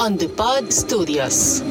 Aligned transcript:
On 0.00 0.16
the 0.16 0.26
Pod 0.36 0.72
Studios. 0.72 1.62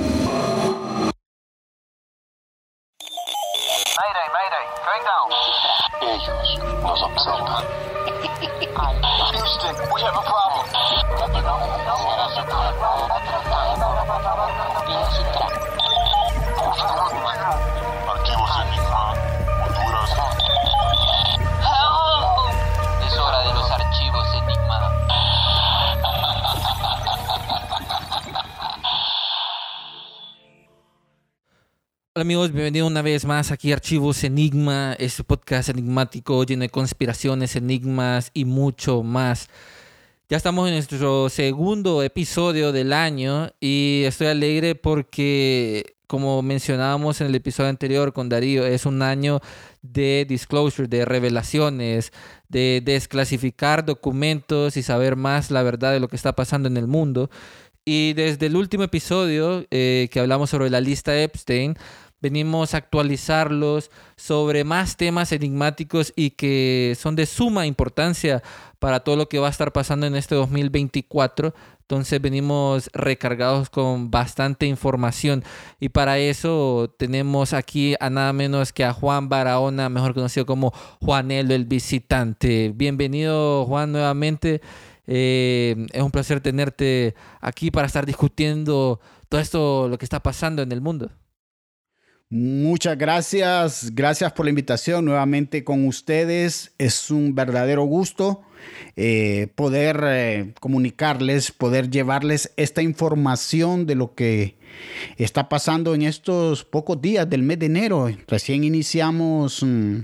Amigos, 32.40 32.54
bienvenidos 32.54 32.90
una 32.90 33.02
vez 33.02 33.26
más 33.26 33.52
aquí 33.52 33.72
a 33.72 33.76
Archivos 33.76 34.24
Enigma, 34.24 34.96
este 34.98 35.26
podcast 35.26 35.68
enigmático 35.68 36.46
lleno 36.46 36.62
de 36.62 36.70
conspiraciones, 36.70 37.58
enigmas 37.58 38.32
y 38.34 38.46
mucho 38.46 39.04
más. 39.04 39.50
Ya 40.30 40.38
estamos 40.38 40.70
en 40.70 40.76
nuestro 40.76 41.28
segundo 41.28 42.02
episodio 42.02 42.72
del 42.72 42.94
año 42.94 43.50
y 43.60 44.04
estoy 44.06 44.28
alegre 44.28 44.76
porque, 44.76 45.98
como 46.08 46.42
mencionábamos 46.42 47.20
en 47.20 47.28
el 47.28 47.36
episodio 47.36 47.72
anterior 47.72 48.14
con 48.14 48.30
Darío, 48.30 48.66
es 48.66 48.86
un 48.86 49.02
año 49.02 49.42
de 49.82 50.26
disclosure, 50.30 50.88
de 50.88 51.04
revelaciones, 51.04 52.14
de 52.48 52.82
desclasificar 52.86 53.84
documentos 53.84 54.78
y 54.78 54.84
saber 54.84 55.18
más 55.18 55.52
la 55.52 55.62
verdad 55.62 55.92
de 55.92 56.00
lo 56.00 56.08
que 56.08 56.16
está 56.16 56.34
pasando 56.34 56.70
en 56.70 56.78
el 56.78 56.88
mundo. 56.88 57.30
Y 57.84 58.14
desde 58.14 58.46
el 58.46 58.56
último 58.56 58.84
episodio 58.84 59.66
eh, 59.72 60.10
que 60.12 60.20
hablamos 60.20 60.52
sobre 60.52 60.70
la 60.70 60.80
lista 60.80 61.20
Epstein, 61.20 61.76
venimos 62.22 62.74
a 62.74 62.78
actualizarlos 62.78 63.92
sobre 64.16 64.64
más 64.64 64.98
temas 64.98 65.32
enigmáticos 65.32 66.14
y 66.16 66.32
que 66.32 66.96
son 67.00 67.16
de 67.16 67.26
suma 67.26 67.66
importancia 67.66 68.44
para 68.80 69.02
todo 69.02 69.16
lo 69.16 69.30
que 69.30 69.40
va 69.40 69.48
a 69.48 69.52
estar 69.52 69.72
pasando 69.72 70.06
en 70.06 70.16
este 70.16 70.36
2024. 70.36 71.54
Entonces 71.82 72.22
venimos 72.22 72.90
recargados 72.94 73.70
con 73.70 74.12
bastante 74.12 74.68
información 74.68 75.44
y 75.80 75.90
para 75.90 76.20
eso 76.20 76.94
tenemos 77.00 77.54
aquí 77.54 77.96
a 78.00 78.12
nada 78.12 78.32
menos 78.32 78.72
que 78.72 78.86
a 78.86 78.94
Juan 78.94 79.28
Barahona, 79.28 79.90
mejor 79.90 80.14
conocido 80.14 80.46
como 80.46 80.72
Juanelo 81.02 81.56
el 81.56 81.66
visitante. 81.66 82.72
Bienvenido 82.76 83.66
Juan 83.66 83.92
nuevamente. 83.92 84.62
Eh, 85.08 85.88
es 85.92 86.04
un 86.04 86.12
placer 86.12 86.40
tenerte 86.42 87.16
aquí 87.42 87.72
para 87.72 87.88
estar 87.88 88.06
discutiendo 88.06 89.00
todo 89.28 89.42
esto, 89.42 89.88
lo 89.88 89.98
que 89.98 90.06
está 90.06 90.22
pasando 90.22 90.62
en 90.62 90.72
el 90.72 90.82
mundo. 90.82 91.10
Muchas 92.32 92.96
gracias, 92.96 93.90
gracias 93.96 94.32
por 94.34 94.46
la 94.46 94.52
invitación 94.52 95.04
nuevamente 95.04 95.64
con 95.64 95.88
ustedes. 95.88 96.74
Es 96.78 97.10
un 97.10 97.34
verdadero 97.34 97.86
gusto 97.86 98.44
eh, 98.96 99.48
poder 99.56 100.00
eh, 100.04 100.54
comunicarles, 100.60 101.52
poder 101.52 101.90
llevarles 101.90 102.54
esta 102.56 102.84
información 102.84 103.88
de 103.88 103.96
lo 103.96 104.14
que 104.14 104.60
está 105.18 105.50
pasando 105.50 105.96
en 105.96 106.04
estos 106.04 106.66
pocos 106.66 107.02
días 107.02 107.28
del 107.28 107.42
mes 107.42 107.58
de 107.58 107.66
enero. 107.66 108.12
Recién 108.28 108.64
iniciamos 108.64 109.64
mm, 109.64 109.98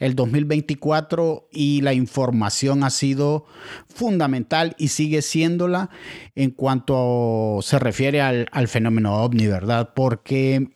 el 0.00 0.14
2024 0.14 1.48
y 1.50 1.80
la 1.80 1.94
información 1.94 2.84
ha 2.84 2.90
sido 2.90 3.46
fundamental 3.88 4.74
y 4.76 4.88
sigue 4.88 5.22
siéndola 5.22 5.88
en 6.34 6.50
cuanto 6.50 7.60
se 7.62 7.78
refiere 7.78 8.20
al, 8.20 8.48
al 8.52 8.68
fenómeno 8.68 9.22
ovni, 9.22 9.46
¿verdad? 9.46 9.94
Porque 9.94 10.68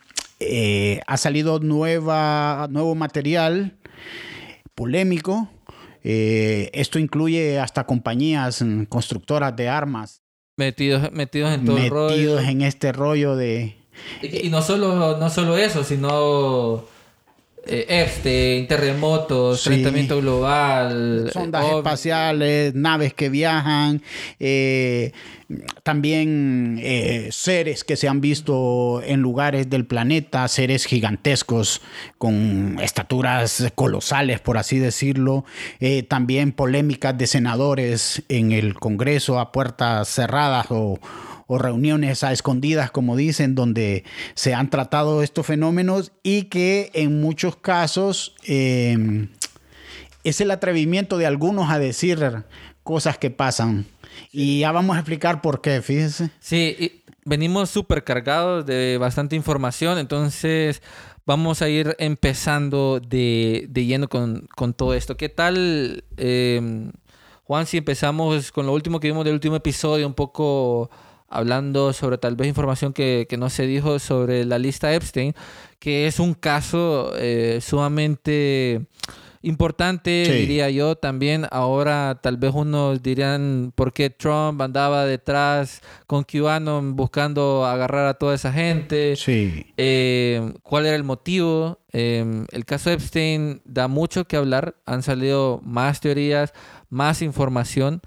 eh, 0.48 1.00
ha 1.06 1.16
salido 1.16 1.58
nueva, 1.60 2.68
nuevo 2.70 2.94
material 2.94 3.77
polémico. 4.74 5.48
Eh, 6.02 6.70
esto 6.72 6.98
incluye 6.98 7.58
hasta 7.58 7.84
compañías 7.84 8.62
mm, 8.62 8.84
constructoras 8.84 9.56
de 9.56 9.68
armas. 9.68 10.22
Metidos, 10.56 11.10
metidos 11.12 11.52
en 11.52 11.64
todo 11.64 11.78
el 11.78 11.90
rollo. 11.90 12.16
Metidos 12.16 12.44
en 12.44 12.62
este 12.62 12.92
rollo 12.92 13.36
de... 13.36 13.77
Y, 14.22 14.46
y 14.46 14.50
no, 14.50 14.60
solo, 14.60 15.18
no 15.18 15.30
solo 15.30 15.56
eso, 15.56 15.84
sino 15.84 16.84
eh, 17.67 17.86
Epstein, 17.89 18.67
terremotos, 18.67 19.63
Sí. 19.63 19.70
calentamiento 19.70 20.20
global. 20.20 21.30
Sondas 21.33 21.64
ovni. 21.64 21.79
espaciales, 21.79 22.75
naves 22.75 23.14
que 23.14 23.29
viajan, 23.29 24.02
eh, 24.41 25.13
también 25.83 26.79
eh, 26.83 27.29
seres 27.30 27.85
que 27.85 27.97
se 27.97 28.08
han 28.08 28.20
visto 28.20 29.02
en 29.05 29.20
lugares 29.20 29.69
del 29.69 29.85
planeta, 29.86 30.48
seres 30.48 30.86
gigantescos 30.86 31.83
con 32.19 32.79
estaturas 32.83 33.70
colosales, 33.75 34.41
por 34.41 34.57
así 34.58 34.79
decirlo. 34.79 35.45
Eh, 35.81 36.02
también 36.02 36.52
polémicas 36.52 37.17
de 37.19 37.27
senadores 37.27 38.23
en 38.29 38.52
el 38.52 38.75
Congreso 38.75 39.39
a 39.39 39.52
puertas 39.52 40.08
cerradas 40.08 40.67
o, 40.70 40.98
o 41.54 41.58
reuniones 41.58 42.22
a 42.22 42.32
escondidas, 42.32 42.90
como 42.90 43.16
dicen, 43.16 43.54
donde 43.54 44.04
se 44.34 44.54
han 44.54 44.70
tratado 44.70 45.22
estos 45.22 45.46
fenómenos 45.46 46.12
y 46.22 46.44
que 46.44 46.90
en 46.94 47.20
muchos 47.20 47.56
casos... 47.56 48.34
eh, 48.46 49.28
es 50.24 50.40
el 50.40 50.50
atrevimiento 50.50 51.18
de 51.18 51.26
algunos 51.26 51.70
a 51.70 51.78
decir 51.78 52.44
cosas 52.82 53.18
que 53.18 53.28
pasan. 53.28 53.84
Y 54.32 54.60
ya 54.60 54.72
vamos 54.72 54.96
a 54.96 55.00
explicar 55.00 55.42
por 55.42 55.60
qué, 55.60 55.82
fíjese. 55.82 56.30
Sí, 56.40 56.74
y 56.78 57.02
venimos 57.26 57.68
súper 57.68 58.04
cargados 58.04 58.64
de 58.64 58.96
bastante 58.96 59.36
información, 59.36 59.98
entonces 59.98 60.80
vamos 61.26 61.60
a 61.60 61.68
ir 61.68 61.94
empezando 61.98 63.00
de, 63.00 63.66
de 63.68 63.84
lleno 63.84 64.08
con, 64.08 64.48
con 64.56 64.72
todo 64.72 64.94
esto. 64.94 65.18
¿Qué 65.18 65.28
tal, 65.28 66.04
eh, 66.16 66.90
Juan, 67.44 67.66
si 67.66 67.76
empezamos 67.76 68.50
con 68.50 68.64
lo 68.64 68.72
último 68.72 69.00
que 69.00 69.08
vimos 69.08 69.26
del 69.26 69.34
último 69.34 69.56
episodio, 69.56 70.06
un 70.06 70.14
poco 70.14 70.88
hablando 71.34 71.92
sobre 71.92 72.18
tal 72.18 72.36
vez 72.36 72.48
información 72.48 72.92
que, 72.92 73.27
que 73.28 73.36
no 73.36 73.50
se 73.50 73.67
dijo 73.67 73.98
sobre 73.98 74.45
la 74.45 74.58
lista 74.58 74.95
Epstein, 74.95 75.34
que 75.78 76.06
es 76.06 76.18
un 76.20 76.34
caso 76.34 77.12
eh, 77.17 77.58
sumamente 77.61 78.86
importante, 79.42 80.24
Sí. 80.24 80.33
diría 80.33 80.70
yo 80.70 80.96
también. 80.96 81.46
Ahora 81.50 82.18
tal 82.22 82.39
vez 82.39 82.52
unos 82.55 83.02
dirían 83.02 83.72
por 83.74 83.92
qué 83.92 84.08
Trump 84.08 84.61
andaba 84.62 85.05
detrás 85.05 85.83
con 86.06 86.24
QAnon 86.24 86.96
buscando 86.96 87.66
agarrar 87.66 88.06
a 88.06 88.14
toda 88.14 88.34
esa 88.34 88.52
gente. 88.52 89.16
Sí. 89.16 89.66
Eh, 89.77 90.55
¿Cuál 90.62 90.86
era 90.86 90.96
el 90.96 91.05
motivo? 91.05 91.78
Eh, 91.92 92.45
el 92.52 92.64
caso 92.64 92.90
Epstein 92.90 93.61
da 93.66 93.86
mucho 93.86 94.24
que 94.27 94.36
hablar. 94.39 94.77
Han 94.86 95.02
salido 95.02 95.61
más 95.62 96.01
teorías, 96.01 96.55
más 96.89 97.20
información. 97.20 98.01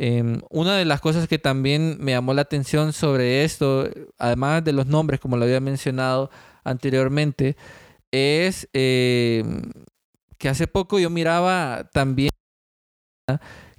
Eh, 0.00 0.40
una 0.50 0.76
de 0.76 0.84
las 0.84 1.00
cosas 1.00 1.26
que 1.26 1.40
también 1.40 1.96
me 1.98 2.12
llamó 2.12 2.32
la 2.32 2.42
atención 2.42 2.92
sobre 2.92 3.42
esto, 3.42 3.88
además 4.16 4.62
de 4.62 4.72
los 4.72 4.86
nombres, 4.86 5.18
como 5.18 5.36
lo 5.36 5.44
había 5.44 5.58
mencionado 5.58 6.30
anteriormente, 6.62 7.56
es 8.12 8.68
eh, 8.74 9.42
que 10.38 10.48
hace 10.48 10.68
poco 10.68 11.00
yo 11.00 11.10
miraba 11.10 11.90
también 11.92 12.30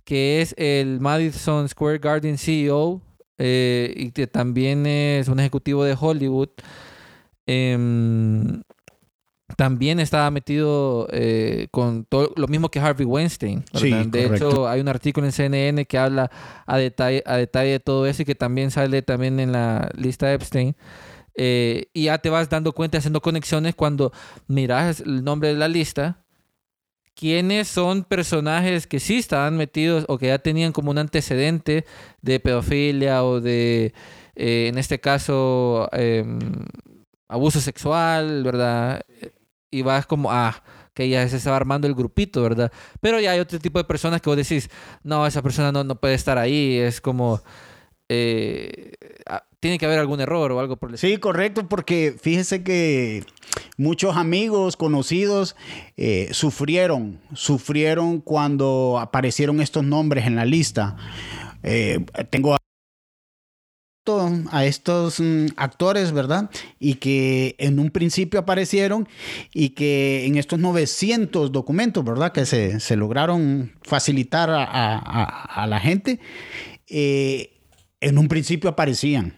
que 0.03 0.41
es 0.41 0.53
el 0.57 0.99
Madison 0.99 1.69
Square 1.69 1.99
Garden 1.99 2.37
CEO 2.37 3.01
eh, 3.37 3.93
y 3.95 4.11
que 4.11 4.27
también 4.27 4.85
es 4.85 5.29
un 5.29 5.39
ejecutivo 5.39 5.85
de 5.85 5.95
Hollywood. 5.97 6.49
Em, 7.45 8.61
también 9.55 9.99
estaba 9.99 10.29
metido 10.31 11.07
eh, 11.11 11.67
con 11.71 12.05
todo 12.05 12.33
lo 12.35 12.47
mismo 12.47 12.69
que 12.69 12.79
Harvey 12.79 13.05
Weinstein. 13.05 13.63
Sí, 13.73 13.91
de 13.91 14.23
correcto. 14.25 14.49
hecho, 14.49 14.67
hay 14.67 14.79
un 14.81 14.87
artículo 14.87 15.25
en 15.25 15.31
CNN 15.31 15.85
que 15.85 15.97
habla 15.97 16.29
a 16.65 16.77
detalle, 16.77 17.23
a 17.25 17.37
detalle 17.37 17.71
de 17.71 17.79
todo 17.79 18.05
eso 18.05 18.21
y 18.21 18.25
que 18.25 18.35
también 18.35 18.71
sale 18.71 19.01
también 19.01 19.39
en 19.39 19.51
la 19.51 19.89
lista 19.95 20.31
Epstein. 20.33 20.75
Eh, 21.35 21.87
y 21.93 22.05
ya 22.05 22.17
te 22.17 22.29
vas 22.29 22.49
dando 22.49 22.73
cuenta, 22.73 22.97
haciendo 22.97 23.21
conexiones 23.21 23.75
cuando 23.75 24.11
miras 24.47 24.99
el 24.99 25.23
nombre 25.23 25.49
de 25.49 25.55
la 25.55 25.67
lista. 25.67 26.23
¿Quiénes 27.15 27.67
son 27.67 28.03
personajes 28.03 28.87
que 28.87 28.99
sí 28.99 29.17
estaban 29.17 29.57
metidos 29.57 30.05
o 30.07 30.17
que 30.17 30.27
ya 30.27 30.39
tenían 30.39 30.71
como 30.71 30.91
un 30.91 30.97
antecedente 30.97 31.85
de 32.21 32.39
pedofilia 32.39 33.23
o 33.25 33.41
de, 33.41 33.93
eh, 34.35 34.67
en 34.67 34.77
este 34.77 34.99
caso, 34.99 35.89
em, 35.91 36.39
abuso 37.27 37.59
sexual, 37.59 38.43
¿verdad? 38.43 39.01
Y 39.71 39.81
vas 39.83 40.05
como, 40.05 40.31
ah, 40.31 40.63
que 40.93 41.07
ya 41.09 41.27
se 41.29 41.37
estaba 41.37 41.57
armando 41.57 41.87
el 41.87 41.95
grupito, 41.95 42.41
¿verdad? 42.41 42.71
Pero 43.01 43.19
ya 43.19 43.31
hay 43.31 43.39
otro 43.39 43.59
tipo 43.59 43.77
de 43.79 43.85
personas 43.85 44.21
que 44.21 44.29
vos 44.29 44.37
decís, 44.37 44.69
no, 45.03 45.25
esa 45.25 45.41
persona 45.41 45.71
no, 45.71 45.83
no 45.83 45.95
puede 45.95 46.15
estar 46.15 46.37
ahí, 46.37 46.77
es 46.77 47.01
como, 47.01 47.41
eh, 48.09 48.93
ah, 49.27 49.43
tiene 49.59 49.77
que 49.77 49.85
haber 49.85 49.99
algún 49.99 50.19
error 50.19 50.51
o 50.51 50.59
algo 50.59 50.77
por 50.77 50.89
el. 50.89 50.97
Sí, 50.97 51.17
correcto, 51.17 51.67
porque 51.67 52.15
fíjese 52.19 52.63
que 52.63 53.23
muchos 53.77 54.17
amigos, 54.17 54.77
conocidos, 54.77 55.55
eh, 55.97 56.29
sufrieron, 56.31 57.19
sufrieron 57.33 58.19
cuando 58.19 58.97
aparecieron 58.99 59.61
estos 59.61 59.83
nombres 59.83 60.25
en 60.25 60.35
la 60.35 60.45
lista. 60.45 60.97
eh, 61.61 62.05
tengo 62.29 62.58
a 64.51 64.65
estos 64.65 65.19
mm, 65.19 65.47
actores, 65.57 66.11
¿verdad? 66.11 66.49
Y 66.79 66.95
que 66.95 67.55
en 67.59 67.79
un 67.79 67.91
principio 67.91 68.39
aparecieron 68.39 69.07
y 69.53 69.69
que 69.69 70.25
en 70.25 70.37
estos 70.37 70.59
900 70.59 71.51
documentos, 71.51 72.03
¿verdad? 72.03 72.31
Que 72.31 72.45
se, 72.45 72.95
lograron 72.95 73.73
facilitar 73.83 74.49
a 74.51 75.65
la 75.67 75.79
gente, 75.79 76.19
eh, 76.89 77.59
en 78.01 78.17
un 78.17 78.27
principio 78.27 78.69
aparecían. 78.69 79.35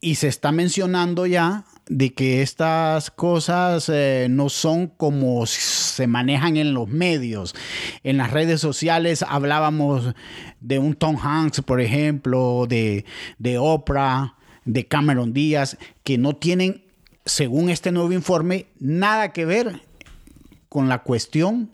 Y 0.00 0.16
se 0.16 0.28
está 0.28 0.52
mencionando 0.52 1.26
ya 1.26 1.64
de 1.88 2.14
que 2.14 2.42
estas 2.42 3.10
cosas 3.10 3.90
eh, 3.92 4.28
no 4.30 4.48
son 4.48 4.86
como 4.86 5.44
se 5.46 6.06
manejan 6.06 6.56
en 6.56 6.74
los 6.74 6.88
medios. 6.88 7.54
En 8.02 8.16
las 8.16 8.30
redes 8.30 8.60
sociales 8.60 9.24
hablábamos 9.26 10.14
de 10.60 10.78
un 10.78 10.94
Tom 10.94 11.16
Hanks, 11.20 11.60
por 11.62 11.80
ejemplo, 11.80 12.66
de, 12.68 13.04
de 13.38 13.58
Oprah, 13.58 14.36
de 14.64 14.86
Cameron 14.86 15.32
Díaz, 15.32 15.76
que 16.02 16.16
no 16.16 16.36
tienen, 16.36 16.84
según 17.24 17.68
este 17.68 17.92
nuevo 17.92 18.12
informe, 18.12 18.66
nada 18.78 19.32
que 19.32 19.44
ver 19.44 19.82
con 20.68 20.88
la 20.88 21.02
cuestión 21.02 21.70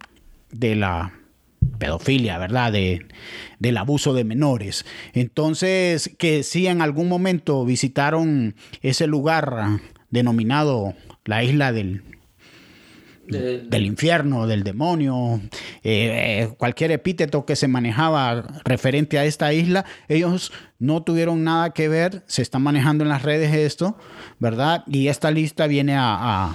de 0.51 0.75
la 0.75 1.13
pedofilia, 1.79 2.39
¿verdad? 2.39 2.73
De, 2.73 3.07
del 3.59 3.77
abuso 3.77 4.13
de 4.13 4.25
menores. 4.25 4.85
Entonces, 5.13 6.11
que 6.19 6.43
si 6.43 6.67
en 6.67 6.83
algún 6.83 7.09
momento 7.09 7.65
visitaron 7.65 8.55
ese 8.83 9.07
lugar 9.07 9.81
denominado 10.11 10.95
la 11.25 11.45
isla 11.45 11.73
del, 11.73 12.03
del, 13.31 13.87
infierno, 13.87 14.47
del 14.47 14.65
demonio, 14.65 15.41
eh, 15.83 16.53
cualquier 16.59 16.91
epíteto 16.91 17.45
que 17.45 17.57
se 17.57 17.69
manejaba 17.69 18.43
referente 18.65 19.19
a 19.19 19.25
esta 19.25 19.53
isla, 19.53 19.85
ellos 20.09 20.53
no 20.79 21.03
tuvieron 21.03 21.45
nada 21.45 21.71
que 21.71 21.89
ver, 21.89 22.23
se 22.27 22.43
está 22.43 22.59
manejando 22.59 23.05
en 23.05 23.11
las 23.11 23.23
redes 23.23 23.55
esto, 23.55 23.97
¿verdad? 24.39 24.85
Y 24.87 25.09
esta 25.09 25.31
lista 25.31 25.67
viene 25.67 25.95
a, 25.97 26.55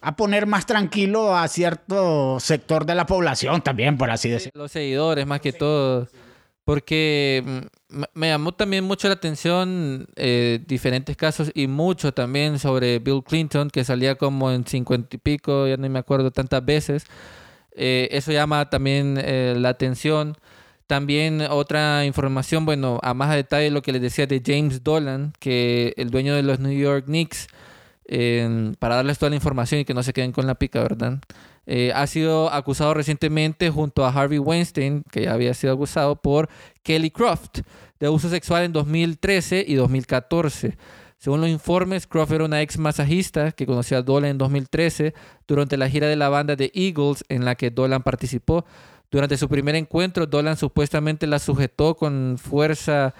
a 0.00 0.16
poner 0.16 0.46
más 0.46 0.66
tranquilo 0.66 1.36
a 1.36 1.48
cierto 1.48 2.38
sector 2.38 2.84
de 2.84 2.94
la 2.94 3.06
población 3.06 3.62
también, 3.62 3.96
por 3.96 4.10
así 4.10 4.28
decirlo. 4.28 4.62
Los 4.62 4.72
seguidores, 4.72 5.26
más 5.26 5.40
que 5.40 5.52
todo. 5.52 6.06
Porque 6.64 7.42
mm, 7.90 8.02
me 8.14 8.28
llamó 8.28 8.52
también 8.52 8.84
mucho 8.84 9.08
la 9.08 9.14
atención 9.14 10.06
eh, 10.16 10.60
diferentes 10.66 11.16
casos 11.16 11.50
y 11.54 11.66
mucho 11.66 12.12
también 12.12 12.58
sobre 12.58 12.98
Bill 12.98 13.22
Clinton, 13.22 13.70
que 13.70 13.84
salía 13.84 14.16
como 14.16 14.50
en 14.50 14.66
cincuenta 14.66 15.16
y 15.16 15.18
pico, 15.18 15.66
ya 15.68 15.76
no 15.76 15.88
me 15.88 15.98
acuerdo 15.98 16.30
tantas 16.30 16.64
veces. 16.64 17.04
Eh, 17.76 18.08
eso 18.12 18.32
llama 18.32 18.70
también 18.70 19.18
eh, 19.22 19.54
la 19.58 19.70
atención. 19.70 20.36
También 20.86 21.40
otra 21.42 22.04
información, 22.04 22.66
bueno, 22.66 23.00
a 23.02 23.14
más 23.14 23.34
detalle 23.34 23.70
lo 23.70 23.82
que 23.82 23.92
les 23.92 24.02
decía 24.02 24.26
de 24.26 24.42
James 24.44 24.84
Dolan, 24.84 25.32
que 25.40 25.94
el 25.96 26.10
dueño 26.10 26.34
de 26.34 26.42
los 26.42 26.60
New 26.60 26.76
York 26.78 27.06
Knicks, 27.06 27.48
para 28.78 28.96
darles 28.96 29.18
toda 29.18 29.30
la 29.30 29.36
información 29.36 29.80
y 29.80 29.84
que 29.86 29.94
no 29.94 30.02
se 30.02 30.12
queden 30.12 30.32
con 30.32 30.46
la 30.46 30.56
pica, 30.56 30.82
¿verdad? 30.82 31.20
Eh, 31.66 31.92
ha 31.94 32.06
sido 32.06 32.52
acusado 32.52 32.94
recientemente 32.94 33.70
junto 33.70 34.04
a 34.04 34.10
Harvey 34.10 34.38
Weinstein, 34.38 35.02
que 35.10 35.22
ya 35.22 35.32
había 35.32 35.54
sido 35.54 35.72
acusado 35.72 36.16
por 36.16 36.48
Kelly 36.82 37.10
Croft 37.10 37.60
de 37.98 38.06
abuso 38.06 38.28
sexual 38.28 38.64
en 38.64 38.72
2013 38.72 39.64
y 39.66 39.74
2014. 39.74 40.76
Según 41.18 41.40
los 41.40 41.48
informes, 41.48 42.06
Croft 42.06 42.32
era 42.32 42.44
una 42.44 42.60
ex 42.60 42.76
masajista 42.76 43.52
que 43.52 43.64
conoció 43.64 43.96
a 43.96 44.02
Dolan 44.02 44.32
en 44.32 44.38
2013 44.38 45.14
durante 45.48 45.78
la 45.78 45.88
gira 45.88 46.06
de 46.06 46.16
la 46.16 46.28
banda 46.28 46.54
de 46.54 46.70
Eagles 46.74 47.24
en 47.30 47.46
la 47.46 47.54
que 47.54 47.70
Dolan 47.70 48.02
participó. 48.02 48.66
Durante 49.10 49.38
su 49.38 49.48
primer 49.48 49.74
encuentro, 49.74 50.26
Dolan 50.26 50.58
supuestamente 50.58 51.26
la 51.26 51.38
sujetó 51.38 51.96
con 51.96 52.36
fuerza 52.36 53.14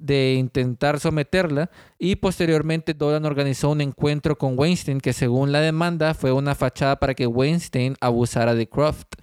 de 0.00 0.34
intentar 0.34 0.98
someterla 0.98 1.70
y 1.98 2.16
posteriormente 2.16 2.94
Dolan 2.94 3.26
organizó 3.26 3.70
un 3.70 3.82
encuentro 3.82 4.36
con 4.38 4.58
Weinstein 4.58 5.00
que 5.00 5.12
según 5.12 5.52
la 5.52 5.60
demanda 5.60 6.14
fue 6.14 6.32
una 6.32 6.54
fachada 6.54 6.98
para 6.98 7.14
que 7.14 7.26
Weinstein 7.26 7.96
abusara 8.00 8.54
de 8.54 8.68
Croft. 8.68 9.14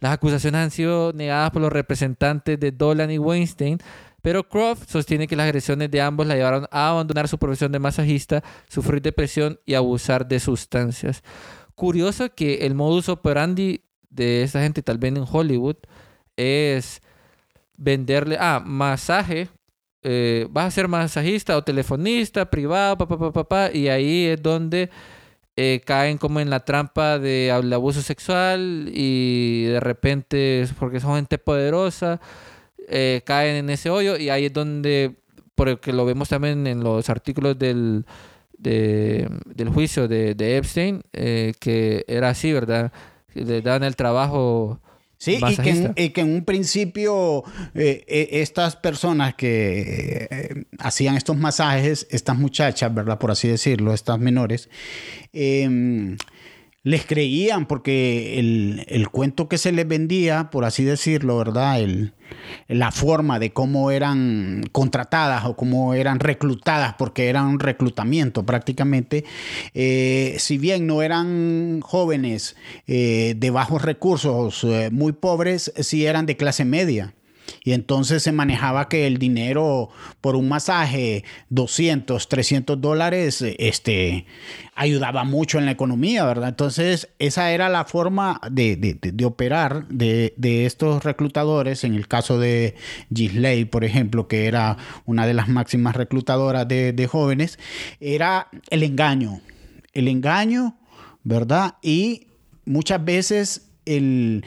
Las 0.00 0.12
acusaciones 0.12 0.60
han 0.60 0.70
sido 0.70 1.12
negadas 1.12 1.52
por 1.52 1.62
los 1.62 1.72
representantes 1.72 2.60
de 2.60 2.72
Dolan 2.72 3.10
y 3.10 3.18
Weinstein, 3.18 3.78
pero 4.20 4.48
Croft 4.48 4.90
sostiene 4.90 5.28
que 5.28 5.36
las 5.36 5.44
agresiones 5.44 5.90
de 5.90 6.00
ambos 6.00 6.26
la 6.26 6.34
llevaron 6.34 6.66
a 6.70 6.90
abandonar 6.90 7.28
su 7.28 7.38
profesión 7.38 7.70
de 7.70 7.78
masajista, 7.78 8.42
sufrir 8.68 9.00
depresión 9.00 9.60
y 9.64 9.74
abusar 9.74 10.26
de 10.26 10.40
sustancias. 10.40 11.22
Curioso 11.76 12.34
que 12.34 12.66
el 12.66 12.74
modus 12.74 13.08
operandi 13.08 13.84
de 14.10 14.42
esta 14.42 14.60
gente, 14.60 14.82
tal 14.82 14.98
vez 14.98 15.14
en 15.14 15.24
Hollywood, 15.30 15.76
es 16.36 17.00
venderle, 17.76 18.36
ah, 18.40 18.60
masaje 18.64 19.48
eh, 20.08 20.46
vas 20.50 20.66
a 20.66 20.70
ser 20.70 20.86
masajista 20.86 21.56
o 21.56 21.64
telefonista, 21.64 22.48
privado, 22.48 22.96
papá, 22.96 23.18
papá, 23.18 23.32
papá, 23.32 23.70
y 23.74 23.88
ahí 23.88 24.26
es 24.26 24.40
donde 24.40 24.88
eh, 25.56 25.80
caen 25.84 26.16
como 26.16 26.38
en 26.38 26.48
la 26.48 26.60
trampa 26.60 27.18
de 27.18 27.50
abuso 27.50 28.02
sexual 28.02 28.88
y 28.94 29.64
de 29.64 29.80
repente, 29.80 30.64
porque 30.78 31.00
son 31.00 31.16
gente 31.16 31.38
poderosa, 31.38 32.20
eh, 32.88 33.22
caen 33.24 33.56
en 33.56 33.70
ese 33.70 33.90
hoyo 33.90 34.16
y 34.16 34.30
ahí 34.30 34.44
es 34.44 34.52
donde, 34.52 35.16
porque 35.56 35.92
lo 35.92 36.04
vemos 36.04 36.28
también 36.28 36.68
en 36.68 36.84
los 36.84 37.10
artículos 37.10 37.58
del, 37.58 38.06
del 38.56 39.68
juicio 39.74 40.06
de, 40.06 40.36
de 40.36 40.56
Epstein, 40.56 41.02
que 41.10 42.04
era 42.06 42.28
así, 42.28 42.52
¿verdad? 42.52 42.92
Le 43.34 43.60
dan 43.60 43.82
el 43.82 43.96
trabajo 43.96 44.80
Sí, 45.18 45.38
y 45.96 46.10
que, 46.10 46.20
en, 46.20 46.34
un 46.34 46.44
principio 46.44 47.42
eh, 47.74 48.04
eh, 48.06 48.28
estas 48.32 48.76
personas 48.76 49.34
que 49.34 50.28
eh, 50.30 50.64
hacían 50.78 51.16
estos 51.16 51.38
masajes, 51.38 52.06
estas 52.10 52.36
muchachas, 52.36 52.92
¿verdad? 52.94 53.18
Por 53.18 53.30
así 53.30 53.48
decirlo, 53.48 53.94
estas 53.94 54.18
menores, 54.18 54.68
em, 55.32 56.18
les 56.86 57.04
creían 57.04 57.66
porque 57.66 58.38
el, 58.38 59.08
cuento 59.10 59.48
que 59.48 59.58
se 59.58 59.72
les 59.72 59.88
vendía, 59.88 60.50
por 60.52 60.64
así 60.64 60.84
decirlo, 60.84 61.36
¿verdad? 61.36 61.80
El, 61.80 62.12
la 62.68 62.92
forma 62.92 63.40
de 63.40 63.52
cómo 63.52 63.90
eran 63.90 64.62
contratadas 64.70 65.46
o 65.46 65.56
cómo 65.56 65.94
eran 65.94 66.20
reclutadas, 66.20 66.94
porque 66.96 67.28
era 67.28 67.42
un 67.42 67.58
reclutamiento 67.58 68.46
prácticamente, 68.46 69.24
eh, 69.74 70.36
si 70.38 70.58
bien 70.58 70.86
no 70.86 71.02
eran 71.02 71.80
jóvenes 71.80 72.54
eh, 72.86 73.34
de 73.36 73.50
bajos 73.50 73.82
recursos, 73.82 74.62
eh, 74.62 74.90
muy 74.92 75.10
pobres, 75.10 75.72
sí 75.80 76.06
eran 76.06 76.24
de 76.24 76.36
clase 76.36 76.64
media. 76.64 77.14
Y 77.64 77.72
entonces 77.72 78.22
se 78.22 78.32
manejaba 78.32 78.88
que 78.88 79.06
el 79.06 79.18
dinero 79.18 79.90
por 80.20 80.36
un 80.36 80.48
masaje, 80.48 81.24
200, 81.50 82.28
300 82.28 82.80
dólares, 82.80 83.42
este, 83.42 84.26
ayudaba 84.74 85.24
mucho 85.24 85.58
en 85.58 85.66
la 85.66 85.72
economía, 85.72 86.24
¿verdad? 86.24 86.50
Entonces 86.50 87.08
esa 87.18 87.50
era 87.50 87.68
la 87.68 87.84
forma 87.84 88.40
de, 88.50 88.98
operar 89.24 89.88
de, 89.88 90.32
estos 90.66 91.04
reclutadores. 91.04 91.84
En 91.84 91.94
el 91.94 92.08
caso 92.08 92.38
de 92.38 92.74
Gisley, 93.14 93.64
por 93.64 93.84
ejemplo, 93.84 94.28
que 94.28 94.46
era 94.46 94.76
una 95.04 95.26
de 95.26 95.34
las 95.34 95.48
máximas 95.48 95.96
reclutadoras 95.96 96.68
de 96.68 97.08
jóvenes, 97.10 97.58
era 98.00 98.48
el 98.70 98.82
engaño. 98.82 99.40
El 99.92 100.08
engaño, 100.08 100.76
¿verdad? 101.24 101.76
Y 101.82 102.26
muchas 102.66 103.02
veces 103.04 103.68
el 103.86 104.44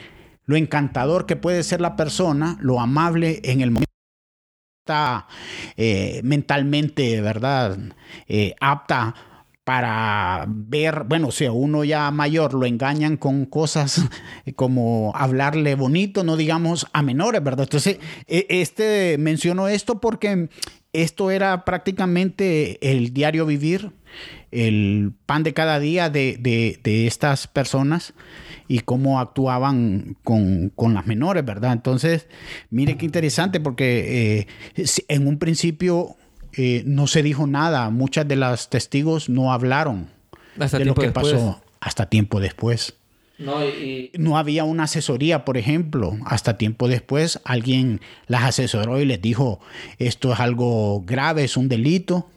lo 0.50 0.56
encantador 0.56 1.26
que 1.26 1.36
puede 1.36 1.62
ser 1.62 1.80
la 1.80 1.94
persona, 1.94 2.58
lo 2.60 2.80
amable 2.80 3.40
en 3.44 3.60
el 3.60 3.70
momento 3.70 3.92
está 4.84 5.28
eh, 5.76 6.20
mentalmente, 6.24 7.20
¿verdad? 7.20 7.78
Eh, 8.26 8.56
apta 8.60 9.14
para 9.62 10.46
ver, 10.48 11.04
bueno, 11.06 11.30
si 11.30 11.44
a 11.44 11.52
uno 11.52 11.84
ya 11.84 12.10
mayor 12.10 12.54
lo 12.54 12.66
engañan 12.66 13.16
con 13.16 13.46
cosas 13.46 14.02
como 14.56 15.12
hablarle 15.14 15.76
bonito, 15.76 16.24
no 16.24 16.36
digamos 16.36 16.88
a 16.92 17.02
menores, 17.02 17.44
¿verdad? 17.44 17.66
Entonces, 17.66 18.00
e, 18.26 18.46
este 18.48 19.18
menciono 19.18 19.68
esto 19.68 20.00
porque 20.00 20.48
esto 20.92 21.30
era 21.30 21.64
prácticamente 21.64 22.90
el 22.90 23.14
diario 23.14 23.46
vivir, 23.46 23.92
el 24.50 25.12
pan 25.26 25.44
de 25.44 25.54
cada 25.54 25.78
día 25.78 26.10
de, 26.10 26.38
de 26.82 27.06
estas 27.06 27.46
personas 27.46 28.14
y 28.70 28.78
cómo 28.78 29.18
actuaban 29.18 30.16
con, 30.22 30.94
las 30.94 31.04
menores, 31.04 31.44
¿verdad? 31.44 31.72
Entonces, 31.72 32.28
mire 32.70 32.96
qué 32.96 33.04
interesante 33.04 33.58
porque 33.58 34.46
eh, 34.76 34.86
en 35.08 35.26
un 35.26 35.38
principio 35.38 36.14
eh, 36.52 36.84
no 36.86 37.08
se 37.08 37.24
dijo 37.24 37.48
nada, 37.48 37.90
muchas 37.90 38.28
de 38.28 38.36
las 38.36 38.70
testigos 38.70 39.28
no 39.28 39.52
hablaron 39.52 40.08
de 40.54 40.84
lo 40.84 40.94
que 40.94 41.10
pasó 41.10 41.60
hasta 41.80 42.06
tiempo 42.06 42.38
después. 42.38 42.94
No, 43.38 43.56
no 44.16 44.38
había 44.38 44.62
una 44.62 44.84
asesoría, 44.84 45.44
por 45.44 45.56
ejemplo. 45.56 46.16
Hasta 46.24 46.56
tiempo 46.56 46.86
después 46.86 47.40
alguien 47.42 48.00
las 48.28 48.44
asesoró 48.44 49.00
y 49.00 49.04
les 49.04 49.20
dijo, 49.20 49.58
esto 49.98 50.32
es 50.32 50.38
algo 50.38 51.02
grave, 51.04 51.42
es 51.42 51.56
un 51.56 51.68
delito 51.68 52.28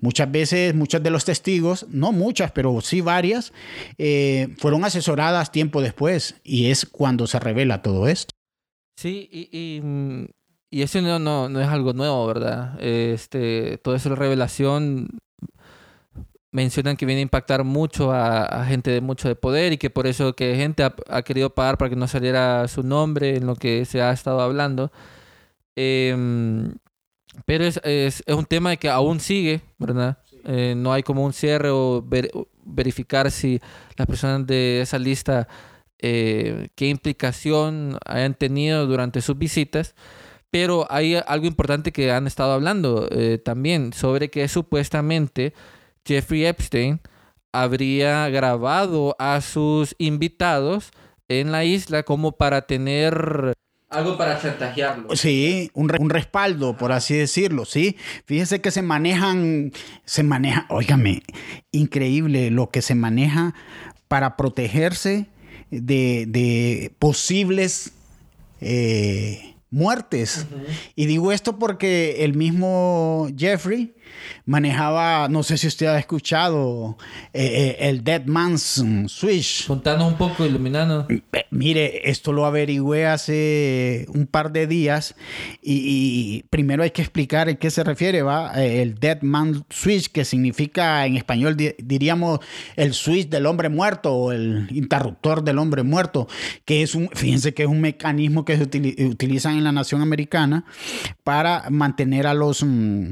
Muchas 0.00 0.30
veces, 0.30 0.74
muchos 0.74 1.02
de 1.02 1.10
los 1.10 1.24
testigos, 1.24 1.86
no 1.88 2.12
muchas, 2.12 2.52
pero 2.52 2.80
sí 2.80 3.00
varias, 3.00 3.52
eh, 3.98 4.54
fueron 4.58 4.84
asesoradas 4.84 5.52
tiempo 5.52 5.80
después 5.80 6.36
y 6.44 6.70
es 6.70 6.86
cuando 6.86 7.26
se 7.26 7.38
revela 7.38 7.82
todo 7.82 8.08
esto. 8.08 8.30
Sí, 8.96 9.28
y, 9.30 9.80
y 10.74 10.82
eso 10.82 11.00
no, 11.00 11.20
no, 11.20 11.48
no 11.48 11.60
es 11.60 11.68
algo 11.68 11.92
nuevo, 11.92 12.26
¿verdad? 12.26 12.80
Este, 12.82 13.78
toda 13.78 13.96
esa 13.96 14.14
revelación 14.14 15.20
mencionan 16.50 16.96
que 16.96 17.06
viene 17.06 17.20
a 17.20 17.22
impactar 17.22 17.64
mucho 17.64 18.12
a, 18.12 18.44
a 18.44 18.64
gente 18.64 18.90
de 18.90 19.00
mucho 19.00 19.28
de 19.28 19.36
poder 19.36 19.72
y 19.72 19.78
que 19.78 19.90
por 19.90 20.06
eso 20.06 20.34
que 20.34 20.56
gente 20.56 20.82
ha, 20.82 20.94
ha 21.08 21.22
querido 21.22 21.50
pagar 21.50 21.78
para 21.78 21.90
que 21.90 21.96
no 21.96 22.08
saliera 22.08 22.66
su 22.68 22.82
nombre 22.82 23.36
en 23.36 23.46
lo 23.46 23.56
que 23.56 23.84
se 23.84 24.02
ha 24.02 24.12
estado 24.12 24.40
hablando. 24.40 24.90
Em, 25.76 26.74
pero 27.46 27.64
es, 27.64 27.80
es, 27.84 28.22
es 28.26 28.34
un 28.34 28.46
tema 28.46 28.76
que 28.76 28.88
aún 28.88 29.20
sigue, 29.20 29.60
¿verdad? 29.78 30.18
Eh, 30.44 30.74
no 30.76 30.92
hay 30.92 31.02
como 31.02 31.24
un 31.24 31.32
cierre 31.32 31.70
o 31.70 32.02
ver- 32.02 32.30
verificar 32.64 33.30
si 33.30 33.60
las 33.96 34.06
personas 34.06 34.46
de 34.46 34.80
esa 34.80 34.98
lista 34.98 35.48
eh, 35.98 36.68
qué 36.74 36.88
implicación 36.88 37.98
hayan 38.04 38.34
tenido 38.34 38.86
durante 38.86 39.20
sus 39.20 39.38
visitas. 39.38 39.94
Pero 40.50 40.86
hay 40.88 41.16
algo 41.26 41.46
importante 41.46 41.90
que 41.92 42.12
han 42.12 42.26
estado 42.26 42.52
hablando 42.52 43.08
eh, 43.10 43.38
también 43.38 43.92
sobre 43.92 44.30
que 44.30 44.46
supuestamente 44.46 45.52
Jeffrey 46.06 46.44
Epstein 46.46 47.00
habría 47.52 48.28
grabado 48.28 49.16
a 49.18 49.40
sus 49.40 49.96
invitados 49.98 50.92
en 51.28 51.50
la 51.50 51.64
isla 51.64 52.02
como 52.04 52.32
para 52.32 52.66
tener 52.66 53.54
algo 53.94 54.16
para 54.18 54.40
chantajearlos. 54.40 55.18
Sí, 55.20 55.70
un, 55.74 55.88
re- 55.88 55.98
un 56.00 56.10
respaldo, 56.10 56.76
por 56.76 56.92
así 56.92 57.14
decirlo, 57.14 57.64
sí. 57.64 57.96
Fíjese 58.26 58.60
que 58.60 58.70
se 58.70 58.82
manejan, 58.82 59.72
se 60.04 60.22
maneja, 60.22 60.66
óigame, 60.68 61.22
increíble 61.72 62.50
lo 62.50 62.70
que 62.70 62.82
se 62.82 62.94
maneja 62.94 63.54
para 64.08 64.36
protegerse 64.36 65.26
de, 65.70 66.26
de 66.28 66.92
posibles 66.98 67.92
eh, 68.60 69.54
muertes. 69.70 70.46
Y 70.94 71.06
digo 71.06 71.32
esto 71.32 71.58
porque 71.58 72.24
el 72.24 72.34
mismo 72.34 73.28
Jeffrey 73.36 73.94
manejaba, 74.46 75.28
no 75.28 75.42
sé 75.42 75.56
si 75.58 75.66
usted 75.66 75.86
ha 75.86 75.98
escuchado, 75.98 76.96
eh, 77.32 77.76
eh, 77.80 77.88
el 77.88 78.04
Dead 78.04 78.24
Man's 78.26 78.82
Switch. 79.06 79.66
Contanos 79.66 80.08
un 80.12 80.18
poco, 80.18 80.44
iluminando. 80.46 81.06
Eh, 81.08 81.22
Mire, 81.50 82.10
esto 82.10 82.32
lo 82.32 82.46
averigüé 82.46 83.06
hace 83.06 84.06
un 84.12 84.26
par 84.26 84.52
de 84.52 84.66
días 84.66 85.14
y, 85.62 85.74
y 86.38 86.42
primero 86.50 86.82
hay 86.82 86.90
que 86.90 87.02
explicar 87.02 87.48
en 87.48 87.56
qué 87.56 87.70
se 87.70 87.84
refiere, 87.84 88.22
¿va? 88.22 88.52
Eh, 88.60 88.82
El 88.82 88.96
Dead 88.96 89.22
Man 89.22 89.64
Switch, 89.70 90.08
que 90.10 90.24
significa 90.24 91.06
en 91.06 91.16
español 91.16 91.56
di- 91.56 91.74
diríamos 91.78 92.40
el 92.76 92.92
switch 92.94 93.28
del 93.28 93.46
hombre 93.46 93.68
muerto 93.68 94.12
o 94.14 94.32
el 94.32 94.66
interruptor 94.70 95.44
del 95.44 95.58
hombre 95.58 95.82
muerto, 95.84 96.26
que 96.64 96.82
es 96.82 96.94
un, 96.94 97.08
fíjense 97.12 97.54
que 97.54 97.62
es 97.62 97.68
un 97.68 97.80
mecanismo 97.80 98.44
que 98.44 98.56
se 98.56 98.68
utili- 98.68 99.08
utilizan 99.10 99.56
en 99.56 99.64
la 99.64 99.72
nación 99.72 100.02
americana 100.02 100.64
para 101.22 101.70
mantener 101.70 102.26
a 102.26 102.34
los, 102.34 102.62
mm, 102.64 103.10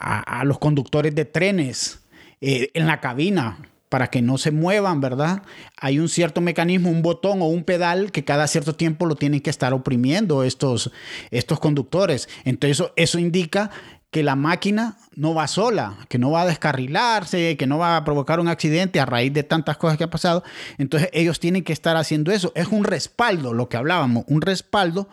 a, 0.00 0.44
los 0.44 0.58
conductores 0.58 1.14
de 1.14 1.26
trenes 1.26 2.00
eh, 2.40 2.70
en 2.74 2.86
la 2.86 3.00
cabina 3.00 3.58
para 3.90 4.08
que 4.08 4.22
no 4.22 4.38
se 4.38 4.52
muevan, 4.52 5.00
¿verdad? 5.00 5.42
Hay 5.76 5.98
un 5.98 6.08
cierto 6.08 6.40
mecanismo, 6.40 6.90
un 6.90 7.02
botón 7.02 7.42
o 7.42 7.46
un 7.46 7.64
pedal 7.64 8.12
que 8.12 8.24
cada 8.24 8.46
cierto 8.46 8.74
tiempo 8.74 9.04
lo 9.04 9.16
tienen 9.16 9.40
que 9.40 9.50
estar 9.50 9.74
oprimiendo 9.74 10.44
estos, 10.44 10.92
estos 11.30 11.58
conductores. 11.58 12.28
Entonces 12.44 12.86
eso 12.96 13.18
indica 13.18 13.70
que 14.10 14.24
la 14.24 14.34
máquina 14.34 14.96
no 15.14 15.34
va 15.34 15.46
sola, 15.46 15.96
que 16.08 16.18
no 16.18 16.32
va 16.32 16.42
a 16.42 16.46
descarrilarse, 16.46 17.56
que 17.56 17.66
no 17.66 17.78
va 17.78 17.96
a 17.96 18.04
provocar 18.04 18.40
un 18.40 18.48
accidente 18.48 18.98
a 18.98 19.06
raíz 19.06 19.32
de 19.32 19.44
tantas 19.44 19.76
cosas 19.76 19.98
que 19.98 20.04
ha 20.04 20.10
pasado. 20.10 20.42
Entonces 20.78 21.08
ellos 21.12 21.38
tienen 21.38 21.62
que 21.62 21.72
estar 21.72 21.96
haciendo 21.96 22.32
eso. 22.32 22.52
Es 22.56 22.68
un 22.68 22.84
respaldo, 22.84 23.54
lo 23.54 23.68
que 23.68 23.76
hablábamos, 23.76 24.24
un 24.26 24.40
respaldo 24.40 25.08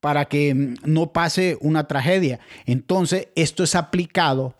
para 0.00 0.26
que 0.26 0.54
mm, 0.54 0.74
no 0.84 1.12
pase 1.12 1.58
una 1.60 1.88
tragedia. 1.88 2.38
Entonces 2.66 3.28
esto 3.34 3.64
es 3.64 3.74
aplicado 3.74 4.54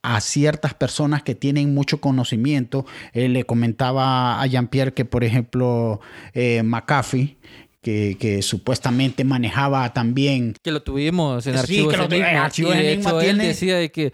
a 0.00 0.20
ciertas 0.20 0.72
personas 0.72 1.22
que 1.22 1.34
tienen 1.34 1.74
mucho 1.74 2.00
conocimiento. 2.00 2.86
Eh, 3.12 3.28
le 3.28 3.44
comentaba 3.44 4.40
a 4.40 4.46
Jean-Pierre 4.46 4.94
que, 4.94 5.04
por 5.04 5.22
ejemplo, 5.22 6.00
eh, 6.32 6.62
McAfee, 6.62 7.36
que, 7.82 8.16
que 8.18 8.42
supuestamente 8.42 9.24
manejaba 9.24 9.92
también 9.92 10.54
Que 10.62 10.70
lo 10.72 10.82
tuvimos 10.82 11.46
en 11.46 11.54
Sí, 11.54 11.58
Archivos 11.60 11.92
que 11.92 11.96
lo 11.98 12.08
tuvimos 12.08 12.20
en 12.20 12.30
Enigma. 12.30 12.44
Archivos 12.46 12.74
y 12.74 12.78
de 12.78 12.92
Enigma 12.92 13.10
hecho, 13.10 13.20
él 13.20 13.26
tiene- 13.26 13.46
decía 13.46 13.76
de 13.76 13.90
que 13.92 14.12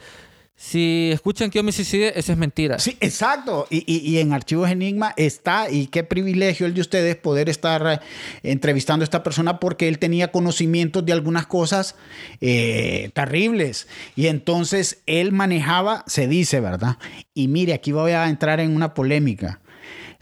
si 0.57 1.11
escuchan 1.13 1.51
que 1.51 1.59
yo 1.59 1.65
me 1.65 1.73
suicide, 1.73 2.13
eso 2.17 2.31
es 2.31 2.39
mentira. 2.39 2.79
Sí, 2.79 2.97
exacto. 3.01 3.67
Y, 3.71 3.79
y- 3.93 4.09
y 4.09 4.19
en 4.19 4.33
Archivos 4.33 4.71
Enigma 4.71 5.13
está, 5.17 5.69
y 5.69 5.89
qué 5.89 6.05
privilegio 6.05 6.67
el 6.67 6.75
de 6.75 6.81
ustedes 6.81 7.17
poder 7.17 7.49
estar 7.49 7.85
eh, 8.01 8.07
entrevistando 8.45 9.03
a 9.03 9.05
esta 9.05 9.25
persona 9.25 9.59
porque 9.59 9.89
él 9.89 9.99
tenía 9.99 10.31
conocimientos 10.31 11.05
de 11.05 11.13
algunas 11.13 11.47
cosas 11.49 11.97
eh, 12.41 13.11
terribles. 13.15 13.89
Y 14.15 14.29
entonces 14.29 15.03
él 15.07 15.33
manejaba, 15.33 16.05
se 16.07 16.29
dice, 16.29 16.61
¿verdad? 16.61 16.99
Y 17.35 17.49
mire, 17.49 17.73
aquí 17.75 17.91
voy 17.91 18.13
a 18.13 18.29
entrar 18.29 18.61
en 18.61 18.77
una 18.77 18.95
polémica. 18.95 19.61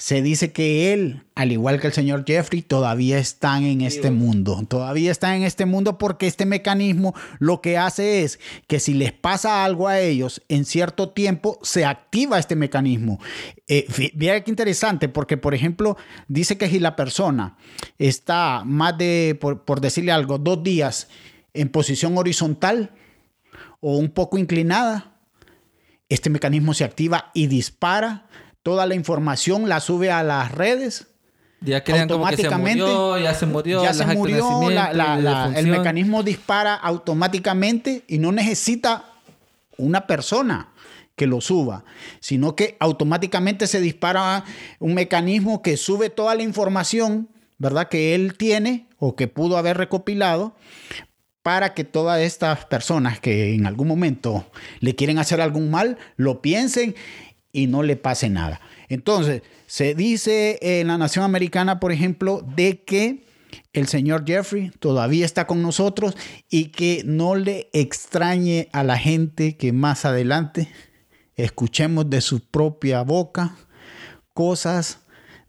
Se 0.02 0.20
dice 0.20 0.50
que 0.50 0.92
él, 0.92 1.22
al 1.36 1.52
igual 1.52 1.80
que 1.80 1.86
el 1.86 1.92
señor 1.92 2.24
Jeffrey, 2.26 2.60
todavía 2.60 3.18
están 3.18 3.62
en 3.62 3.82
este 3.82 4.10
mundo. 4.10 4.60
Todavía 4.68 5.12
están 5.12 5.36
en 5.36 5.42
este 5.44 5.64
mundo 5.64 5.96
porque 5.96 6.26
este 6.26 6.44
mecanismo 6.44 7.14
lo 7.38 7.60
que 7.60 7.78
hace 7.78 8.24
es 8.24 8.40
que 8.66 8.80
si 8.80 8.94
les 8.94 9.12
pasa 9.12 9.64
algo 9.64 9.86
a 9.86 10.00
ellos 10.00 10.42
en 10.48 10.64
cierto 10.64 11.10
tiempo, 11.10 11.60
se 11.62 11.84
activa 11.84 12.40
este 12.40 12.56
mecanismo. 12.56 13.20
Eh, 13.68 13.86
Vea 14.14 14.42
qué 14.42 14.50
interesante, 14.50 15.08
porque 15.08 15.36
por 15.36 15.54
ejemplo, 15.54 15.96
dice 16.26 16.58
que 16.58 16.68
si 16.68 16.80
la 16.80 16.96
persona 16.96 17.56
está 17.96 18.64
más 18.64 18.98
de, 18.98 19.38
por, 19.40 19.64
por 19.64 19.80
decirle 19.80 20.10
algo, 20.10 20.36
dos 20.36 20.64
días 20.64 21.06
en 21.54 21.68
posición 21.68 22.18
horizontal 22.18 22.90
o 23.78 23.98
un 23.98 24.10
poco 24.10 24.36
inclinada, 24.36 25.14
este 26.08 26.28
mecanismo 26.28 26.74
se 26.74 26.82
activa 26.82 27.30
y 27.34 27.46
dispara 27.46 28.26
toda 28.62 28.86
la 28.86 28.94
información, 28.94 29.68
la 29.68 29.80
sube 29.80 30.10
a 30.10 30.22
las 30.22 30.52
redes. 30.52 31.06
Ya 31.60 31.84
crean 31.84 32.08
como 32.08 32.26
que 32.28 32.36
se 32.36 32.46
automáticamente, 32.46 32.82
murió, 32.92 33.18
ya 33.18 33.34
se 33.34 33.46
murió, 33.46 33.82
ya 33.84 33.94
se 33.94 34.04
murió, 34.06 34.36
la- 34.36 34.48
nacimiento, 34.88 34.96
la- 34.96 35.16
de 35.16 35.22
la- 35.22 35.58
el 35.58 35.66
mecanismo 35.78 36.22
dispara 36.24 36.74
automáticamente 36.74 38.02
y 38.08 38.18
no 38.18 38.32
necesita 38.32 39.04
una 39.76 40.06
persona 40.08 40.68
que 41.14 41.26
lo 41.26 41.40
suba, 41.40 41.84
sino 42.20 42.56
que 42.56 42.76
automáticamente 42.80 43.66
se 43.68 43.80
dispara 43.80 44.44
un 44.80 44.94
mecanismo 44.94 45.62
que 45.62 45.76
sube 45.76 46.10
toda 46.10 46.34
la 46.34 46.42
información, 46.42 47.28
¿verdad? 47.58 47.88
Que 47.88 48.14
él 48.16 48.34
tiene 48.36 48.86
o 48.98 49.14
que 49.14 49.28
pudo 49.28 49.56
haber 49.56 49.76
recopilado 49.76 50.54
para 51.42 51.74
que 51.74 51.84
todas 51.84 52.20
estas 52.20 52.64
personas 52.64 53.20
que 53.20 53.54
en 53.54 53.66
algún 53.66 53.86
momento 53.88 54.46
le 54.80 54.94
quieren 54.96 55.18
hacer 55.18 55.40
algún 55.40 55.70
mal, 55.70 55.96
lo 56.16 56.40
piensen 56.40 56.94
y 57.52 57.66
no 57.66 57.82
le 57.82 57.96
pase 57.96 58.30
nada. 58.30 58.60
Entonces, 58.88 59.42
se 59.66 59.94
dice 59.94 60.58
en 60.62 60.88
la 60.88 60.98
nación 60.98 61.24
americana, 61.24 61.78
por 61.80 61.92
ejemplo, 61.92 62.44
de 62.56 62.82
que 62.82 63.24
el 63.72 63.86
señor 63.86 64.24
Jeffrey 64.26 64.70
todavía 64.78 65.24
está 65.24 65.46
con 65.46 65.62
nosotros 65.62 66.16
y 66.50 66.66
que 66.66 67.02
no 67.04 67.34
le 67.34 67.68
extrañe 67.72 68.68
a 68.72 68.82
la 68.82 68.98
gente 68.98 69.56
que 69.56 69.72
más 69.72 70.04
adelante 70.04 70.68
escuchemos 71.36 72.08
de 72.08 72.20
su 72.20 72.40
propia 72.40 73.02
boca 73.02 73.56
cosas 74.34 75.00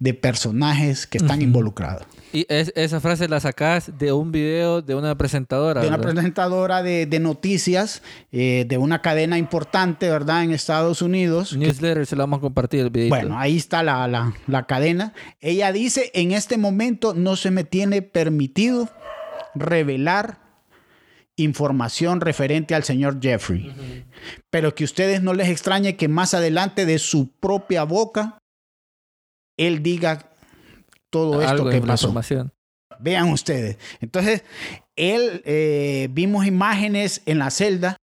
de 0.03 0.13
personajes 0.13 1.07
que 1.07 1.17
están 1.17 1.41
involucrados. 1.41 2.03
Y 2.33 2.45
es- 2.49 2.73
esa 2.75 2.99
frase 2.99 3.29
la 3.29 3.39
sacás 3.39 3.97
de 3.97 4.11
un 4.11 4.33
video 4.33 4.81
de 4.81 4.95
una 4.95 5.15
presentadora. 5.17 5.79
de 5.79 5.87
una 5.87 5.95
¿verdad? 5.95 6.11
presentadora 6.13 6.83
de, 6.83 7.05
de 7.05 7.19
noticias 7.21 8.01
eh, 8.33 8.65
de 8.67 8.77
una 8.77 9.01
cadena 9.01 9.37
importante, 9.37 10.09
¿verdad? 10.09 10.43
En 10.43 10.51
Estados 10.51 11.01
Unidos. 11.01 11.55
Newsletter, 11.55 12.05
se 12.05 12.17
lo 12.17 12.23
vamos 12.23 12.39
a 12.39 12.41
compartir 12.41 12.81
el 12.81 12.89
videito. 12.89 13.15
Bueno, 13.15 13.39
ahí 13.39 13.55
está 13.55 13.81
la, 13.81 14.05
la- 14.09 14.33
la 14.47 14.65
cadena. 14.67 15.13
Ella 15.39 15.71
dice, 15.71 16.11
en 16.13 16.33
este 16.33 16.57
momento 16.57 17.13
no 17.13 17.37
se 17.37 17.49
me 17.49 17.63
tiene 17.63 18.01
permitido 18.01 18.89
revelar 19.55 20.39
información 21.37 22.19
referente 22.19 22.75
al 22.75 22.83
señor 22.83 23.19
Jeffrey. 23.21 23.73
Pero 24.49 24.75
que 24.75 24.83
ustedes 24.83 25.21
no 25.21 25.33
les 25.33 25.47
extrañe 25.49 25.95
que 25.95 26.07
más 26.07 26.33
adelante 26.33 26.85
de 26.85 26.99
su 26.99 27.31
propia 27.39 27.83
boca, 27.83 28.37
él 29.57 29.83
diga 29.83 30.19
todo 31.09 31.41
esto 31.41 31.51
Algo 31.53 31.69
que 31.69 31.81
pasó. 31.81 32.13
Vean 32.99 33.29
ustedes. 33.29 33.77
Entonces, 34.01 34.43
él, 34.95 35.41
eh, 35.45 36.07
vimos 36.11 36.45
imágenes 36.45 37.21
en 37.25 37.39
la 37.39 37.49
celda 37.49 37.97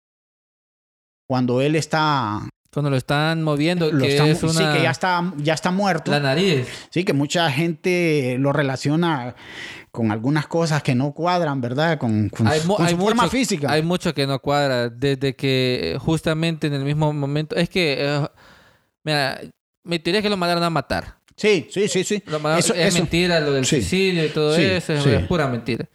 cuando 1.28 1.60
él 1.60 1.76
está... 1.76 2.48
Cuando 2.72 2.90
lo 2.90 2.96
están 2.96 3.42
moviendo, 3.42 3.90
lo 3.90 4.04
que 4.04 4.08
está- 4.16 4.28
es 4.28 4.42
una... 4.42 4.52
Sí, 4.52 4.64
que 4.76 4.82
ya 4.82 4.90
está, 4.90 5.32
ya 5.38 5.54
está 5.54 5.70
muerto. 5.70 6.10
La 6.10 6.20
nariz. 6.20 6.66
Sí, 6.90 7.04
que 7.04 7.12
mucha 7.14 7.50
gente 7.50 8.36
lo 8.38 8.52
relaciona 8.52 9.34
con 9.90 10.12
algunas 10.12 10.46
cosas 10.46 10.82
que 10.82 10.94
no 10.94 11.12
cuadran, 11.12 11.60
¿verdad? 11.62 11.98
Con, 11.98 12.28
con 12.28 12.46
Hay, 12.46 12.60
su- 12.60 12.68
mu- 12.68 12.76
con 12.76 12.86
hay 12.86 12.94
su 12.94 13.00
forma 13.00 13.28
física. 13.28 13.72
Hay 13.72 13.82
mucho 13.82 14.14
que 14.14 14.26
no 14.26 14.38
cuadra. 14.38 14.90
Desde 14.90 15.34
que 15.34 15.92
eh, 15.94 15.98
justamente 15.98 16.66
en 16.66 16.74
el 16.74 16.84
mismo 16.84 17.12
momento... 17.12 17.56
Es 17.56 17.68
que... 17.70 17.96
eh, 17.98 18.28
mira, 19.04 19.40
mi 19.84 19.98
teoría 19.98 20.20
es 20.20 20.22
que 20.22 20.30
lo 20.30 20.36
mandaron 20.36 20.62
a 20.62 20.70
matar. 20.70 21.17
Sí, 21.38 21.68
sí, 21.70 21.88
sí, 21.88 22.02
sí. 22.04 22.22
Lo 22.26 22.40
mandaron- 22.40 22.58
Eso- 22.58 22.74
es 22.74 22.88
eso. 22.88 22.98
mentira 22.98 23.40
lo 23.40 23.52
del 23.52 23.64
Sí. 23.64 23.76
suicidio 23.76 24.24
y 24.26 24.28
todo 24.28 24.54
Sí, 24.56 24.62
eso. 24.64 24.92
es- 24.92 25.02
sí. 25.04 25.10
Es 25.10 25.22
pura 25.26 25.46
mentira. 25.46 25.86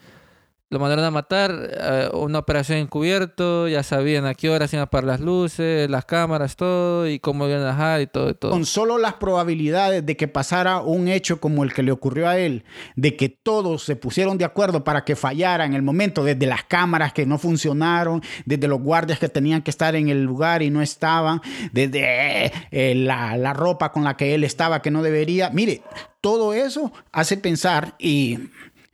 Lo 0.74 0.80
mandaron 0.80 1.06
a 1.06 1.12
matar, 1.12 1.70
eh, 1.72 2.10
una 2.14 2.40
operación 2.40 2.80
encubierto, 2.80 3.68
ya 3.68 3.84
sabían 3.84 4.26
a 4.26 4.34
qué 4.34 4.50
hora 4.50 4.68
se 4.68 4.76
iban 4.76 4.90
las 5.06 5.20
luces, 5.20 5.88
las 5.88 6.06
cámaras, 6.06 6.56
todo, 6.56 7.08
y 7.08 7.20
cómo 7.20 7.48
iban 7.48 7.62
a 7.62 7.68
dejar 7.68 8.02
y 8.02 8.08
todo, 8.08 8.32
y 8.32 8.34
todo. 8.34 8.50
Con 8.50 8.66
solo 8.66 8.98
las 8.98 9.14
probabilidades 9.14 10.04
de 10.04 10.18
que 10.18 10.28
pasara 10.28 10.82
un 10.82 11.08
hecho 11.08 11.40
como 11.40 11.64
el 11.64 11.76
que 11.76 11.84
le 11.84 11.92
ocurrió 11.92 12.28
a 12.28 12.40
él, 12.40 12.64
de 12.96 13.16
que 13.16 13.30
todos 13.30 13.84
se 13.84 13.96
pusieron 13.96 14.40
de 14.40 14.46
acuerdo 14.46 14.84
para 14.84 15.06
que 15.06 15.16
fallara 15.16 15.64
en 15.64 15.76
el 15.76 15.84
momento, 15.84 16.24
desde 16.24 16.48
las 16.48 16.64
cámaras 16.64 17.14
que 17.14 17.28
no 17.28 17.38
funcionaron, 17.38 18.24
desde 18.46 18.68
los 18.68 18.82
guardias 18.82 19.20
que 19.20 19.30
tenían 19.30 19.62
que 19.62 19.70
estar 19.70 19.96
en 19.96 20.10
el 20.10 20.24
lugar 20.24 20.64
y 20.64 20.72
no 20.72 20.82
estaban, 20.82 21.40
desde 21.72 22.52
eh, 22.72 22.96
la, 22.96 23.38
la 23.38 23.54
ropa 23.54 23.92
con 23.92 24.04
la 24.04 24.18
que 24.18 24.34
él 24.34 24.44
estaba 24.44 24.82
que 24.82 24.90
no 24.90 25.04
debería. 25.04 25.52
Mire, 25.52 25.84
todo 26.20 26.54
eso 26.54 26.92
hace 27.12 27.38
pensar 27.38 27.96
y 28.00 28.40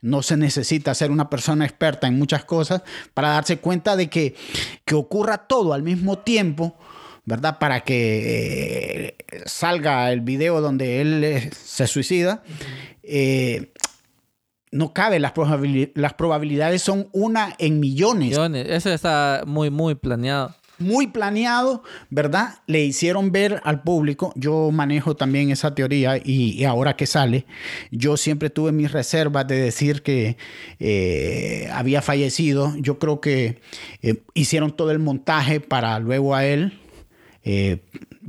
no 0.02 0.22
se 0.22 0.36
necesita 0.36 0.94
ser 0.94 1.10
una 1.10 1.28
persona 1.28 1.64
experta 1.64 2.06
en 2.06 2.18
muchas 2.18 2.44
cosas 2.44 2.82
para 3.14 3.30
darse 3.30 3.58
cuenta 3.58 3.96
de 3.96 4.08
que, 4.08 4.34
que 4.84 4.94
ocurra 4.94 5.46
todo 5.46 5.72
al 5.74 5.82
mismo 5.82 6.18
tiempo, 6.18 6.76
¿verdad? 7.26 7.58
Para 7.58 7.80
que 7.80 9.14
eh, 9.28 9.42
salga 9.46 10.10
el 10.10 10.20
video 10.22 10.60
donde 10.60 11.00
él 11.00 11.22
eh, 11.22 11.50
se 11.54 11.86
suicida. 11.86 12.42
Eh, 13.02 13.72
no 14.72 14.92
cabe, 14.94 15.18
las, 15.18 15.34
probabili- 15.34 15.90
las 15.94 16.14
probabilidades 16.14 16.80
son 16.80 17.08
una 17.12 17.56
en 17.58 17.80
millones 17.80 18.30
Millones. 18.30 18.66
Eso 18.70 18.90
está 18.92 19.42
muy, 19.44 19.68
muy 19.68 19.96
planeado. 19.96 20.54
Muy 20.80 21.06
planeado, 21.06 21.82
¿verdad? 22.08 22.54
Le 22.66 22.84
hicieron 22.84 23.30
ver 23.30 23.60
al 23.64 23.82
público, 23.82 24.32
yo 24.34 24.70
manejo 24.72 25.14
también 25.14 25.50
esa 25.50 25.74
teoría 25.74 26.16
y, 26.22 26.64
ahora 26.64 26.96
que 26.96 27.06
sale, 27.06 27.46
yo 27.90 28.16
siempre 28.16 28.50
tuve 28.50 28.72
mis 28.72 28.90
reservas 28.90 29.46
de 29.46 29.60
decir 29.60 30.02
que 30.02 30.36
eh, 30.78 31.68
había 31.72 32.02
fallecido. 32.02 32.74
Yo 32.78 32.98
creo 32.98 33.20
que 33.20 33.60
eh, 34.02 34.22
hicieron 34.34 34.74
todo 34.76 34.90
el 34.90 34.98
montaje 34.98 35.60
para 35.60 35.98
luego 35.98 36.34
a 36.34 36.44
él 36.44 36.78
eh, 37.42 37.78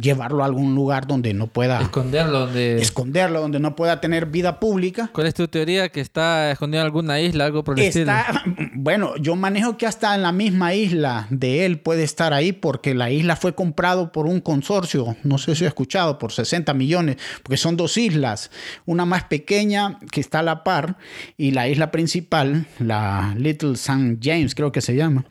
llevarlo 0.02 0.44
a 0.44 0.46
algún 0.46 0.76
lugar 0.76 1.08
donde 1.08 1.34
no 1.34 1.48
pueda 1.48 1.82
Esconderlo 1.82 2.42
donde... 2.42 2.82
esconderlo, 2.82 3.42
donde 3.42 3.60
no 3.60 3.76
pueda 3.76 4.02
tener 4.02 4.26
vida 4.26 4.60
pública. 4.60 5.10
¿Cuál 5.14 5.28
es 5.28 5.34
tu 5.34 5.48
teoría? 5.48 5.90
¿Que 5.90 6.02
está 6.02 6.52
escondido 6.52 6.82
en 6.82 6.86
alguna 6.86 7.20
isla, 7.22 7.46
algo 7.46 7.64
por 7.64 7.80
el 7.80 7.86
estilo? 7.86 8.12
Está, 8.12 8.44
bueno, 8.74 9.16
yo 9.18 9.36
manejo 9.36 9.78
que 9.78 9.86
hasta 9.86 10.16
en 10.16 10.22
la 10.22 10.32
misma 10.32 10.74
isla 10.74 11.28
de 11.30 11.66
él 11.66 11.80
puede 11.80 12.04
estar 12.04 12.34
ahí 12.34 12.52
porque 12.52 12.94
la 12.94 13.12
isla 13.12 13.36
fue 13.36 13.56
comprado 13.56 14.12
por 14.12 14.26
un 14.26 14.42
consorcio, 14.42 15.16
no 15.24 15.38
sé 15.38 15.56
si 15.56 15.64
he 15.64 15.68
escuchado, 15.68 16.18
por 16.18 16.32
60 16.32 16.74
millones, 16.74 17.18
porque 17.44 17.58
son 17.58 17.78
dos 17.78 17.98
islas, 17.98 18.52
una 18.86 19.06
más 19.06 19.26
pequeña 19.26 20.00
que 20.12 20.22
está 20.22 20.40
a 20.40 20.44
la 20.44 20.64
par 20.64 20.98
y 21.38 21.52
la 21.52 21.68
isla 21.68 21.92
principal, 21.92 22.68
la 22.80 23.36
Little 23.38 23.74
St. 23.74 24.18
James 24.22 24.56
creo 24.56 24.72
que 24.72 24.82
se 24.82 24.96
llama. 24.96 25.26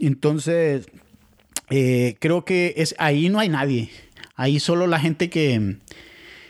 Entonces, 0.00 0.86
eh, 1.74 2.16
creo 2.20 2.44
que 2.44 2.74
es, 2.76 2.94
ahí 2.98 3.28
no 3.30 3.38
hay 3.38 3.48
nadie, 3.48 3.88
ahí 4.36 4.60
solo 4.60 4.86
la 4.86 4.98
gente 5.00 5.30
que... 5.30 5.76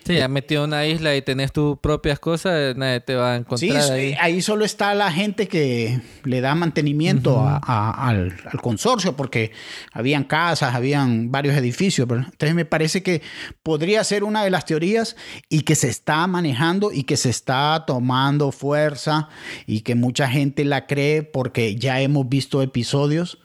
Sí, 0.05 0.17
ya 0.17 0.27
metido 0.27 0.65
en 0.65 0.71
una 0.71 0.85
isla 0.85 1.15
y 1.15 1.23
tenés 1.23 1.53
tus 1.53 1.79
propias 1.79 2.19
cosas, 2.19 2.77
nadie 2.77 2.99
te 2.99 3.15
va 3.15 3.35
a 3.35 3.37
encontrar 3.37 3.83
sí, 3.85 3.93
ahí. 3.93 4.17
ahí 4.21 4.43
solo 4.43 4.65
está 4.65 4.93
la 4.97 5.13
gente 5.13 5.47
que 5.47 6.01
le 6.25 6.41
da 6.41 6.57
mantenimiento 6.57 7.39
a- 7.39 7.61
a- 7.63 8.09
al, 8.09 8.35
al 8.51 8.61
consorcio, 8.61 9.15
porque 9.15 9.53
habían 9.93 10.25
casas, 10.25 10.75
habían 10.75 11.31
varios 11.31 11.57
edificios. 11.57 12.09
¿verdad? 12.09 12.27
Entonces 12.33 12.57
me 12.57 12.65
parece 12.65 13.05
que 13.05 13.23
podría 13.63 14.03
ser 14.03 14.25
una 14.25 14.43
de 14.43 14.51
las 14.51 14.65
teorías 14.65 15.15
y 15.49 15.61
que 15.61 15.77
se 15.77 15.89
está 15.89 16.27
manejando 16.27 16.91
y 16.91 17.05
que 17.05 17.17
se 17.17 17.31
está 17.31 17.85
tomando 17.87 18.51
fuerza 18.51 19.29
y 19.69 19.83
que 19.83 19.95
mucha 19.95 20.27
gente 20.27 20.65
la 20.65 20.89
cree 20.89 21.23
porque 21.23 21.77
ya 21.77 22.01
hemos 22.01 22.29
visto 22.29 22.61
episodios, 22.61 23.39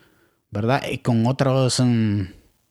¿verdad? 0.51 0.83
Y 0.91 0.99
con 0.99 1.25
otros... 1.27 1.79
mm, 1.79 2.21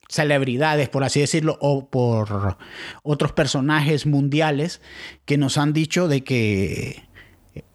celebridades, 0.09 0.89
por 0.89 1.03
así 1.03 1.19
decirlo, 1.19 1.59
o 1.61 1.89
por 1.89 2.57
otros 3.03 3.33
personajes 3.33 4.07
mundiales 4.07 4.81
que 5.25 5.37
nos 5.37 5.59
han 5.59 5.73
dicho 5.73 6.07
de 6.07 6.23
que 6.23 7.03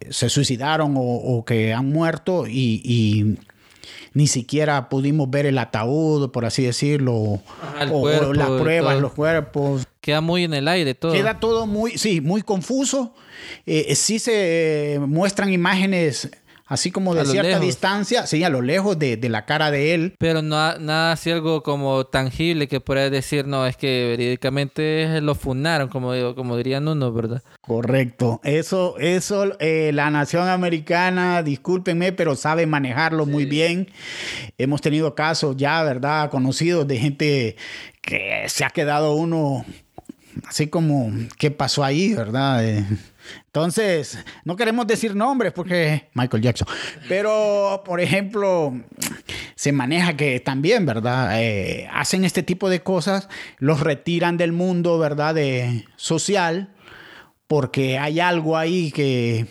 se 0.10 0.30
suicidaron 0.30 0.95
o, 0.95 1.02
o 1.02 1.43
que 1.43 1.73
han 1.73 1.89
muerto 1.89 2.47
y, 2.47 2.82
y 2.86 3.38
ni 4.13 4.28
siquiera 4.28 4.89
pudimos 4.89 5.30
ver 5.30 5.45
el 5.45 5.58
ataúd, 5.58 6.32
por 6.32 6.45
así 6.45 6.63
decirlo, 6.63 7.41
Ajá, 7.62 7.91
o, 7.91 8.34
las 8.34 8.49
pruebas, 8.49 8.93
todo. 8.93 9.02
los 9.02 9.13
cuerpos. 9.13 9.88
Queda 10.02 10.21
muy 10.21 10.43
en 10.43 10.54
el 10.54 10.67
aire 10.67 10.95
todo. 10.95 11.13
Queda 11.13 11.39
todo 11.39 11.67
muy, 11.67 11.97
sí, 11.97 12.21
muy 12.21 12.41
confuso. 12.41 13.13
Eh, 13.65 13.93
sí 13.95 14.19
se 14.19 14.99
muestran 15.06 15.52
imágenes 15.52 16.30
así 16.71 16.89
como 16.91 17.13
de 17.13 17.25
cierta 17.25 17.49
lejos. 17.49 17.65
distancia, 17.65 18.25
sí, 18.25 18.43
a 18.43 18.49
lo 18.49 18.62
lejos 18.62 18.97
de, 18.97 19.17
de 19.17 19.29
la 19.29 19.45
cara 19.45 19.71
de 19.71 19.93
él. 19.93 20.15
Pero 20.17 20.41
no, 20.41 20.55
ha- 20.57 20.77
nada 20.79 21.12
así 21.12 21.29
algo 21.31 21.63
como 21.63 22.05
tangible 22.05 22.67
que 22.67 22.79
pueda 22.79 23.10
decir, 23.10 23.45
no, 23.45 23.65
es 23.67 23.75
que 23.77 24.07
verídicamente 24.17 25.21
lo 25.21 25.36
funaron, 25.36 25.89
como, 25.89 26.13
digo, 26.13 26.34
como 26.36 26.55
dirían 26.57 26.88
unos, 26.88 27.13
¿verdad? 27.13 27.43
Correcto. 27.60 28.39
Eso, 28.43 28.97
eso, 28.99 29.57
eh, 29.60 29.91
la 29.93 30.10
nación 30.10 30.47
americana, 30.47 31.43
discúlpenme, 31.43 32.12
pero 32.13 32.36
sabe 32.36 32.65
manejarlo 32.65 33.25
muy 33.25 33.45
bien. 33.45 33.89
Hemos 34.57 34.81
tenido 34.81 35.13
casos 35.15 35.55
ya, 35.57 35.84
¿verdad? 35.84 36.29
Conocidos 36.29 36.88
de 36.88 36.97
gente 36.97 37.55
que 38.01 38.43
se 38.47 38.63
ha 38.65 38.69
quedado 38.69 39.13
uno 39.15 39.65
así 40.47 40.67
como, 40.67 41.12
¿qué 41.38 41.51
pasó 41.51 41.84
ahí, 41.84 42.13
verdad? 42.13 42.65
Eh, 42.65 42.86
entonces, 43.46 44.24
no 44.46 44.56
queremos 44.56 44.88
decir 44.88 45.15
nombres 45.15 45.52
porque 45.52 46.10
Michael 46.13 46.44
Jackson, 46.44 46.67
pero 47.10 47.82
por 47.86 48.00
ejemplo, 48.00 48.74
se 49.56 49.72
maneja 49.72 50.15
que 50.15 50.39
también, 50.39 50.86
¿verdad? 50.86 51.41
Eh, 51.41 51.89
hacen 51.91 52.24
este 52.26 52.44
tipo 52.44 52.70
de 52.70 52.82
cosas, 52.82 53.30
los 53.58 53.82
retiran 53.82 54.38
del 54.38 54.52
mundo, 54.52 54.98
¿verdad? 55.00 55.36
De 55.36 55.86
social, 55.96 56.74
porque 57.48 57.98
hay 57.98 58.20
algo 58.20 58.58
ahí 58.58 58.91
que 58.91 59.46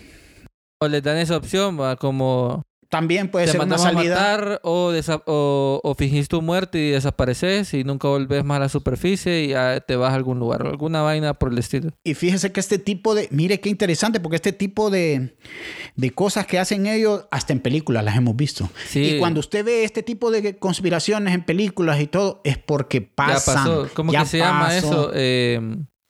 O 0.78 0.88
les 0.88 1.02
dan 1.02 1.18
esa 1.18 1.36
opción, 1.36 1.78
¿va? 1.78 1.96
como 1.96 2.62
también 2.90 3.28
puede 3.30 3.46
te 3.46 3.52
ser 3.52 3.60
una 3.62 3.76
a 3.76 3.78
salida. 3.78 4.14
matar 4.16 4.60
o, 4.64 4.92
o, 5.26 5.80
o 5.82 5.94
fingís 5.94 6.28
tu 6.28 6.42
muerte 6.42 6.78
y 6.78 6.90
desapareces 6.90 7.72
y 7.72 7.84
nunca 7.84 8.08
volvés 8.08 8.44
más 8.44 8.56
a 8.56 8.60
la 8.60 8.68
superficie 8.68 9.44
y 9.44 9.48
ya 9.48 9.80
te 9.80 9.96
vas 9.96 10.12
a 10.12 10.16
algún 10.16 10.38
lugar, 10.40 10.66
alguna 10.66 11.00
vaina 11.02 11.34
por 11.34 11.52
el 11.52 11.58
estilo. 11.58 11.90
Y 12.04 12.14
fíjese 12.14 12.52
que 12.52 12.60
este 12.60 12.78
tipo 12.78 13.14
de, 13.14 13.28
mire 13.30 13.60
qué 13.60 13.68
interesante, 13.68 14.18
porque 14.20 14.36
este 14.36 14.52
tipo 14.52 14.90
de, 14.90 15.36
de 15.96 16.10
cosas 16.10 16.46
que 16.46 16.58
hacen 16.58 16.86
ellos, 16.86 17.26
hasta 17.30 17.52
en 17.52 17.60
películas 17.60 18.04
las 18.04 18.16
hemos 18.16 18.34
visto. 18.36 18.68
Sí. 18.88 19.00
Y 19.02 19.18
cuando 19.20 19.40
usted 19.40 19.64
ve 19.64 19.84
este 19.84 20.02
tipo 20.02 20.30
de 20.30 20.58
conspiraciones 20.58 21.32
en 21.32 21.44
películas 21.44 22.00
y 22.00 22.08
todo, 22.08 22.40
es 22.44 22.58
porque 22.58 23.00
pasan. 23.00 23.54
ya 23.56 23.62
pasó. 23.62 23.88
¿Cómo 23.94 24.12
ya 24.12 24.20
que 24.22 24.26
se 24.26 24.38
llama 24.38 24.76
eso? 24.76 25.12
Eh, 25.14 25.60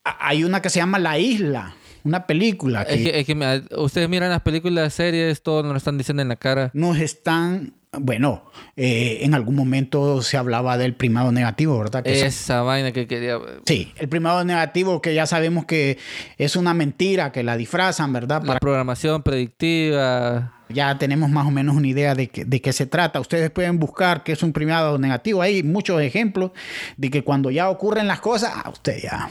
A- 0.04 0.28
Hay 0.28 0.44
una 0.44 0.62
que 0.62 0.70
se 0.70 0.78
llama 0.78 0.98
La 0.98 1.18
Isla, 1.18 1.74
una 2.04 2.26
película 2.26 2.84
que, 2.84 2.94
es 2.94 3.00
que, 3.10 3.20
es 3.20 3.26
que, 3.26 3.34
mira, 3.34 3.62
ustedes 3.78 4.08
miran 4.08 4.30
las 4.30 4.42
películas, 4.42 4.92
series, 4.94 5.42
todo 5.42 5.62
nos 5.62 5.72
lo 5.72 5.78
están 5.78 5.98
diciendo 5.98 6.22
en 6.22 6.28
la 6.28 6.36
cara. 6.36 6.70
nos 6.74 6.98
están, 6.98 7.74
bueno, 7.92 8.44
eh, 8.76 9.18
en 9.22 9.34
algún 9.34 9.54
momento 9.56 10.22
se 10.22 10.36
hablaba 10.36 10.78
del 10.78 10.94
primado 10.94 11.32
negativo, 11.32 11.78
¿verdad? 11.78 12.02
Que 12.04 12.14
se- 12.14 12.26
Esa 12.26 12.62
vaina 12.62 12.92
que 12.92 13.06
quería... 13.06 13.38
Sí, 13.66 13.92
el 13.96 14.08
primado 14.08 14.44
negativo 14.44 15.02
que 15.02 15.12
ya 15.14 15.26
sabemos 15.26 15.64
que 15.64 15.98
es 16.38 16.54
una 16.56 16.72
mentira, 16.74 17.32
que 17.32 17.42
la 17.42 17.56
disfrazan, 17.56 18.12
¿verdad? 18.12 18.42
La 18.42 18.46
Para 18.46 18.60
programación 18.60 19.22
predictiva. 19.22 20.52
ya 20.68 20.96
tenemos 20.98 21.30
más 21.30 21.46
o 21.46 21.50
menos 21.50 21.74
una 21.76 21.88
idea 21.88 22.14
de, 22.14 22.28
que- 22.28 22.44
de 22.44 22.60
qué 22.60 22.72
se 22.72 22.86
trata. 22.86 23.18
Ustedes 23.20 23.50
pueden 23.50 23.78
buscar 23.80 24.22
qué 24.22 24.32
es 24.32 24.42
un 24.42 24.52
primado 24.52 24.98
negativo. 24.98 25.42
Hay 25.42 25.62
muchos 25.64 26.00
ejemplos 26.00 26.52
de 26.96 27.10
que 27.10 27.24
cuando 27.24 27.50
ya 27.50 27.68
ocurren 27.70 28.06
las 28.06 28.20
cosas, 28.20 28.52
ah, 28.54 28.70
usted 28.70 29.00
ya... 29.02 29.30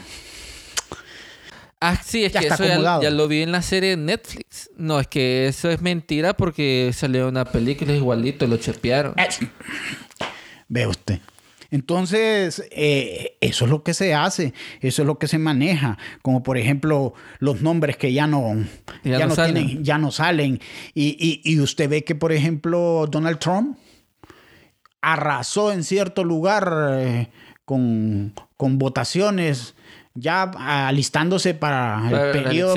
Ah, 1.80 1.96
sí, 2.04 2.24
es 2.24 2.32
Ya 2.32 2.40
que 2.40 2.46
eso 2.48 2.64
ya, 3.00 3.10
lo 3.10 3.26
vi 3.26 3.42
en 3.42 3.52
la 3.52 3.62
serie 3.62 3.90
de 3.90 3.96
Netflix. 3.96 4.70
No, 4.76 5.00
es 5.00 5.06
que 5.08 5.46
eso 5.48 5.70
es 5.70 5.80
mentira 5.80 6.34
porque 6.36 6.90
salió 6.92 7.28
una 7.28 7.44
película 7.46 7.92
igualito, 7.94 8.46
lo 8.46 8.58
chepearon. 8.58 9.14
Ve 10.68 10.86
usted. 10.86 11.20
Entonces, 11.72 12.64
eh, 12.72 13.36
eso 13.40 13.64
es 13.64 13.70
lo 13.70 13.82
que 13.84 13.94
se 13.94 14.12
hace, 14.12 14.52
eso 14.80 15.02
es 15.02 15.06
lo 15.06 15.18
que 15.20 15.28
se 15.28 15.38
maneja, 15.38 15.98
como 16.20 16.42
por 16.42 16.58
ejemplo 16.58 17.14
los 17.38 17.62
nombres 17.62 17.96
que 17.96 18.12
ya 18.12 18.26
no, 18.26 18.56
Ya 19.04 19.24
no 19.26 19.34
salen. 19.36 19.54
tienen, 19.66 19.84
ya 19.84 19.96
no 19.96 20.10
salen. 20.10 20.60
Y, 20.94 21.16
y- 21.18 21.40
y 21.44 21.60
usted 21.60 21.88
ve 21.88 22.02
que, 22.04 22.16
por 22.16 22.32
ejemplo, 22.32 23.06
Donald 23.08 23.38
Trump 23.38 23.78
arrasó 25.00 25.72
en 25.72 25.84
cierto 25.84 26.24
lugar 26.24 26.72
eh, 26.98 27.28
con, 27.64 28.34
con 28.56 28.78
votaciones, 28.78 29.74
ya 30.20 30.42
alistándose 30.86 31.54
para 31.54 32.02
el 32.04 32.10
Para 32.10 32.32
periodo, 32.32 32.74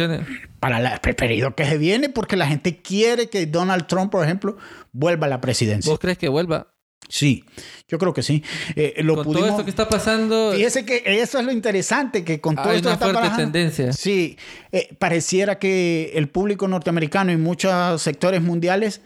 para 0.59 0.79
la- 0.79 0.99
el 1.03 1.15
periodo 1.15 1.55
que 1.55 1.65
se 1.65 1.77
viene, 1.77 2.09
porque 2.09 2.35
la 2.37 2.47
gente 2.47 2.77
quiere 2.81 3.29
que 3.29 3.45
Donald 3.45 3.85
Trump, 3.87 4.11
por 4.11 4.23
ejemplo, 4.23 4.57
vuelva 4.91 5.27
a 5.27 5.29
la 5.29 5.41
presidencia. 5.41 5.89
¿Vos 5.91 5.99
crees 5.99 6.17
que 6.17 6.29
vuelva? 6.29 6.67
Sí, 7.09 7.43
yo 7.89 7.99
creo 7.99 8.13
que 8.13 8.23
sí. 8.23 8.43
Eh, 8.75 8.95
lo 9.03 9.15
Con 9.15 9.25
pudimos... 9.25 9.41
todo 9.49 9.49
esto 9.57 9.63
que 9.65 9.69
está 9.69 9.89
pasando, 9.89 10.53
Fíjese 10.55 10.85
que 10.85 11.03
eso 11.05 11.37
es 11.37 11.45
lo 11.45 11.51
interesante, 11.51 12.23
que 12.23 12.39
con 12.39 12.55
todo 12.55 12.69
hay 12.69 12.77
esto 12.77 12.87
una 12.89 12.97
que 12.97 13.03
está 13.03 13.05
fuerte 13.13 13.29
pasando- 13.29 13.51
tendencia. 13.51 13.93
Sí, 13.93 14.37
eh, 14.71 14.95
pareciera 14.97 15.59
que 15.59 16.13
el 16.15 16.29
público 16.29 16.67
norteamericano 16.67 17.31
y 17.31 17.37
muchos 17.37 18.01
sectores 18.01 18.41
mundiales 18.41 19.01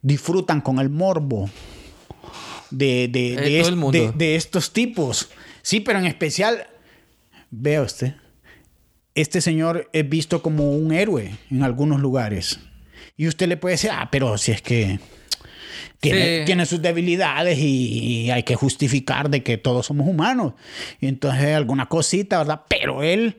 disfrutan 0.00 0.60
con 0.62 0.78
el 0.80 0.88
morbo 0.88 1.48
de, 2.70 3.08
de, 3.08 3.36
de 3.36 3.36
todo 3.36 3.44
est- 3.46 3.68
el 3.68 3.76
mundo. 3.76 3.98
de- 3.98 4.12
de 4.12 4.36
estos 4.36 4.72
tipos. 4.72 5.28
Sí, 5.60 5.80
pero 5.80 5.98
en 5.98 6.06
especial, 6.06 6.66
vea 7.52 7.82
usted, 7.82 8.14
este 9.14 9.40
señor 9.40 9.88
es 9.92 10.08
visto 10.08 10.42
como 10.42 10.72
un 10.74 10.90
héroe 10.92 11.36
en 11.50 11.62
algunos 11.62 12.00
lugares. 12.00 12.58
Y 13.16 13.28
usted 13.28 13.46
le 13.46 13.56
puede 13.58 13.74
decir, 13.74 13.90
ah, 13.92 14.08
pero 14.10 14.38
si 14.38 14.52
es 14.52 14.62
que 14.62 14.98
tiene, 16.00 16.38
Sí. 16.40 16.44
tiene 16.46 16.66
sus 16.66 16.80
debilidades 16.82 17.58
y, 17.58 17.98
y 18.24 18.30
hay 18.30 18.42
que 18.42 18.54
justificar 18.56 19.28
de 19.30 19.42
que 19.42 19.58
todos 19.58 19.86
somos 19.86 20.08
humanos. 20.08 20.54
Y 20.98 21.06
entonces 21.06 21.54
alguna 21.54 21.86
cosita, 21.86 22.38
¿verdad? 22.38 22.62
Pero 22.68 23.02
él, 23.02 23.36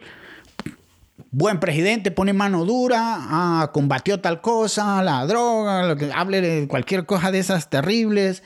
buen 1.32 1.60
presidente, 1.60 2.12
pone 2.12 2.34
mano 2.34 2.65
dura, 2.65 2.99
ah, 3.02 3.71
combatió 3.73 4.19
tal 4.19 4.41
cosa, 4.41 5.02
la 5.04 5.26
droga, 5.26 5.84
lo 5.88 5.95
que, 5.95 6.12
hable 6.12 6.41
de 6.41 6.67
cualquier 6.67 7.06
cosa 7.06 7.32
de 7.32 7.39
esas 7.39 7.69
terribles. 7.69 8.43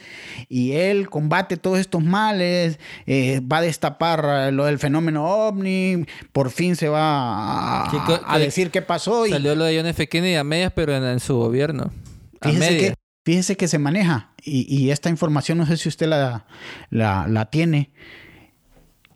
Y 0.50 0.74
él 0.74 1.10
combate 1.10 1.58
todos 1.58 1.80
estos 1.80 2.04
males, 2.04 2.80
eh, 3.06 3.42
va 3.42 3.58
a 3.58 3.62
destapar 3.62 4.26
eh, 4.48 4.52
lo 4.52 4.66
del 4.66 4.80
fenómeno 4.80 5.26
ovni, 5.26 6.06
por 6.32 6.50
fin 6.52 6.76
se 6.76 6.90
va 6.90 7.86
a, 7.88 7.92
Que 7.92 7.98
a 8.26 8.34
que 8.34 8.40
decir 8.40 8.70
qué 8.72 8.82
pasó. 8.82 9.26
y- 9.26 9.32
Salió 9.32 9.56
lo 9.56 9.64
de 9.66 9.78
John 9.78 9.88
F. 9.88 10.08
Kennedy 10.08 10.36
a 10.36 10.44
medias, 10.44 10.72
pero 10.76 10.96
en, 10.96 11.04
en 11.04 11.20
su 11.20 11.36
gobierno. 11.38 11.92
A 12.42 12.50
Fíjese 12.50 12.72
medias. 12.72 12.90
que, 12.92 12.96
fíjese 13.26 13.58
que 13.58 13.68
se 13.68 13.80
maneja, 13.80 14.32
y, 14.44 14.66
y 14.74 14.92
esta 14.92 15.10
información 15.10 15.58
no 15.58 15.66
sé 15.66 15.78
si 15.78 15.90
usted 15.90 16.08
la, 16.08 16.46
la, 16.90 17.28
la 17.28 17.46
tiene. 17.50 17.92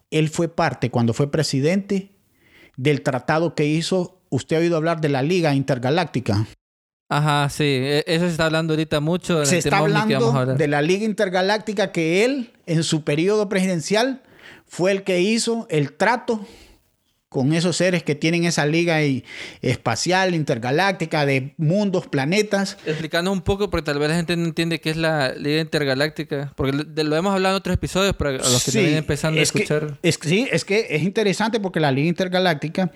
Él 0.10 0.28
fue 0.30 0.50
parte, 0.50 0.90
cuando 0.90 1.14
fue 1.14 1.32
presidente, 1.32 2.11
del 2.82 3.02
tratado 3.04 3.54
que 3.56 3.66
hizo. 3.66 4.18
Usted 4.30 4.56
ha 4.56 4.60
oído 4.60 4.78
hablar 4.78 5.02
de 5.02 5.10
la 5.10 5.22
Liga 5.22 5.54
Intergaláctica. 5.54 6.48
Ajá, 7.10 7.50
sí. 7.50 7.64
E- 7.64 8.04
Eso 8.08 8.26
se 8.26 8.32
está 8.32 8.46
hablando 8.46 8.74
ahorita 8.74 9.00
mucho. 9.02 9.40
en 9.42 9.46
Se 9.46 9.56
el 9.56 9.60
está 9.60 9.70
que 9.72 9.76
hablando 9.76 10.46
de 10.56 10.68
la 10.68 10.82
Liga 10.82 11.06
Intergaláctica 11.06 11.92
que 11.92 12.24
él, 12.26 12.52
en 12.66 12.84
su 12.84 13.04
periodo 13.04 13.50
presidencial, 13.50 14.22
fue 14.66 14.92
el 14.92 15.04
que 15.04 15.20
hizo 15.22 15.68
el 15.70 15.94
trato 15.94 16.46
con 17.32 17.54
esos 17.54 17.78
seres 17.78 18.04
que 18.04 18.14
tienen 18.14 18.44
esa 18.44 18.66
liga 18.66 19.02
y- 19.06 19.24
espacial, 19.62 20.36
intergaláctica, 20.36 21.26
de 21.26 21.54
mundos, 21.56 22.08
planetas. 22.08 22.78
Explicando 22.86 23.32
un 23.32 23.40
poco, 23.40 23.70
porque 23.70 23.86
tal 23.86 24.00
vez 24.00 24.10
la 24.10 24.18
gente 24.18 24.36
no 24.36 24.44
entiende 24.44 24.82
qué 24.82 24.90
es 24.90 24.98
la 24.98 25.34
Liga 25.36 25.62
Intergaláctica. 25.62 26.52
Porque 26.58 26.74
lo- 26.74 27.16
hemos 27.16 27.34
hablado 27.34 27.56
en 27.56 27.60
otros 27.60 27.74
episodios, 27.76 28.16
pero 28.18 28.32
a 28.32 28.34
los 28.34 28.66
que 28.66 28.72
Sí, 28.72 28.80
vienen 28.80 28.98
empezando 28.98 29.38
a 29.38 29.40
que- 29.40 29.44
escuchar. 29.44 29.98
es 30.04 30.18
que 30.18 30.28
sí, 30.28 30.50
es 30.52 30.66
que 30.66 30.88
es 30.90 31.04
interesante 31.04 31.62
porque 31.62 31.80
la 31.80 31.94
Liga 31.94 32.10
Intergaláctica 32.10 32.92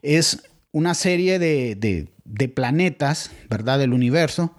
es 0.00 0.42
una 0.74 0.94
serie 0.94 1.38
de, 1.38 1.76
de- 1.76 2.08
de 2.26 2.48
planetas, 2.48 3.30
¿verdad? 3.50 3.78
Del 3.78 3.92
universo, 3.92 4.56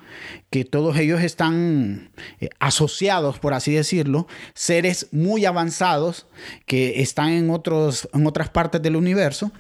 que 0.52 0.64
todos 0.66 0.98
ellos 0.98 1.22
están 1.22 2.12
eh, 2.40 2.50
asociados, 2.60 3.40
por 3.40 3.54
así 3.56 3.74
decirlo, 3.74 4.28
seres 4.54 5.08
muy 5.12 5.46
avanzados 5.46 6.26
que 6.68 7.02
están 7.02 7.30
en, 7.32 7.50
otros, 7.50 8.08
en 8.14 8.28
otras 8.28 8.50
partes 8.50 8.82
del 8.82 8.96
universo 8.96 9.52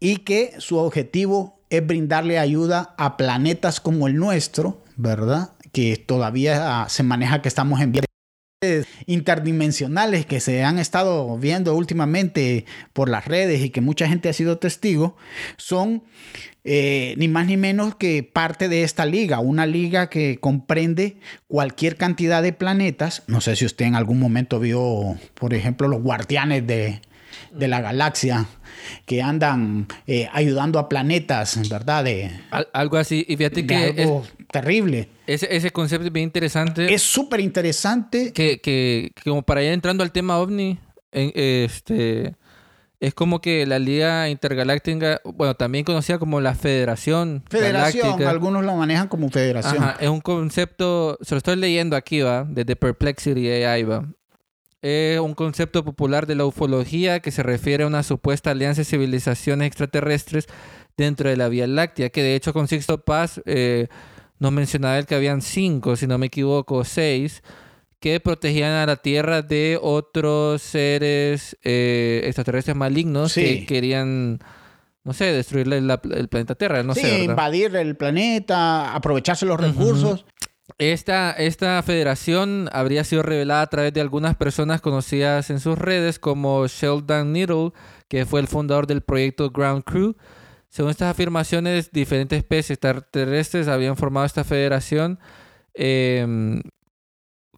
y 0.00 0.16
que 0.18 0.54
su 0.58 0.78
objetivo 0.78 1.60
es 1.70 1.86
brindarle 1.86 2.38
ayuda 2.38 2.94
a 2.98 3.16
planetas 3.16 3.78
como 3.78 4.08
el 4.08 4.16
nuestro, 4.16 4.82
¿verdad? 4.96 5.50
Que 5.70 5.96
todavía 5.96 6.86
se 6.88 7.02
maneja 7.04 7.40
que 7.42 7.48
estamos 7.48 7.80
en 7.80 7.92
vías 7.92 8.04
interdimensionales 9.06 10.26
que 10.26 10.40
se 10.40 10.62
han 10.64 10.78
estado 10.78 11.36
viendo 11.38 11.74
últimamente 11.74 12.64
por 12.92 13.08
las 13.08 13.26
redes 13.26 13.60
y 13.62 13.70
que 13.70 13.80
mucha 13.80 14.08
gente 14.08 14.28
ha 14.28 14.32
sido 14.32 14.58
testigo, 14.58 15.16
son 15.56 16.02
eh, 16.64 17.14
ni 17.18 17.28
más 17.28 17.46
ni 17.46 17.56
menos 17.56 17.94
que 17.94 18.22
parte 18.22 18.68
de 18.68 18.84
esta 18.84 19.04
liga, 19.06 19.38
una 19.40 19.66
liga 19.66 20.08
que 20.08 20.38
comprende 20.40 21.16
cualquier 21.46 21.96
cantidad 21.96 22.42
de 22.42 22.52
planetas. 22.52 23.22
No 23.26 23.40
sé 23.40 23.56
si 23.56 23.64
usted 23.66 23.84
en 23.86 23.94
algún 23.96 24.18
momento 24.18 24.60
vio, 24.60 25.16
por 25.34 25.52
ejemplo, 25.54 25.88
los 25.88 26.02
guardianes 26.02 26.66
de, 26.66 27.00
de 27.52 27.68
la 27.68 27.80
galaxia 27.80 28.46
que 29.06 29.22
andan 29.22 29.86
eh, 30.06 30.28
ayudando 30.32 30.78
a 30.78 30.88
planetas, 30.88 31.68
¿verdad? 31.68 32.04
De, 32.04 32.30
Al- 32.50 32.68
algo 32.72 32.96
así. 32.96 33.24
Y 33.28 33.36
fíjate 33.36 33.66
que 33.66 33.94
es- 33.96 34.08
terrible. 34.60 35.08
ese, 35.26 35.54
ese 35.54 35.70
concepto 35.70 36.06
es 36.06 36.12
bien 36.12 36.24
interesante. 36.24 36.92
Es 36.92 37.02
súper 37.02 37.40
interesante. 37.40 38.32
que, 38.32 38.60
que, 38.60 39.12
que 39.14 39.22
como 39.30 39.42
para 39.42 39.62
ir 39.62 39.70
entrando 39.72 40.02
al 40.02 40.12
tema 40.12 40.38
ovni, 40.38 40.78
en- 41.12 41.32
este, 41.34 42.34
es 43.00 43.12
como 43.14 43.40
que 43.40 43.66
la 43.66 43.78
Liga 43.78 44.28
Intergaláctica, 44.30 45.20
bueno, 45.24 45.54
también 45.54 45.84
conocida 45.84 46.18
como 46.18 46.40
la 46.40 46.54
Federación, 46.54 47.42
Federación, 47.50 48.02
Galáctica, 48.04 48.30
algunos 48.30 48.64
lo 48.64 48.76
manejan 48.76 49.08
como 49.08 49.28
federación. 49.28 49.82
Ajá, 49.82 49.96
es 50.00 50.08
un 50.08 50.20
concepto, 50.20 51.18
se 51.20 51.34
lo 51.34 51.38
estoy 51.38 51.56
leyendo 51.56 51.96
aquí, 51.96 52.20
va, 52.22 52.46
desde 52.48 52.76
Perplexity 52.76 53.48
AI, 53.48 53.82
va. 53.84 54.08
Es 54.80 55.18
un 55.18 55.34
concepto 55.34 55.82
popular 55.84 56.26
de 56.26 56.34
la 56.34 56.44
ufología 56.44 57.20
que 57.20 57.30
se 57.30 57.42
refiere 57.42 57.84
a 57.84 57.86
una 57.86 58.02
supuesta 58.02 58.50
alianza 58.50 58.82
de 58.82 58.84
civilizaciones 58.84 59.66
extraterrestres 59.66 60.46
dentro 60.96 61.28
de 61.30 61.36
la 61.38 61.48
Vía 61.48 61.66
Láctea, 61.66 62.10
que 62.10 62.22
de 62.22 62.34
hecho 62.36 62.52
con 62.52 62.68
Sixto 62.68 63.02
Paz 63.02 63.40
eh, 63.46 63.88
nos 64.38 64.52
mencionaba 64.52 64.98
el 64.98 65.06
que 65.06 65.14
habían 65.14 65.42
cinco, 65.42 65.96
si 65.96 66.06
no 66.06 66.18
me 66.18 66.26
equivoco, 66.26 66.84
seis, 66.84 67.42
que 68.00 68.20
protegían 68.20 68.72
a 68.72 68.86
la 68.86 68.96
Tierra 68.96 69.42
de 69.42 69.78
otros 69.80 70.60
seres 70.62 71.56
eh, 71.62 72.22
extraterrestres 72.24 72.76
malignos 72.76 73.32
Sí. 73.32 73.42
que 73.60 73.66
querían, 73.66 74.40
no 75.04 75.12
sé, 75.14 75.26
destruir 75.32 75.66
la- 75.68 76.00
el 76.12 76.28
planeta 76.28 76.54
Tierra, 76.54 76.82
no 76.82 76.94
sí, 76.94 77.00
sé. 77.00 77.10
¿verdad? 77.10 77.24
invadir 77.24 77.76
el 77.76 77.96
planeta, 77.96 78.94
aprovecharse 78.94 79.46
los 79.46 79.58
recursos. 79.58 80.26
Esta, 80.78 81.30
esta 81.32 81.82
federación 81.82 82.68
habría 82.72 83.04
sido 83.04 83.22
revelada 83.22 83.62
a 83.62 83.66
través 83.68 83.92
de 83.92 84.00
algunas 84.00 84.34
personas 84.34 84.80
conocidas 84.80 85.50
en 85.50 85.60
sus 85.60 85.78
redes 85.78 86.18
como 86.18 86.66
Sheldon 86.66 87.32
Needle, 87.32 87.72
que 88.08 88.26
fue 88.26 88.40
el 88.40 88.48
fundador 88.48 88.86
del 88.86 89.02
proyecto 89.02 89.50
Ground 89.50 89.84
Crew. 89.84 90.16
Según 90.74 90.90
estas 90.90 91.12
afirmaciones, 91.12 91.92
diferentes 91.92 92.36
especies 92.36 92.72
extraterrestres 92.72 93.68
habían 93.68 93.96
formado 93.96 94.26
esta 94.26 94.42
federación 94.42 95.20
em, 95.72 96.60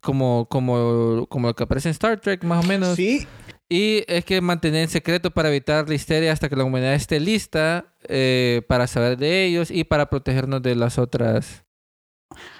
como, 0.03 0.47
como, 0.51 1.27
como 1.27 1.49
lo 1.49 1.55
que 1.55 1.63
aparece 1.63 1.89
en 1.89 1.93
Star 1.93 2.21
Trek, 2.21 2.45
más 2.45 2.63
o 2.63 2.69
menos. 2.69 2.95
Sí, 2.95 3.27
Y 3.71 4.05
es 4.07 4.23
que 4.27 4.43
mantener 4.43 4.83
en 4.83 4.89
secreto 4.91 5.31
para 5.31 5.49
evitar 5.49 5.89
la 5.89 5.95
histeria 5.95 6.31
hasta 6.31 6.51
que 6.51 6.57
la 6.57 6.65
humanidad 6.65 6.93
esté 6.93 7.19
lista 7.19 7.95
eh, 8.07 8.61
para 8.69 8.87
saber 8.87 9.17
de 9.17 9.47
ellos 9.47 9.71
y 9.71 9.85
para 9.85 10.11
protegernos 10.11 10.61
de 10.61 10.75
las 10.75 10.99
otras. 10.99 11.65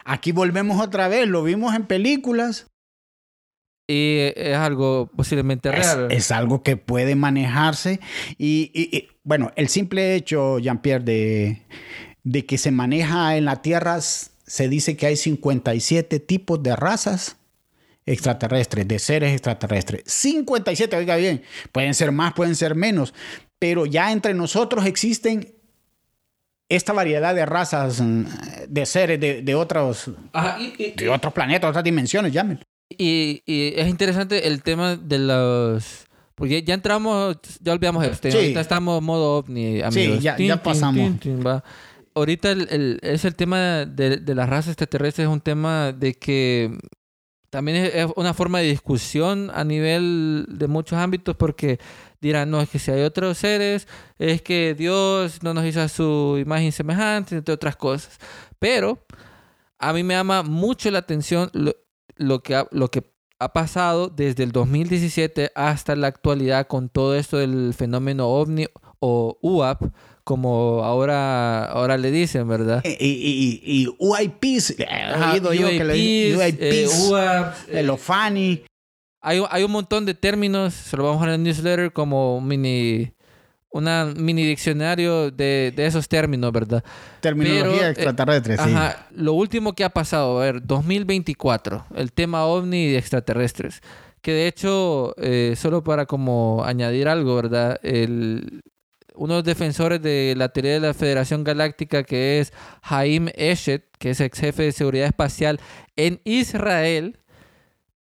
aquí 0.07 0.33
volvemos 0.33 0.81
otra 0.81 1.09
vez, 1.09 1.29
lo 1.29 1.43
vimos 1.43 1.75
en 1.75 1.85
películas. 1.85 2.67
Y 3.89 4.33
es 4.35 4.57
algo 4.57 5.11
posiblemente 5.15 5.71
real. 5.71 6.09
es 6.11 6.31
algo 6.33 6.63
que 6.63 6.77
puede 6.77 7.15
manejarse. 7.15 8.01
Y, 8.37 8.71
y- 8.75 8.97
y, 8.97 9.09
bueno, 9.23 9.53
el 9.57 9.69
simple 9.69 10.15
hecho, 10.17 10.59
Jean-Pierre, 10.59 11.05
de, 11.05 11.63
de 12.25 12.45
que 12.47 12.59
se 12.59 12.73
maneja 12.73 13.37
en 13.37 13.45
la 13.45 13.63
Tierra, 13.63 14.01
se 14.01 14.69
dice 14.69 14.97
que 14.97 15.07
hay 15.07 15.17
57 15.17 16.19
tipos 16.21 16.61
de 16.63 16.75
razas 16.75 17.37
extraterrestres, 18.07 18.87
de 18.89 18.99
seres 18.99 19.33
extraterrestres. 19.33 20.03
57, 20.07 20.97
oiga 20.97 21.17
bien, 21.17 21.43
pueden 21.73 21.95
ser 21.95 22.13
más, 22.13 22.33
pueden 22.35 22.55
ser 22.57 22.75
menos, 22.75 23.15
pero 23.59 23.87
ya 23.87 24.13
entre 24.13 24.35
nosotros 24.35 24.85
existen 24.87 25.53
esta 26.69 26.93
variedad 26.93 27.35
de 27.35 27.47
razas, 27.47 28.01
mm, 28.01 28.25
de 28.69 28.87
seres 28.87 29.21
de, 29.21 29.43
de 29.43 29.55
otros, 29.55 30.11
Ajá, 30.33 30.59
y, 30.61 30.75
y- 30.77 30.93
de 30.93 31.09
otros 31.09 31.33
planetas, 31.33 31.69
otras 31.71 31.85
dimensiones, 31.85 32.33
llamen. 32.33 32.61
Y- 32.89 33.43
y 33.47 33.73
es 33.77 33.89
interesante 33.89 34.47
el 34.47 34.63
tema 34.63 34.97
de 34.97 35.19
los... 35.19 36.07
Porque 36.35 36.63
ya 36.63 36.75
entramos, 36.75 37.37
ya 37.61 37.73
olvidamos 37.73 38.05
este. 38.05 38.31
Sí. 38.31 38.37
Ahorita 38.37 38.61
estamos 38.61 39.03
modo 39.03 39.39
ovni, 39.39 39.81
amigos. 39.81 40.23
ya- 40.23 40.37
ya 40.49 40.63
pasamos. 40.63 40.97
Ahorita 42.15 42.51
el, 42.51 42.69
el- 42.71 42.99
es 43.03 43.25
el 43.25 43.35
tema 43.35 43.85
de, 43.87 44.19
de 44.19 44.35
las 44.35 44.49
razas 44.49 44.69
extraterrestres, 44.69 45.27
es 45.29 45.33
un 45.33 45.41
tema 45.41 45.93
de 45.93 46.15
que 46.15 46.77
también 47.49 47.79
es, 47.79 47.95
es 47.95 48.07
una 48.17 48.35
forma 48.35 48.59
de 48.61 48.69
discusión 48.69 49.51
a 49.55 49.65
nivel 49.65 50.45
de 50.49 50.67
muchos 50.67 50.99
ámbitos 50.99 51.37
porque 51.37 51.79
dirán, 52.21 52.51
no, 52.51 52.61
es 52.61 52.69
que 52.69 52.79
si 52.79 52.91
hay 52.91 53.01
otros 53.03 53.39
seres, 53.39 53.89
es 54.19 54.43
que 54.43 54.75
Dios 54.75 55.43
no 55.43 55.55
nos 55.55 55.65
hizo 55.65 55.81
a 55.81 55.89
su 55.89 56.37
imagen 56.39 56.71
semejante, 56.73 57.37
entre 57.37 57.55
otras 57.55 57.77
cosas. 57.77 58.19
Pero 58.59 59.03
a 59.79 59.93
mí 59.95 60.03
me 60.03 60.15
llama 60.15 60.43
mucho 60.43 60.91
la 60.91 60.99
atención 60.99 61.49
lo, 61.55 61.75
lo 62.17 62.43
que, 62.43 62.55
ha, 62.55 62.67
lo 62.71 62.91
que 62.91 63.05
ha 63.39 63.53
pasado 63.53 64.09
desde 64.09 64.43
el 64.45 64.53
2017 64.53 65.53
hasta 65.55 65.95
la 65.97 66.07
actualidad 66.07 66.67
con 66.67 66.89
todo 66.89 67.15
esto 67.15 67.37
del 67.39 67.75
fenómeno 67.75 68.29
ovni 68.29 68.67
o 68.99 69.39
UAP, 69.43 69.83
como 70.25 70.83
ahora, 70.83 71.67
ahora 71.67 71.97
le 71.99 72.11
dicen, 72.11 72.49
¿verdad? 72.49 72.83
Y, 72.85 72.89
y, 72.89 73.61
y, 73.65 73.83
y 73.83 73.95
UIPs, 73.99 74.71
he 74.81 74.85
Ajá, 74.87 75.35
oído 75.35 75.53
yo 75.53 75.69
que 75.69 75.85
le 75.85 75.95
eh, 76.31 76.37
UIPs, 76.37 77.13
eh, 77.69 77.81
el 77.81 77.91
OFANI. 77.91 78.65
hay, 79.21 79.43
hay 79.51 79.63
un 79.63 79.71
montón 79.71 80.05
de 80.07 80.15
términos, 80.15 80.75
se 80.75 80.97
lo 80.97 81.05
vamos 81.05 81.19
a 81.19 81.27
dejar 81.27 81.35
en 81.35 81.41
el 81.41 81.45
newsletter 81.45 81.93
como 81.93 82.41
mini, 82.41 83.13
una 83.71 84.13
mini 84.17 84.45
diccionario 84.47 85.31
de, 85.31 85.73
de 85.75 85.87
esos 85.87 86.09
términos, 86.09 86.53
¿verdad? 86.53 86.83
Terminología 87.21 87.73
Pero, 87.73 87.87
eh, 87.87 87.91
extraterrestre, 87.91 88.57
sí. 88.57 88.63
Ajá, 88.63 89.09
lo 89.13 89.35
último 89.35 89.75
que 89.75 89.85
ha 89.85 89.91
pasado, 89.91 90.41
a 90.41 90.45
ver, 90.45 90.67
2024, 90.67 91.87
el 91.95 92.13
tema 92.13 92.45
ovni 92.45 92.87
y 92.87 92.97
extraterrestres. 92.97 93.83
Que 94.23 94.33
de 94.33 94.49
hecho, 94.49 95.15
eh, 95.19 95.55
solo 95.57 95.85
para 95.85 96.07
como 96.07 96.65
añadir 96.65 97.07
algo, 97.09 97.37
¿verdad? 97.37 97.79
El, 97.83 98.63
uno 99.15 99.35
de 99.35 99.39
los 99.39 99.45
defensores 99.45 100.03
de 100.03 100.35
la 100.37 100.49
teoría 100.49 100.75
de 100.75 100.81
la 100.81 100.95
Federación 100.95 101.45
Galáctica, 101.45 102.03
que 102.03 102.41
es 102.41 102.53
Haim 102.83 103.29
Eshet, 103.35 103.85
que 103.99 104.11
es 104.11 104.21
ex 104.21 104.39
jefe 104.41 104.65
de 104.65 104.73
seguridad 104.73 105.07
espacial 105.07 105.61
en 105.97 106.21
Israel, 106.25 107.19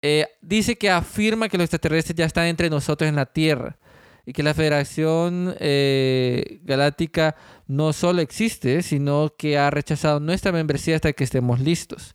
eh, 0.03 0.27
dice 0.40 0.77
que 0.77 0.90
afirma 0.90 1.48
que 1.48 1.59
los 1.59 1.64
extraterrestres 1.64 2.16
ya 2.16 2.27
están 2.27 2.46
entre 2.46 2.70
nosotros 2.70 3.09
en 3.09 3.16
la 3.16 3.27
Tierra 3.27 3.79
y 4.26 4.32
que 4.32 4.42
la 4.42 4.54
Federación 4.54 5.54
eh, 5.60 6.60
Galáctica 6.64 7.37
no 7.66 7.92
solo 7.92 8.20
existe, 8.22 8.82
sino 8.82 9.32
que 9.37 9.58
ha 9.58 9.70
rechazado 9.70 10.20
nuestra 10.20 10.52
membresía 10.52 10.96
hasta 10.96 11.12
que 11.12 11.24
estemos 11.24 11.60
listos. 11.60 12.14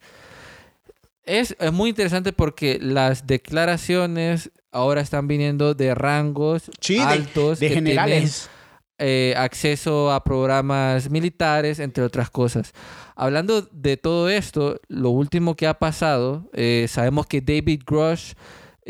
Es, 1.23 1.55
es 1.59 1.71
muy 1.71 1.89
interesante 1.91 2.33
porque 2.33 2.79
las 2.81 3.27
declaraciones 3.27 4.51
ahora 4.71 5.01
están 5.01 5.27
viniendo 5.27 5.73
de 5.75 5.93
rangos 5.93 6.71
Sí, 6.81 6.95
de- 6.95 7.01
altos 7.03 7.59
de 7.59 7.67
que 7.67 7.73
tienen, 7.75 7.93
generales. 7.93 8.49
eh, 8.97 9.33
acceso 9.37 10.11
a 10.11 10.23
programas 10.23 11.09
militares, 11.11 11.79
entre 11.79 12.03
otras 12.03 12.29
cosas. 12.31 12.73
Hablando 13.15 13.61
de 13.71 13.97
todo 13.97 14.29
esto, 14.29 14.79
lo 14.87 15.11
último 15.11 15.55
que 15.55 15.67
ha 15.67 15.75
pasado, 15.77 16.49
eh, 16.53 16.87
sabemos 16.89 17.27
que 17.27 17.41
David 17.41 17.83
Grush, 17.85 18.33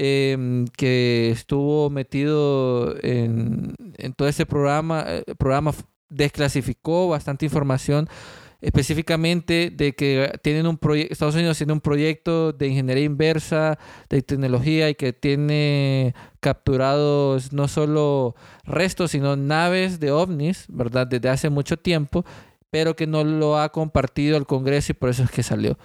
eh, 0.01 0.65
que 0.77 1.29
estuvo 1.31 1.89
metido 1.89 2.95
en, 3.03 3.75
en 3.97 4.13
todo 4.13 4.29
ese 4.29 4.45
programa, 4.45 5.03
eh, 5.05 5.35
programa 5.37 5.73
desclasificó 6.07 7.09
bastante 7.09 7.45
información 7.45 8.07
específicamente 8.61 9.71
de 9.75 9.95
que 9.95 10.39
tienen 10.41 10.67
un 10.67 10.77
proyecto, 10.77 11.11
Estados 11.11 11.35
Unidos 11.35 11.57
tiene 11.57 11.73
un 11.73 11.81
proyecto 11.81 12.53
de 12.53 12.67
ingeniería 12.67 13.03
inversa, 13.03 13.77
de 14.09 14.21
tecnología 14.21 14.89
y 14.89 14.95
que 14.95 15.11
tiene 15.11 16.15
capturados 16.39 17.51
no 17.51 17.67
solo 17.67 18.35
restos, 18.63 19.11
sino 19.11 19.35
naves 19.35 19.99
de 19.99 20.11
ovnis, 20.11 20.65
¿verdad? 20.69 21.07
Desde 21.07 21.27
hace 21.27 21.49
mucho 21.49 21.75
tiempo, 21.75 22.25
pero 22.69 22.95
que 22.95 23.05
no 23.05 23.25
lo 23.25 23.59
ha 23.59 23.69
compartido 23.69 24.37
el 24.37 24.45
Congreso 24.45 24.93
y 24.93 24.95
por 24.95 25.09
eso 25.09 25.23
es 25.23 25.31
que 25.31 25.43
salió. 25.43 25.77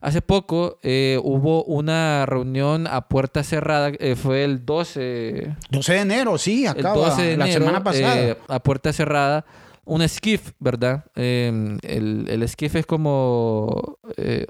Hace 0.00 0.20
poco 0.22 0.78
eh, 0.82 1.18
hubo 1.22 1.64
una 1.64 2.26
reunión 2.26 2.86
a 2.86 3.08
puerta 3.08 3.42
cerrada, 3.42 3.90
eh, 3.98 4.14
fue 4.14 4.44
el 4.44 4.64
12, 4.66 5.56
12 5.70 5.92
de 5.94 5.98
enero, 6.00 6.36
sí, 6.38 6.64
el 6.64 6.70
acaba 6.70 6.96
12 7.10 7.22
de 7.22 7.36
la 7.36 7.44
enero, 7.46 7.60
semana 7.60 7.82
pasada. 7.82 8.20
eh, 8.20 8.36
a 8.46 8.60
puerta 8.62 8.92
cerrada, 8.92 9.46
un 9.84 10.06
skiff, 10.08 10.52
¿verdad? 10.58 11.04
Eh, 11.16 11.78
el, 11.82 12.26
el 12.28 12.48
skiff 12.48 12.76
es 12.76 12.86
como 12.86 13.98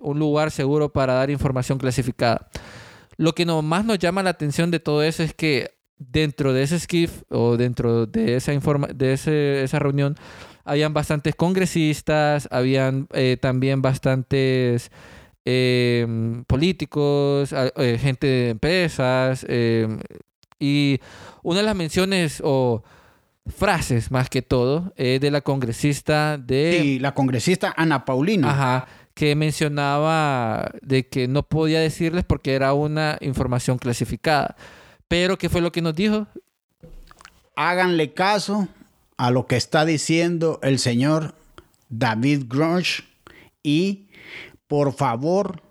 un 0.03 0.19
lugar 0.19 0.51
seguro 0.51 0.93
para 0.93 1.15
dar 1.15 1.31
información 1.31 1.79
clasificada. 1.79 2.49
Lo 3.17 3.33
que 3.35 3.47
no, 3.47 3.63
más 3.63 3.85
nos 3.85 3.99
llama 3.99 4.23
la 4.23 4.31
atención 4.31 4.71
de 4.71 4.81
todo 4.81 5.03
eso 5.03 5.23
es 5.23 5.33
que 5.33 5.71
dentro 5.99 6.53
de 6.53 6.65
ese 6.65 6.79
skiff 6.81 7.23
o 7.31 7.57
dentro 7.57 8.05
de 8.07 8.37
esa, 8.37 8.53
informa 8.53 8.89
de 8.89 9.13
ese- 9.15 9.63
esa 9.63 9.79
reunión 9.79 10.17
habían 10.65 10.93
bastantes 10.93 11.35
congresistas, 11.35 12.49
habían 12.51 13.09
también 13.41 13.81
bastantes 13.81 14.91
eh, 15.49 16.43
políticos, 16.49 17.55
eh, 17.55 17.99
gente 18.01 18.27
de 18.27 18.49
empresas 18.51 19.47
eh, 19.49 19.87
y 20.59 21.01
una 21.45 21.61
de 21.61 21.67
las 21.67 21.77
menciones 21.77 22.43
o 22.45 22.83
frases 23.47 24.11
más 24.11 24.29
que 24.29 24.43
todo 24.43 24.93
es 24.97 25.21
de 25.21 25.31
la 25.31 25.43
congresista 25.43 26.37
de 26.37 26.79
Sí, 26.83 26.99
la 26.99 27.15
congresista 27.15 27.73
Ana 27.77 28.05
Paulino. 28.05 28.49
Ajá, 28.49 28.89
que 29.15 29.37
mencionaba 29.37 30.73
de 30.83 31.07
que 31.07 31.29
no 31.29 31.45
podía 31.45 31.79
decirles 31.79 32.25
porque 32.25 32.55
era 32.55 32.73
una 32.73 33.17
información 33.21 33.79
clasificada. 33.79 34.57
Pero 35.07 35.39
¿qué 35.39 35.49
fue 35.49 35.61
lo 35.61 35.71
que 35.71 35.81
nos 35.81 35.95
dijo? 35.95 36.27
Háganle 37.55 38.15
caso 38.15 38.67
a 39.17 39.31
lo 39.31 39.47
que 39.47 39.57
está 39.57 39.85
diciendo 39.85 40.59
el 40.65 40.81
señor 40.81 41.37
David 41.89 42.47
Grunge 42.49 43.05
y 43.63 44.06
por 44.69 44.93
favor 44.95 45.63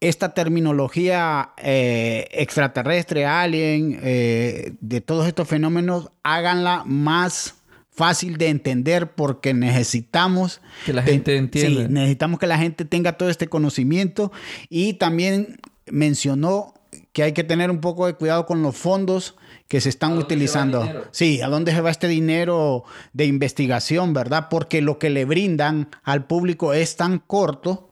esta 0.00 0.34
terminología 0.34 1.50
eh, 1.56 2.26
extraterrestre, 2.32 3.24
alien, 3.24 3.98
eh, 4.02 4.74
de 4.80 5.00
todos 5.00 5.26
estos 5.26 5.48
fenómenos, 5.48 6.10
háganla 6.22 6.82
más 6.84 7.54
fácil 7.90 8.36
de 8.36 8.48
entender 8.48 9.12
porque 9.12 9.54
necesitamos 9.54 10.60
Que 10.84 10.92
la 10.92 11.02
de- 11.02 11.12
gente 11.12 11.36
entienda. 11.36 11.82
sí, 11.82 11.88
necesitamos 11.88 12.38
que 12.38 12.46
la 12.46 12.58
gente 12.58 12.84
tenga 12.84 13.12
todo 13.16 13.30
este 13.30 13.46
conocimiento 13.48 14.30
y 14.68 14.94
también 14.94 15.58
mencionó 15.86 16.74
que 17.12 17.22
hay 17.22 17.32
que 17.32 17.44
tener 17.44 17.70
un 17.70 17.80
poco 17.80 18.06
de 18.06 18.14
cuidado 18.14 18.44
con 18.46 18.62
los 18.62 18.76
fondos 18.76 19.36
que 19.68 19.80
se 19.80 19.88
están 19.88 20.18
utilizando. 20.18 21.08
Sí, 21.10 21.40
¿a 21.40 21.48
dónde 21.48 21.72
se 21.72 21.80
va 21.80 21.90
este 21.90 22.08
dinero 22.08 22.84
de 23.12 23.26
investigación, 23.26 24.12
verdad? 24.12 24.48
Porque 24.50 24.82
lo 24.82 24.98
que 24.98 25.10
le 25.10 25.24
brindan 25.24 25.88
al 26.02 26.26
público 26.26 26.74
es 26.74 26.96
tan 26.96 27.18
corto 27.18 27.90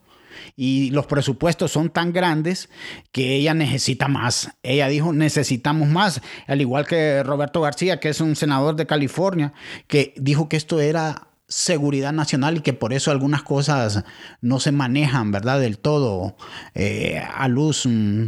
y 0.56 0.90
los 0.90 1.06
presupuestos 1.06 1.72
son 1.72 1.90
tan 1.90 2.12
grandes 2.12 2.68
que 3.10 3.34
ella 3.34 3.54
necesita 3.54 4.08
más. 4.08 4.50
Ella 4.62 4.88
dijo, 4.88 5.12
necesitamos 5.12 5.88
más. 5.88 6.20
Al 6.46 6.60
igual 6.60 6.86
que 6.86 7.22
Roberto 7.22 7.60
García, 7.60 8.00
que 8.00 8.10
es 8.10 8.20
un 8.20 8.36
senador 8.36 8.76
de 8.76 8.86
California, 8.86 9.52
que 9.86 10.14
dijo 10.16 10.48
que 10.48 10.56
esto 10.56 10.80
era 10.80 11.28
seguridad 11.52 12.12
nacional 12.12 12.56
y 12.56 12.60
que 12.60 12.72
por 12.72 12.92
eso 12.92 13.10
algunas 13.10 13.42
cosas 13.42 14.04
no 14.40 14.58
se 14.58 14.72
manejan, 14.72 15.30
¿verdad? 15.30 15.60
Del 15.60 15.78
todo 15.78 16.36
eh, 16.74 17.22
a 17.34 17.46
luz 17.48 17.86
mm, 17.86 18.26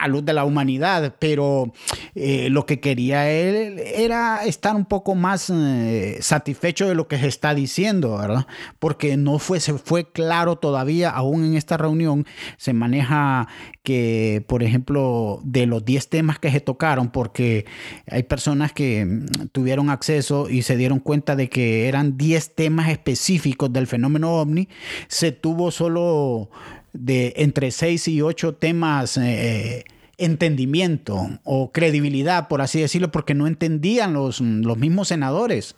a 0.00 0.08
luz 0.08 0.24
de 0.24 0.32
la 0.32 0.44
humanidad, 0.44 1.16
pero 1.18 1.72
eh, 2.14 2.48
lo 2.50 2.64
que 2.64 2.80
quería 2.80 3.30
él 3.30 3.78
era 3.78 4.44
estar 4.46 4.74
un 4.74 4.86
poco 4.86 5.14
más 5.14 5.50
eh, 5.50 6.18
satisfecho 6.20 6.88
de 6.88 6.94
lo 6.94 7.06
que 7.06 7.18
se 7.18 7.28
está 7.28 7.54
diciendo, 7.54 8.16
¿verdad? 8.16 8.46
Porque 8.78 9.18
no 9.18 9.38
fue, 9.38 9.60
se 9.60 9.74
fue 9.74 10.10
claro 10.10 10.56
todavía, 10.56 11.10
aún 11.10 11.44
en 11.44 11.54
esta 11.54 11.76
reunión 11.76 12.26
se 12.56 12.72
maneja 12.72 13.46
que, 13.82 14.42
por 14.48 14.62
ejemplo, 14.62 15.40
de 15.44 15.66
los 15.66 15.84
10 15.84 16.08
temas 16.08 16.38
que 16.38 16.50
se 16.50 16.60
tocaron, 16.60 17.10
porque 17.10 17.66
hay 18.10 18.22
personas 18.22 18.72
que 18.72 19.04
mm, 19.04 19.48
tuvieron 19.52 19.90
acceso 19.90 20.48
y 20.48 20.62
se 20.62 20.78
dieron 20.78 21.00
cuenta 21.00 21.36
de 21.36 21.50
que 21.50 21.88
eran 21.88 21.99
10 22.04 22.54
temas 22.54 22.88
específicos 22.90 23.72
del 23.72 23.86
fenómeno 23.86 24.40
ovni, 24.40 24.68
se 25.08 25.32
tuvo 25.32 25.70
solo 25.70 26.50
de 26.92 27.34
entre 27.36 27.70
6 27.70 28.08
y 28.08 28.22
8 28.22 28.54
temas 28.54 29.16
eh, 29.16 29.84
entendimiento 30.18 31.38
o 31.44 31.72
credibilidad, 31.72 32.48
por 32.48 32.60
así 32.60 32.80
decirlo, 32.80 33.10
porque 33.10 33.34
no 33.34 33.46
entendían 33.46 34.12
los, 34.12 34.40
los 34.40 34.76
mismos 34.76 35.08
senadores 35.08 35.76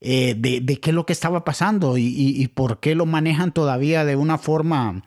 eh, 0.00 0.34
de, 0.36 0.60
de 0.60 0.78
qué 0.78 0.90
es 0.90 0.94
lo 0.94 1.06
que 1.06 1.12
estaba 1.14 1.44
pasando 1.44 1.96
y, 1.96 2.02
y- 2.06 2.42
y 2.42 2.48
por 2.48 2.80
qué 2.80 2.94
lo 2.94 3.06
manejan 3.06 3.52
todavía 3.52 4.04
de 4.04 4.14
una 4.16 4.36
forma 4.38 5.02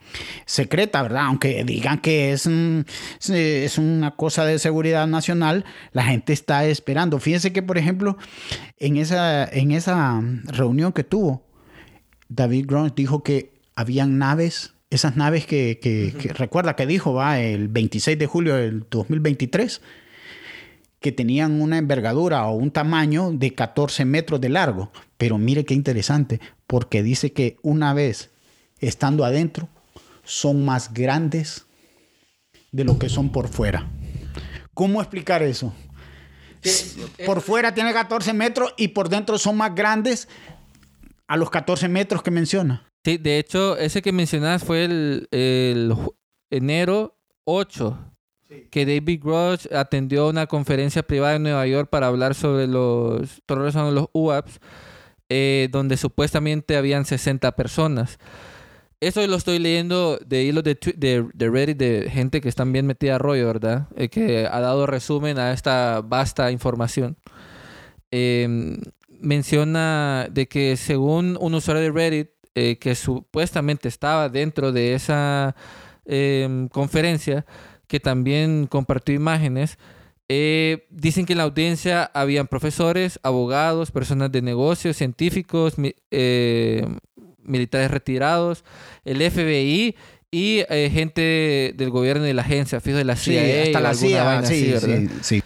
secreta, 0.46 1.02
¿verdad? 1.02 1.26
Aunque 1.26 1.62
digan 1.64 1.98
que 1.98 2.32
es, 2.32 2.46
mm, 2.46 2.80
es 3.32 3.78
una 3.78 4.10
cosa 4.16 4.44
de 4.44 4.58
seguridad 4.58 5.06
nacional, 5.06 5.64
la 5.92 6.02
gente 6.04 6.32
está 6.32 6.64
esperando. 6.66 7.18
Fíjense 7.20 7.52
que, 7.52 7.62
por 7.62 7.78
ejemplo, 7.78 8.18
en 8.78 8.96
esa, 8.96 9.44
en 9.44 9.70
esa 9.70 10.20
reunión 10.46 10.92
que 10.92 11.04
tuvo, 11.04 11.46
David 12.28 12.66
Grush 12.66 12.92
dijo 12.94 13.22
que 13.22 13.52
habían 13.76 14.18
naves, 14.18 14.74
esas 14.90 15.16
naves 15.16 15.46
que, 15.46 15.78
que- 15.80 16.12
que- 16.18 16.32
recuerda 16.32 16.74
que 16.76 16.86
dijo, 16.86 17.14
va, 17.14 17.40
el 17.40 17.68
26 17.68 18.18
de 18.18 18.26
julio 18.26 18.56
del 18.56 18.84
2023, 18.90 19.80
que 21.00 21.12
tenían 21.12 21.60
una 21.60 21.78
envergadura 21.78 22.46
o 22.46 22.54
un 22.54 22.70
tamaño 22.70 23.32
de 23.32 23.54
14 23.54 24.04
metros 24.04 24.40
de 24.40 24.50
largo. 24.50 24.92
Pero 25.16 25.38
mire 25.38 25.64
qué 25.64 25.74
interesante, 25.74 26.40
porque 26.66 27.02
dice 27.02 27.32
que 27.32 27.56
una 27.62 27.94
vez 27.94 28.30
estando 28.80 29.24
adentro, 29.24 29.68
son 30.24 30.64
más 30.64 30.92
grandes 30.92 31.66
de 32.70 32.84
lo 32.84 32.98
que 32.98 33.08
son 33.08 33.32
por 33.32 33.48
fuera. 33.48 33.90
¿Cómo 34.74 35.00
explicar 35.00 35.42
eso? 35.42 35.74
Por 37.24 37.40
fuera 37.40 37.74
tiene 37.74 37.92
14 37.92 38.32
metros 38.34 38.74
y 38.76 38.88
por 38.88 39.08
dentro 39.08 39.38
son 39.38 39.56
más 39.56 39.74
grandes 39.74 40.28
a 41.26 41.36
los 41.36 41.50
14 41.50 41.88
metros 41.88 42.22
que 42.22 42.30
menciona. 42.30 42.86
Sí, 43.04 43.16
de 43.16 43.38
hecho, 43.38 43.78
ese 43.78 44.02
que 44.02 44.12
mencionas 44.12 44.62
fue 44.62 44.84
el, 44.84 45.28
el 45.30 45.94
enero 46.50 47.18
8, 47.44 48.09
que 48.70 48.86
David 48.86 49.20
Grush 49.22 49.66
atendió 49.72 50.28
una 50.28 50.46
conferencia 50.46 51.02
privada 51.02 51.36
en 51.36 51.44
Nueva 51.44 51.66
York 51.66 51.88
para 51.90 52.08
hablar 52.08 52.34
sobre 52.34 52.66
los, 52.66 53.42
son 53.46 53.94
los 53.94 54.08
UAPs, 54.12 54.60
eh, 55.28 55.68
donde 55.70 55.96
supuestamente 55.96 56.76
habían 56.76 57.04
60 57.04 57.52
personas. 57.52 58.18
Eso 59.00 59.26
lo 59.26 59.36
estoy 59.36 59.58
leyendo 59.58 60.18
de 60.18 60.42
hilos 60.42 60.62
de, 60.62 60.76
de, 61.32 61.50
Reddit 61.50 61.78
de 61.78 62.10
gente 62.10 62.40
que 62.40 62.50
están 62.50 62.72
bien 62.72 62.86
metida 62.86 63.14
a 63.14 63.18
rollo, 63.18 63.46
¿verdad? 63.46 63.88
Eh, 63.96 64.08
que 64.08 64.46
ha 64.46 64.60
dado 64.60 64.86
resumen 64.86 65.38
a 65.38 65.52
esta 65.52 66.02
vasta 66.02 66.50
información. 66.50 67.16
eh, 68.10 68.76
menciona 69.20 70.28
de 70.30 70.48
que 70.48 70.76
según 70.76 71.36
un 71.40 71.54
usuario 71.54 71.82
de 71.82 71.90
Reddit 71.90 72.30
eh, 72.54 72.78
que 72.78 72.94
supuestamente 72.94 73.88
estaba 73.88 74.28
dentro 74.28 74.72
de 74.72 74.94
esa 74.94 75.54
em, 76.04 76.68
conferencia, 76.68 77.46
que 77.90 77.98
también 77.98 78.68
compartió 78.68 79.12
imágenes, 79.14 79.76
eh, 80.28 80.86
dicen 80.90 81.26
que 81.26 81.32
en 81.32 81.38
la 81.38 81.44
audiencia 81.44 82.04
habían 82.14 82.46
profesores, 82.46 83.18
abogados, 83.24 83.90
personas 83.90 84.30
de 84.30 84.42
negocios, 84.42 84.96
científicos, 84.96 85.76
mi- 85.76 85.96
eh, 86.12 86.86
militares 87.42 87.90
retirados, 87.90 88.64
el 89.04 89.20
FBI 89.22 89.96
y 90.30 90.60
eh, 90.68 90.88
gente 90.94 91.74
del 91.76 91.90
gobierno 91.90 92.22
y 92.24 92.28
de 92.28 92.34
la 92.34 92.42
agencia, 92.42 92.80
fijo 92.80 92.96
de 92.96 93.04
la 93.04 93.16
Sí, 93.16 93.32
CIA. 93.32 93.62
hasta 93.64 93.80
la 93.80 93.92
CIA, 93.94 94.22
vaina 94.24 94.46
sí, 94.46 94.72
sí, 94.78 95.08
sí. 95.22 95.42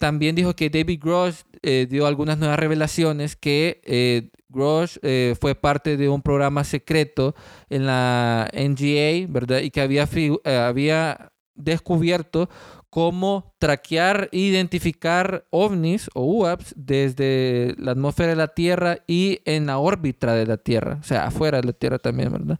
También 0.00 0.34
dijo 0.34 0.56
que 0.56 0.70
David 0.70 0.98
Grosh 1.00 1.42
eh, 1.62 1.86
dio 1.88 2.06
algunas 2.06 2.38
nuevas 2.38 2.58
revelaciones 2.58 3.36
que 3.36 4.30
Grosh 4.48 4.96
eh, 5.02 5.36
fue 5.40 5.54
parte 5.54 5.96
de 5.96 6.08
un 6.08 6.22
programa 6.22 6.64
secreto 6.64 7.34
en 7.68 7.86
la 7.86 8.48
NGA, 8.52 9.26
¿verdad? 9.28 9.60
Y 9.60 9.70
que 9.70 9.80
había, 9.80 10.08
eh, 10.12 10.56
había 10.56 11.30
descubierto 11.64 12.48
cómo 12.90 13.54
traquear 13.58 14.28
e 14.32 14.38
identificar 14.38 15.44
ovnis 15.50 16.10
o 16.14 16.24
UAPs 16.24 16.74
desde 16.76 17.74
la 17.78 17.92
atmósfera 17.92 18.30
de 18.30 18.36
la 18.36 18.48
Tierra 18.48 18.98
y 19.06 19.40
en 19.44 19.66
la 19.66 19.78
órbita 19.78 20.34
de 20.34 20.46
la 20.46 20.56
Tierra, 20.56 20.98
o 21.00 21.04
sea, 21.04 21.26
afuera 21.26 21.60
de 21.60 21.66
la 21.68 21.72
Tierra 21.72 21.98
también, 21.98 22.32
¿verdad? 22.32 22.58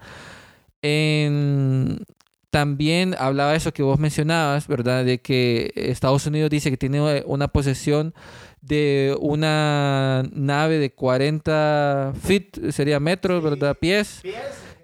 En- 0.82 2.04
también 2.50 3.14
hablaba 3.18 3.54
eso 3.54 3.72
que 3.72 3.82
vos 3.84 4.00
mencionabas, 4.00 4.66
¿verdad? 4.66 5.04
De 5.04 5.20
que 5.20 5.70
Estados 5.76 6.26
Unidos 6.26 6.50
dice 6.50 6.68
que 6.70 6.76
tiene 6.76 7.22
una 7.24 7.46
posesión 7.46 8.12
de 8.60 9.16
una 9.20 10.24
nave 10.32 10.78
de 10.78 10.92
40 10.92 12.12
feet, 12.20 12.70
sería 12.72 12.98
metros, 12.98 13.40
¿verdad? 13.42 13.76
Pies. 13.80 14.20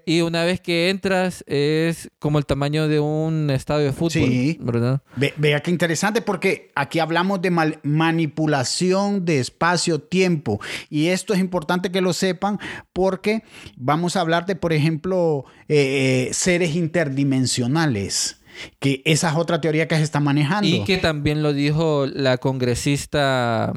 Y 0.09 0.21
una 0.21 0.45
vez 0.45 0.61
que 0.61 0.89
entras 0.89 1.43
es 1.47 2.09
como 2.19 2.39
el 2.39 2.45
tamaño 2.45 2.87
de 2.87 3.01
un 3.01 3.49
estadio 3.49 3.87
de 3.87 3.91
fútbol, 3.91 4.09
Sí. 4.29 4.57
¿verdad? 4.61 5.01
Ve- 5.17 5.33
vea 5.35 5.59
qué 5.59 5.69
interesante 5.69 6.21
porque 6.21 6.71
aquí 6.75 6.99
hablamos 6.99 7.41
de 7.41 7.51
mal- 7.51 7.79
manipulación 7.83 9.25
de 9.25 9.39
espacio-tiempo 9.39 10.61
y 10.89 11.07
esto 11.07 11.33
es 11.33 11.41
importante 11.41 11.91
que 11.91 11.99
lo 11.99 12.13
sepan 12.13 12.57
porque 12.93 13.43
vamos 13.75 14.15
a 14.15 14.21
hablar 14.21 14.45
de, 14.45 14.55
por 14.55 14.71
ejemplo, 14.71 15.43
eh, 15.67 16.27
eh, 16.29 16.33
seres 16.33 16.73
interdimensionales, 16.73 18.39
que 18.79 19.01
esa 19.03 19.29
es 19.31 19.35
otra 19.35 19.59
teoría 19.59 19.89
que 19.89 19.95
se 19.97 20.03
está 20.03 20.21
manejando. 20.21 20.67
Y 20.69 20.85
que 20.85 20.97
también 20.99 21.43
lo 21.43 21.51
dijo 21.51 22.05
la 22.05 22.37
congresista 22.37 23.73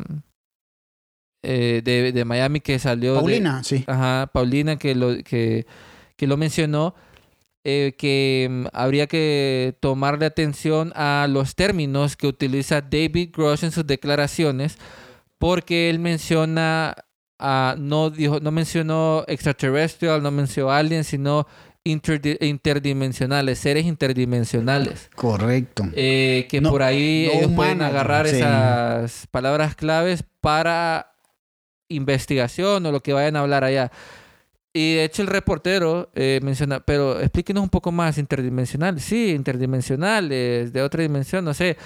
eh, 1.43 1.81
de, 1.85 2.13
de 2.13 2.25
Miami 2.25 2.61
que 2.61 2.79
salió 2.79 3.15
de- 3.15 3.19
Paulina, 3.21 3.65
sí. 3.65 3.83
Ajá, 3.87 4.31
Paulina 4.33 4.77
que 4.77 4.95
lo, 4.95 5.23
que, 5.25 5.67
que 6.21 6.27
lo 6.27 6.37
mencionó, 6.37 6.95
eh, 7.65 7.95
que 7.97 8.47
mm, 8.51 8.67
habría 8.75 9.07
que 9.07 9.75
tomarle 9.81 10.27
atención 10.27 10.93
a 10.95 11.27
los 11.31 11.55
términos 11.55 12.15
que 12.15 12.27
utiliza 12.27 12.83
David 12.83 13.31
Grosh 13.35 13.65
en 13.65 13.73
sus 13.73 13.87
declaraciones, 13.87 14.77
porque 15.39 15.89
él 15.89 15.99
menciona, 15.99 16.95
ah, 17.39 17.75
no, 17.79 18.11
dijo, 18.11 18.39
no 18.41 18.51
mencionó 18.51 19.25
extraterrestrial, 19.29 20.23
no 20.23 20.31
mencionó 20.31 20.71
alien, 20.73 21.05
sino 21.05 21.47
interdi- 21.87 22.37
interdimensionales, 22.45 23.59
seres 23.59 23.87
interdimensionales. 23.87 25.09
Correcto. 25.17 25.85
Eh, 25.95 26.47
que 26.51 26.61
No- 26.61 26.69
por 26.71 26.83
ahí 26.83 27.31
no 27.33 27.39
ellos 27.39 27.53
pueden 27.57 27.81
agarrar 27.81 28.27
sí. 28.29 28.37
esas 28.37 29.27
palabras 29.29 29.75
claves 29.75 30.23
para 30.43 31.13
investigación 31.89 32.85
o 32.85 32.93
lo 32.93 33.01
que 33.01 33.15
vayan 33.15 33.37
a 33.37 33.41
hablar 33.41 33.65
allá. 33.65 33.91
Y 34.73 34.95
de 34.95 35.05
hecho 35.05 35.23
el 35.23 35.29
reportero 35.29 36.11
eh, 36.15 36.39
menciona, 36.43 36.81
pero 36.81 37.19
explíquenos 37.21 37.63
un 37.63 37.71
poco 37.71 37.91
más, 37.93 38.19
interdimensional. 38.19 39.01
Sí, 39.01 39.31
interdimensionales, 39.31 40.73
de 40.73 40.83
otra 40.83 41.03
dimensión, 41.03 41.45
no 41.45 41.55
sé. 41.55 41.77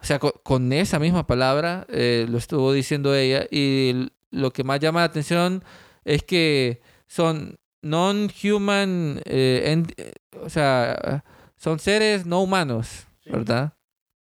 O 0.00 0.04
sea, 0.04 0.18
co- 0.20 0.40
con, 0.44 0.72
esa 0.72 0.98
misma 1.00 1.26
palabra 1.26 1.84
eh, 1.88 2.26
lo 2.28 2.38
estuvo 2.38 2.72
diciendo 2.72 3.14
ella. 3.14 3.46
Y 3.50 4.10
lo 4.30 4.52
que 4.52 4.62
más 4.64 4.78
llama 4.80 5.00
la 5.00 5.06
atención 5.06 5.64
es 6.04 6.22
que 6.22 6.80
son 7.06 7.58
non-human, 7.82 9.20
eh, 9.24 9.84
eh, 9.96 10.12
o 10.40 10.48
sea, 10.48 11.24
son 11.56 11.78
seres 11.80 12.26
no 12.26 12.40
humanos, 12.42 13.06
¿verdad? 13.26 13.72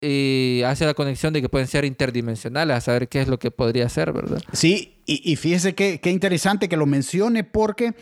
Y 0.00 0.62
hace 0.66 0.84
la 0.84 0.94
conexión 0.94 1.32
de 1.32 1.40
que 1.40 1.48
pueden 1.48 1.68
ser 1.68 1.84
interdimensionales, 1.84 2.76
a 2.76 2.80
saber 2.80 3.08
qué 3.08 3.22
es 3.22 3.28
lo 3.28 3.38
que 3.38 3.50
podría 3.50 3.88
ser, 3.88 4.12
¿verdad? 4.12 4.42
Sí, 4.52 4.96
y, 5.08 5.36
fíjese 5.36 5.76
qué, 5.76 6.00
qué 6.00 6.10
interesante 6.10 6.68
que 6.68 6.76
lo 6.76 6.84
mencione 6.84 7.44
porque 7.44 7.94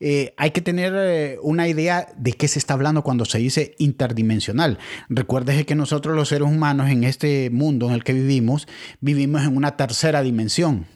eh, 0.00 0.34
hay 0.36 0.50
que 0.50 0.60
tener 0.60 0.92
eh, 0.96 1.38
una 1.40 1.68
idea 1.68 2.08
de 2.16 2.32
qué 2.32 2.48
se 2.48 2.58
está 2.58 2.74
hablando 2.74 3.04
cuando 3.04 3.24
se 3.24 3.38
dice 3.38 3.76
interdimensional. 3.78 4.78
Recuérdese 5.08 5.64
que 5.64 5.76
nosotros 5.76 6.16
los 6.16 6.28
seres 6.28 6.48
humanos 6.48 6.90
en 6.90 7.04
este 7.04 7.48
mundo 7.50 7.86
en 7.86 7.94
el 7.94 8.02
que 8.02 8.12
vivimos, 8.12 8.66
vivimos 9.00 9.42
en 9.42 9.56
una 9.56 9.76
tercera 9.76 10.20
dimensión. 10.22 10.86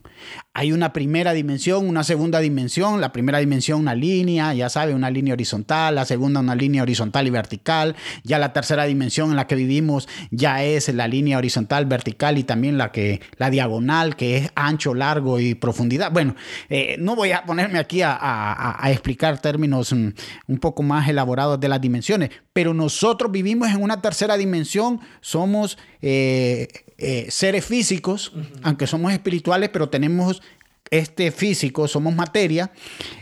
Hay 0.54 0.72
una 0.72 0.92
primera 0.92 1.32
dimensión, 1.32 1.88
una 1.88 2.04
segunda 2.04 2.40
dimensión. 2.40 3.00
La 3.00 3.12
primera 3.12 3.38
dimensión, 3.38 3.80
una 3.80 3.94
línea, 3.94 4.52
ya 4.54 4.68
sabe, 4.68 4.94
una 4.94 5.10
línea 5.10 5.34
horizontal. 5.34 5.94
La 5.94 6.04
segunda, 6.04 6.40
una 6.40 6.54
línea 6.54 6.82
horizontal 6.82 7.26
y 7.26 7.30
vertical. 7.30 7.96
Ya 8.22 8.38
la 8.38 8.52
tercera 8.52 8.84
dimensión 8.84 9.30
en 9.30 9.36
la 9.36 9.46
que 9.46 9.54
vivimos 9.54 10.08
ya 10.30 10.62
es 10.62 10.92
la 10.92 11.08
línea 11.08 11.38
horizontal, 11.38 11.86
vertical 11.86 12.38
y 12.38 12.44
también 12.44 12.78
la 12.78 12.92
que 12.92 13.20
la 13.36 13.50
diagonal, 13.50 14.16
que 14.16 14.36
es 14.36 14.50
ancho, 14.54 14.94
largo 14.94 15.40
y 15.40 15.54
profundidad. 15.54 16.12
Bueno, 16.12 16.34
eh, 16.68 16.96
no 16.98 17.16
voy 17.16 17.32
a 17.32 17.44
ponerme 17.44 17.78
aquí 17.78 18.02
a, 18.02 18.78
explicar 18.86 19.40
términos 19.40 19.92
mm, 19.92 20.08
un 20.48 20.58
poco 20.58 20.82
más 20.82 21.08
elaborados 21.08 21.58
de 21.60 21.68
las 21.68 21.80
dimensiones, 21.80 22.30
pero 22.52 22.74
nosotros 22.74 23.32
vivimos 23.32 23.68
en 23.68 23.82
una 23.82 24.00
tercera 24.00 24.36
dimensión. 24.36 25.00
Somos 25.20 25.78
eh, 26.00 26.68
eh, 27.04 27.26
seres 27.30 27.64
físicos, 27.64 28.32
aunque 28.62 28.86
somos 28.86 29.12
espirituales, 29.12 29.70
pero 29.70 29.88
tenemos 29.88 30.40
este 30.88 31.32
físico, 31.32 31.88
somos 31.88 32.14
materia, 32.14 32.70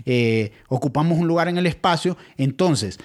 eh, 0.04 0.52
ocupamos 0.68 1.18
un 1.18 1.26
lugar 1.26 1.48
en 1.48 1.56
el 1.56 1.66
espacio. 1.66 2.18
Entonces, 2.36 2.98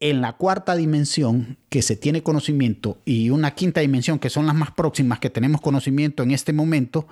en 0.00 0.22
la 0.22 0.32
cuarta 0.32 0.76
dimensión 0.76 1.58
que 1.68 1.82
se 1.82 1.94
tiene 1.94 2.22
conocimiento 2.22 3.02
y 3.04 3.28
una 3.28 3.50
quinta 3.50 3.82
dimensión 3.82 4.18
que 4.18 4.30
son 4.30 4.46
las 4.46 4.54
más 4.54 4.70
próximas 4.70 5.18
que 5.18 5.28
tenemos 5.28 5.60
conocimiento 5.60 6.22
en 6.22 6.30
este 6.30 6.54
momento, 6.54 7.06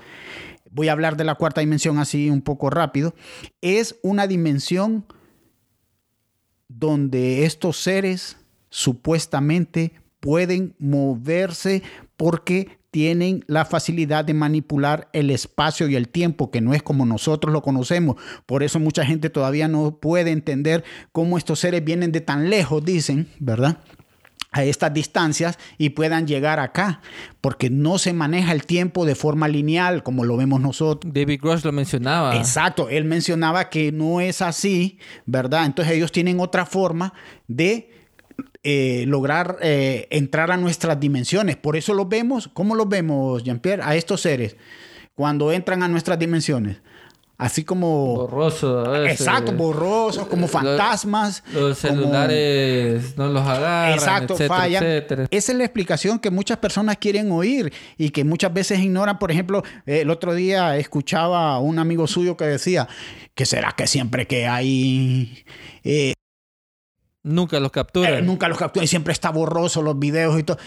voy 0.71 0.89
a 0.89 0.93
hablar 0.93 1.19
de 1.19 1.25
la 1.25 1.35
cuarta 1.35 1.61
dimensión 1.61 1.99
así 1.99 2.31
un 2.31 2.41
poco 2.41 2.71
rápido, 2.71 3.15
es 3.61 3.97
una 4.03 4.27
dimensión 4.27 5.05
donde 6.69 7.45
estos 7.45 7.77
seres 7.77 8.39
supuestamente 8.71 9.93
pueden 10.25 10.75
moverse 10.79 11.83
porque 12.17 12.79
tienen 12.91 13.45
la 13.47 13.67
facilidad 13.67 14.25
de 14.25 14.33
manipular 14.33 15.11
el 15.13 15.29
espacio 15.31 15.87
y 15.87 15.97
el 15.97 16.09
tiempo, 16.09 16.51
que 16.51 16.63
no 16.63 16.73
es 16.73 16.83
como 16.83 17.05
nosotros 17.05 17.53
lo 17.53 17.61
conocemos. 17.61 18.17
Por 18.47 18.63
eso 18.63 18.81
mucha 18.81 19.05
gente 19.05 19.29
todavía 19.29 19.69
no 19.69 19.99
puede 20.01 20.31
entender 20.31 20.83
cómo 21.13 21.37
estos 21.37 21.61
seres 21.61 21.85
vienen 21.85 22.11
de 22.11 22.23
tan 22.23 22.49
lejos, 22.49 22.83
dicen, 22.83 23.29
¿verdad? 23.39 23.81
a 24.51 24.63
estas 24.63 24.95
distancias 24.95 25.59
y 25.77 25.91
puedan 25.91 26.27
llegar 26.27 26.61
acá, 26.61 27.01
porque 27.41 27.69
no 27.69 27.99
se 27.99 28.13
maneja 28.13 28.53
el 28.53 28.65
tiempo 28.65 29.05
de 29.05 29.17
forma 29.17 29.49
lineal 29.49 30.05
como 30.05 30.25
lo 30.25 30.37
vemos 30.37 30.61
nosotros. 30.61 31.13
David 31.13 31.41
Grosh 31.43 31.65
lo 31.65 31.73
mencionaba. 31.73 32.37
Exacto, 32.37 32.89
él 32.89 33.05
mencionaba 33.05 33.69
que 33.69 33.91
no 33.91 34.21
es 34.21 34.41
así, 34.41 34.99
¿verdad? 35.27 35.67
Entonces 35.67 35.95
ellos 35.95 36.13
tienen 36.13 36.39
otra 36.39 36.65
forma 36.65 37.13
de 37.49 37.91
eh, 38.65 39.05
lograr 39.07 39.59
eh, 39.61 40.09
entrar 40.11 40.51
a 40.51 40.57
nuestras 40.57 40.99
dimensiones. 40.99 41.57
Por 41.57 41.77
eso 41.77 41.95
los 41.95 42.09
vemos, 42.09 42.49
¿cómo 42.53 42.75
los 42.75 42.89
vemos, 42.89 43.45
Jean-Pierre? 43.45 43.83
A 43.85 43.95
estos 43.95 44.23
seres, 44.23 44.57
cuando 45.15 45.53
entran 45.53 45.83
a 45.83 45.89
nuestras 45.89 46.19
dimensiones. 46.19 46.79
Así 47.37 47.65
como... 47.65 48.15
Borroso. 48.15 48.87
a 48.87 49.01
veces. 49.01 49.21
Exacto, 49.21 49.53
borrosos, 49.53 50.29
como 50.29 50.47
fantasmas. 50.47 51.43
Los 51.53 51.79
celulares 51.79 53.19
no 53.19 53.27
los 53.27 53.43
agarran, 53.43 53.95
Exacto, 53.95 54.35
etcétera, 54.35 54.57
fallan. 54.57 54.85
etcétera. 54.85 55.27
Esa 55.31 55.53
es 55.53 55.59
la 55.59 55.65
explicación 55.65 56.21
que 56.21 56.31
muchas 56.31 56.59
personas 56.59 56.97
quieren 56.97 57.33
oír 57.33 57.73
y 57.99 58.11
que 58.11 58.23
muchas 58.25 58.55
veces 58.55 58.79
ignoran. 58.79 59.19
Por 59.19 59.33
ejemplo, 59.33 59.65
el 59.85 60.11
otro 60.11 60.33
día 60.33 60.77
escuchaba 60.79 61.55
a 61.55 61.59
un 61.59 61.81
amigo 61.81 62.07
suyo 62.07 62.37
que 62.37 62.45
decía 62.45 62.89
que 63.35 63.47
será 63.47 63.73
que 63.73 63.89
siempre 63.89 64.27
que 64.27 64.47
hay... 64.47 65.45
eh, 65.83 66.15
Nunca 67.25 67.59
los 67.59 67.73
capturan. 67.73 68.15
eh, 68.15 68.23
nunca 68.23 68.49
los 68.49 68.57
capturan 68.59 68.85
y 68.85 68.87
siempre 68.87 69.13
está 69.13 69.31
borroso 69.31 69.83
los 69.83 69.99
videos 69.99 70.39
y 70.39 70.45
todo. 70.45 70.59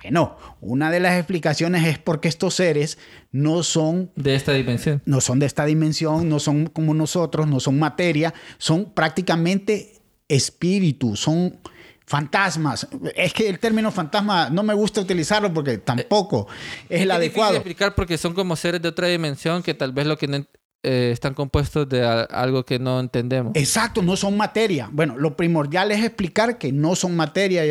Que 0.00 0.10
no, 0.10 0.36
una 0.60 0.90
de 0.90 1.00
las 1.00 1.16
explicaciones 1.16 1.86
es 1.86 1.98
porque 1.98 2.28
estos 2.28 2.54
seres 2.54 2.98
no 3.32 3.62
son 3.62 4.10
de 4.16 4.34
esta 4.34 4.52
dimensión. 4.52 5.00
no 5.06 5.20
son 5.22 5.38
de 5.38 5.46
esta 5.46 5.64
dimensión, 5.64 6.28
no 6.28 6.40
son 6.40 6.66
como 6.66 6.92
nosotros, 6.92 7.46
no 7.46 7.58
son 7.60 7.78
materia, 7.78 8.34
son 8.58 8.92
prácticamente 8.92 10.00
espíritus, 10.28 11.20
son 11.20 11.58
fantasmas. 12.06 12.86
Es 13.14 13.32
que 13.32 13.48
el 13.48 13.58
término 13.58 13.90
fantasma 13.90 14.50
no 14.50 14.62
me 14.62 14.74
gusta 14.74 15.00
utilizarlo 15.00 15.52
porque 15.54 15.78
tampoco 15.78 16.48
es 16.50 16.50
el 16.50 16.90
Es 16.90 16.98
difícil 17.00 17.10
adecuado. 17.12 17.54
explicar 17.56 17.94
porque 17.94 18.18
son 18.18 18.34
como 18.34 18.56
seres 18.56 18.82
de 18.82 18.88
otra 18.88 19.06
dimensión 19.08 19.62
que 19.62 19.72
tal 19.72 19.92
vez 19.92 20.06
lo 20.06 20.18
que 20.18 20.28
no 20.28 20.44
eh, 20.84 21.10
están 21.12 21.34
compuestos 21.34 21.88
de 21.88 22.04
algo 22.30 22.64
que 22.64 22.78
no 22.78 23.00
entendemos. 23.00 23.52
Exacto, 23.56 24.02
no 24.02 24.16
son 24.16 24.36
materia. 24.36 24.88
Bueno, 24.92 25.16
lo 25.18 25.36
primordial 25.36 25.90
es 25.90 26.04
explicar 26.04 26.58
que 26.58 26.70
no 26.72 26.94
son 26.94 27.16
materia, 27.16 27.62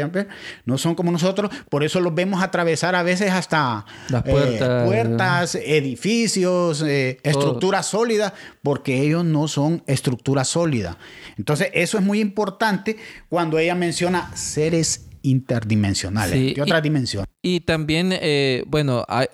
no 0.65 0.77
son 0.77 0.95
como 0.95 1.11
nosotros, 1.11 1.51
por 1.69 1.83
eso 1.83 1.99
los 1.99 2.13
vemos 2.13 2.43
atravesar 2.43 2.95
a 2.95 3.03
veces 3.03 3.31
hasta 3.31 3.85
Las 4.09 4.23
eh, 4.25 4.83
puertas. 4.85 5.55
edificios, 5.55 6.81
eh, 6.81 7.19
estructuras 7.23 7.85
sólidas, 7.87 8.33
porque 8.61 9.01
ellos 9.01 9.23
no 9.23 9.47
son 9.47 9.83
estructuras 9.87 10.47
sólidas. 10.47 10.97
Entonces, 11.37 11.69
eso 11.73 11.97
es 11.97 12.03
muy 12.03 12.19
importante 12.19 12.97
cuando 13.29 13.59
ella 13.59 13.75
menciona 13.75 14.35
seres 14.35 15.07
interdimensionales. 15.21 16.33
Sí, 16.37 16.53
¿Qué 16.53 16.61
otra 16.61 16.79
y- 16.79 16.81
dimensión? 16.81 17.25
Y 17.41 17.61
también, 17.61 18.09
eh, 18.13 18.63
bueno, 18.67 19.03
hay- 19.07 19.27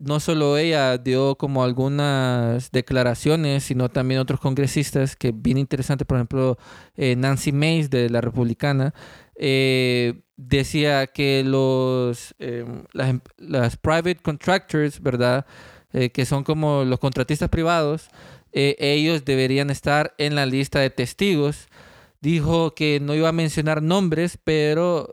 no 0.00 0.18
solo 0.18 0.56
ella 0.56 0.96
dio 0.98 1.36
como 1.36 1.62
algunas 1.62 2.70
declaraciones, 2.72 3.64
sino 3.64 3.90
también 3.90 4.20
otros 4.20 4.40
congresistas 4.40 5.14
que 5.14 5.30
bien 5.32 5.58
interesante, 5.58 6.04
por 6.06 6.16
ejemplo, 6.16 6.58
eh, 6.96 7.16
Nancy 7.16 7.52
Mace 7.52 7.88
de 7.88 8.08
la 8.08 8.22
Republicana, 8.22 8.94
eh, 9.36 10.22
decía 10.36 11.06
que 11.06 11.44
los, 11.44 12.34
eh, 12.38 12.64
las, 12.92 13.10
em- 13.10 13.20
las 13.36 13.76
private 13.76 14.16
contractors, 14.16 15.00
¿verdad? 15.02 15.44
Eh, 15.92 16.10
que 16.10 16.24
son 16.24 16.44
como 16.44 16.84
los 16.84 16.98
contratistas 16.98 17.50
privados, 17.50 18.08
ellos 18.52 19.24
deberían 19.24 19.70
estar 19.70 20.14
en 20.18 20.34
la 20.34 20.44
lista 20.44 20.80
de 20.80 20.90
testigos. 20.90 21.68
Dijo 22.20 22.74
que 22.74 22.98
no 23.00 23.14
iba 23.14 23.28
a 23.28 23.32
mencionar 23.32 23.80
nombres, 23.80 24.38
pero 24.42 25.08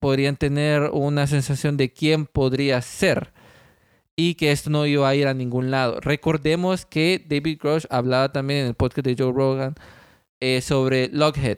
podrían 0.00 0.36
tener 0.36 0.90
una 0.92 1.28
sensación 1.28 1.76
de 1.76 1.92
quién 1.92 2.26
podría 2.26 2.82
ser 2.82 3.32
y 4.20 4.34
que 4.34 4.52
esto 4.52 4.68
no 4.68 4.84
iba 4.84 5.08
a 5.08 5.14
ir 5.14 5.26
a 5.26 5.32
ningún 5.32 5.70
lado. 5.70 5.98
Recordemos 5.98 6.84
que 6.84 7.24
David 7.26 7.58
Grosh 7.58 7.86
hablaba 7.88 8.30
también 8.30 8.60
en 8.60 8.66
el 8.66 8.74
podcast 8.74 9.06
de 9.06 9.16
Joe 9.18 9.32
Rogan 9.32 9.74
eh, 10.40 10.60
sobre 10.60 11.08
Lockheed. 11.08 11.56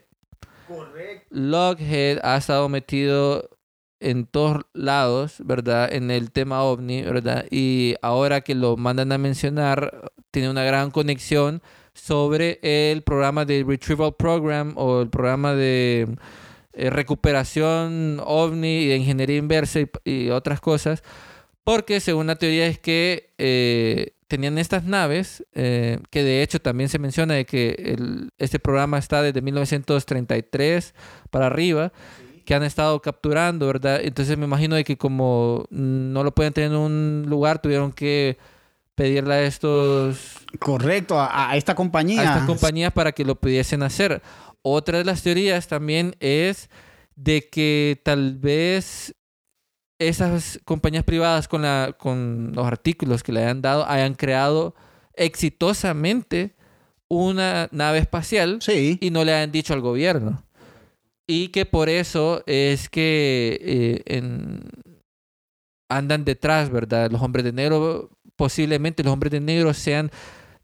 Lockheed 1.31 2.21
ha 2.23 2.37
estado 2.37 2.69
metido 2.69 3.51
en 3.99 4.27
todos 4.27 4.65
lados, 4.75 5.39
¿verdad? 5.45 5.93
En 5.93 6.13
el 6.13 6.31
tema 6.31 6.63
ovni, 6.63 7.03
¿verdad? 7.03 7.47
Y 7.51 7.97
ahora 8.01 8.43
que 8.43 8.55
lo 8.55 8.77
mandan 8.77 9.11
a 9.11 9.19
mencionar, 9.19 10.13
tiene 10.31 10.49
una 10.49 10.63
gran 10.63 10.93
conexión 10.93 11.63
sobre 11.95 12.61
el 12.63 13.03
programa 13.03 13.45
de 13.45 13.65
Retrieval 13.67 14.15
Program 14.15 14.75
o 14.77 15.03
el 15.03 15.11
programa 15.11 15.55
de 15.55 16.07
eh, 16.75 16.91
recuperación 16.91 18.21
ovni 18.25 18.83
y 18.83 18.87
de 18.87 18.97
ingeniería 18.99 19.39
inversa 19.39 19.81
y, 19.81 19.91
y 20.05 20.31
otras 20.31 20.61
cosas. 20.61 21.03
Porque 21.65 22.01
según 22.01 22.27
la 22.27 22.37
teoría 22.37 22.67
es 22.67 22.79
que 22.79 23.31
eh, 23.39 24.15
tenían 24.29 24.59
estas 24.59 24.85
naves, 24.85 25.45
eh, 25.55 25.99
que 26.11 26.23
de 26.25 26.43
hecho 26.43 26.61
también 26.61 26.89
se 26.89 26.99
menciona 26.99 27.35
de 27.35 27.45
que 27.45 27.71
el- 27.79 28.31
este 28.39 28.59
programa 28.59 28.99
está 28.99 29.23
desde 29.23 29.43
1933 29.43 30.95
para 31.31 31.47
arriba, 31.47 31.93
que 32.45 32.55
han 32.55 32.65
estado 32.65 33.01
capturando, 33.01 33.67
¿verdad? 33.67 34.01
Entonces 34.03 34.37
me 34.37 34.47
imagino 34.47 34.75
de 34.75 34.85
que 34.85 34.97
como 34.97 35.67
no 35.71 36.25
lo 36.25 36.35
pueden 36.35 36.53
tener 36.53 36.71
en 36.73 36.77
un 36.77 37.25
lugar, 37.29 37.61
tuvieron 37.63 37.93
que 37.93 38.39
pedirle 38.97 39.35
a 39.35 39.43
estos 39.45 40.39
Correcto, 40.59 41.19
a, 41.21 41.51
a 41.51 41.57
esta 41.57 41.75
compañía. 41.75 42.21
a 42.21 42.25
estas 42.25 42.45
compañías 42.45 42.93
para 42.93 43.13
que 43.13 43.25
lo 43.25 43.37
pudiesen 43.37 43.83
hacer. 43.83 44.21
Otra 44.63 44.99
de 44.99 45.05
las 45.05 45.23
teorías 45.23 45.69
también 45.69 46.15
es 46.21 46.69
de 47.15 47.49
que 47.49 48.01
tal 48.05 48.37
vez 48.39 49.15
esas 50.09 50.61
compañías 50.65 51.05
privadas 51.05 51.49
con, 51.49 51.63
la, 51.63 51.95
con 51.99 52.53
los 52.55 52.67
artículos 52.67 53.23
que 53.23 53.33
le 53.33 53.41
hayan 53.43 53.63
dado 53.63 53.87
hayan 53.89 54.15
creado 54.15 54.75
exitosamente 55.15 56.55
una 57.09 57.69
nave 57.73 57.99
espacial 57.99 58.59
Sí. 58.63 58.99
y 59.01 59.11
no 59.11 59.25
le 59.25 59.35
hayan 59.35 59.53
dicho 59.53 59.75
al 59.75 59.81
gobierno. 59.81 60.45
Y 61.27 61.49
que 61.49 61.67
por 61.67 61.89
eso 61.89 62.43
es 62.47 62.89
que 62.89 63.59
eh, 63.63 64.03
en- 64.17 64.63
andan 65.91 66.25
detrás, 66.25 66.71
¿verdad? 66.71 67.11
Los 67.11 67.21
hombres 67.23 67.45
de 67.45 67.53
negro, 67.53 68.11
posiblemente 68.37 69.03
los 69.03 69.13
hombres 69.13 69.31
de 69.31 69.41
negro 69.41 69.75
sean 69.75 70.11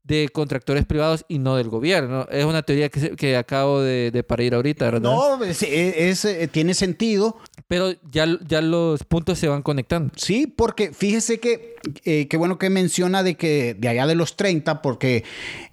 de 0.03 0.31
contractores 0.31 0.87
privados 0.87 1.27
y 1.29 1.39
no 1.39 1.57
del 1.57 1.69
gobierno. 1.69 2.27
Es 2.31 2.47
una 2.47 2.63
teoría 2.63 2.89
que, 2.89 3.11
que 3.15 3.37
acabo 3.37 3.83
de, 3.83 4.11
de 4.11 4.23
parir 4.23 4.55
ahorita, 4.55 4.87
¿verdad? 4.87 5.01
No, 5.03 5.45
es- 5.45 5.63
es- 5.63 6.25
eh, 6.25 6.49
tiene 6.49 6.73
sentido. 6.73 7.37
Pero 7.69 7.93
ya, 8.11 8.27
ya 8.49 8.63
los 8.63 9.05
puntos 9.05 9.39
se 9.39 9.47
van 9.47 9.61
conectando. 9.61 10.11
Sí, 10.17 10.47
porque 10.47 10.91
fíjese 10.95 11.39
que 11.39 11.77
eh, 12.07 12.27
qué 12.27 12.37
bueno 12.39 12.57
que 12.59 12.71
menciona 12.71 13.23
de 13.23 13.35
que 13.35 13.75
de 13.75 13.89
allá 13.89 14.07
de 14.07 14.15
los 14.15 14.37
30, 14.37 14.81
porque 14.81 15.23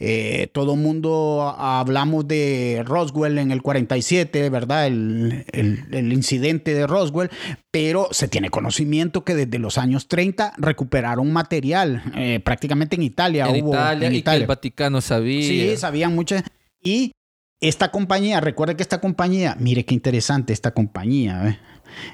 eh, 0.01 0.49
todo 0.51 0.75
mundo 0.75 1.43
a- 1.57 1.79
hablamos 1.79 2.27
de 2.27 2.83
Roswell 2.85 3.37
en 3.37 3.51
el 3.51 3.61
47, 3.61 4.49
¿verdad? 4.49 4.87
El, 4.87 5.45
el- 5.53 5.85
el 5.91 6.11
incidente 6.11 6.73
de 6.73 6.85
Roswell, 6.85 7.29
pero 7.71 8.09
se 8.11 8.27
tiene 8.27 8.49
conocimiento 8.49 9.23
que 9.23 9.33
desde 9.33 9.57
los 9.57 9.77
años 9.77 10.09
30 10.09 10.51
recuperaron 10.57 11.31
material, 11.31 12.03
eh, 12.17 12.41
prácticamente 12.43 12.97
en 12.97 13.03
Italia. 13.03 13.47
en 13.47 13.63
hubo, 13.63 13.71
Italia 13.71 14.07
en 14.07 14.13
y 14.13 14.15
que 14.17 14.19
Italia. 14.19 14.41
el 14.41 14.47
Vaticano 14.47 14.99
sabía. 14.99 15.47
Sí, 15.47 15.77
sabían 15.77 16.13
muchas. 16.13 16.43
Y 16.83 17.13
esta 17.61 17.89
compañía, 17.89 18.41
recuerde 18.41 18.75
que 18.75 18.83
esta 18.83 18.99
compañía, 18.99 19.55
mire 19.61 19.85
qué 19.85 19.93
interesante 19.93 20.51
esta 20.51 20.71
compañía, 20.71 21.47
¿eh? 21.47 21.59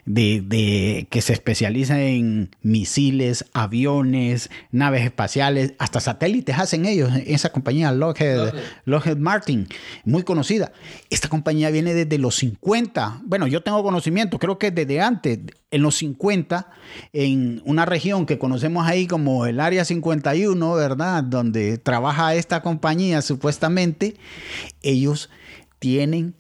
De, 0.06 0.42
de- 0.46 1.08
que 1.10 1.22
se 1.22 1.34
especializa 1.34 2.02
en 2.02 2.50
misiles, 2.62 3.46
aviones, 3.54 4.50
naves 4.72 5.04
espaciales, 5.04 5.74
hasta 5.80 6.00
satélites 6.00 6.58
hacen 6.58 6.86
ellos, 6.86 7.12
esa 7.26 7.50
compañía 7.52 7.92
Lockheed, 7.92 8.54
Lockheed 8.86 9.18
Martin, 9.18 9.68
muy 10.06 10.24
conocida. 10.24 10.72
Esta 11.10 11.28
compañía 11.30 11.70
viene 11.72 11.94
desde 11.94 12.18
los 12.18 12.36
50, 12.36 13.22
bueno, 13.24 13.48
yo 13.48 13.62
tengo 13.62 13.84
conocimiento, 13.84 14.40
creo 14.40 14.58
que 14.58 14.72
desde 14.72 15.02
antes, 15.02 15.40
en 15.72 15.82
los 15.82 15.96
50, 15.98 16.70
en 17.14 17.62
una 17.66 17.86
región 17.86 18.26
que 18.26 18.38
conocemos 18.38 18.86
ahí 18.88 19.08
como 19.08 19.46
el 19.46 19.60
Área 19.60 19.86
51, 19.86 20.74
¿verdad? 20.74 21.24
Donde 21.24 21.78
trabaja 21.78 22.36
esta 22.36 22.62
compañía 22.62 23.22
supuestamente, 23.22 24.16
ellos 24.82 25.30
tienen 25.80 26.36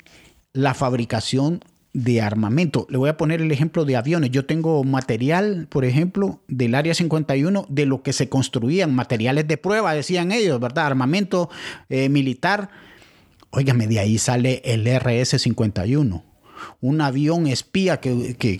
la 0.54 0.74
fabricación 0.74 1.64
de 1.94 2.22
armamento. 2.22 2.88
Le 2.90 2.98
voy 2.98 3.10
a 3.10 3.18
poner 3.18 3.42
el 3.42 3.52
ejemplo 3.52 3.86
de 3.86 3.98
aviones. 3.98 4.32
Yo 4.32 4.46
tengo 4.46 4.84
material, 4.84 5.68
por 5.70 5.86
ejemplo, 5.86 6.42
del 6.48 6.76
Área 6.76 6.94
51, 6.94 7.66
de 7.70 7.86
lo 7.86 8.02
que 8.02 8.14
se 8.14 8.30
construían, 8.30 8.96
materiales 8.96 9.48
de 9.48 9.58
prueba, 9.58 9.94
decían 9.94 10.32
ellos, 10.32 10.60
¿verdad? 10.60 10.88
Armamento 10.88 11.50
eh, 11.90 12.10
militar. 12.10 12.70
Óigame, 13.50 13.88
de 13.88 14.00
ahí 14.00 14.18
sale 14.18 14.62
el 14.64 14.88
RS-51. 14.88 16.24
Un 16.80 17.02
avión 17.02 17.48
espía 17.48 18.00
que... 18.00 18.36
que, 18.38 18.60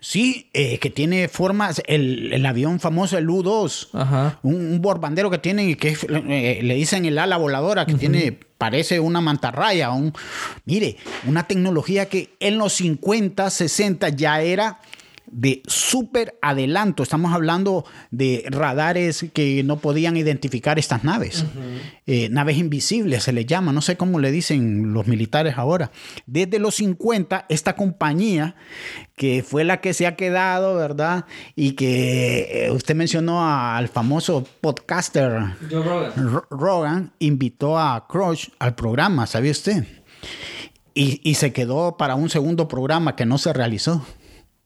sí, 0.00 0.50
eh, 0.52 0.78
que 0.78 0.90
tiene 0.90 1.28
formas, 1.28 1.82
el, 1.86 2.32
el 2.32 2.44
avión 2.46 2.80
famoso, 2.80 3.18
el 3.18 3.28
U-2 3.28 3.88
Ajá. 3.92 4.38
un, 4.42 4.54
un 4.54 4.82
borbandero 4.82 5.30
que 5.30 5.38
tiene 5.38 5.64
y 5.64 5.74
que 5.76 5.96
eh, 6.28 6.60
le 6.62 6.74
dicen 6.74 7.04
el 7.04 7.18
ala 7.18 7.36
voladora 7.36 7.86
que 7.86 7.94
tiene 7.94 8.38
parece 8.58 9.00
una 9.00 9.20
mantarraya 9.20 9.90
un 9.90 10.12
mire 10.66 10.96
una 11.26 11.48
tecnología 11.48 12.06
que 12.06 12.34
en 12.38 12.58
los 12.58 12.74
50 12.74 13.50
60 13.50 14.08
ya 14.10 14.40
era 14.40 14.78
de 15.32 15.62
súper 15.66 16.38
adelanto 16.42 17.02
estamos 17.02 17.32
hablando 17.32 17.84
de 18.10 18.44
radares 18.50 19.26
que 19.32 19.62
no 19.64 19.78
podían 19.78 20.16
identificar 20.16 20.78
estas 20.78 21.04
naves 21.04 21.44
Eh, 22.06 22.28
naves 22.30 22.58
invisibles 22.58 23.22
se 23.22 23.32
les 23.32 23.46
llama 23.46 23.72
no 23.72 23.80
sé 23.80 23.96
cómo 23.96 24.18
le 24.18 24.30
dicen 24.30 24.92
los 24.92 25.06
militares 25.06 25.54
ahora 25.56 25.90
desde 26.26 26.58
los 26.58 26.74
50 26.76 27.46
esta 27.48 27.74
compañía 27.76 28.54
que 29.16 29.42
fue 29.42 29.62
la 29.62 29.80
que 29.80 29.94
se 29.94 30.06
ha 30.06 30.16
quedado, 30.16 30.74
¿verdad? 30.74 31.26
Y 31.54 31.72
que 31.72 32.66
eh, 32.66 32.70
usted 32.72 32.94
mencionó 32.94 33.46
al 33.46 33.88
famoso 33.88 34.44
podcaster 34.60 35.30
Rogan, 36.50 37.12
invitó 37.18 37.78
a 37.78 38.06
Crush 38.08 38.48
al 38.58 38.74
programa, 38.74 39.26
¿sabía 39.26 39.52
usted? 39.52 39.86
Y, 40.94 41.20
y 41.22 41.34
se 41.34 41.52
quedó 41.52 41.96
para 41.96 42.14
un 42.16 42.30
segundo 42.30 42.68
programa 42.68 43.14
que 43.14 43.24
no 43.24 43.38
se 43.38 43.52
realizó. 43.52 44.04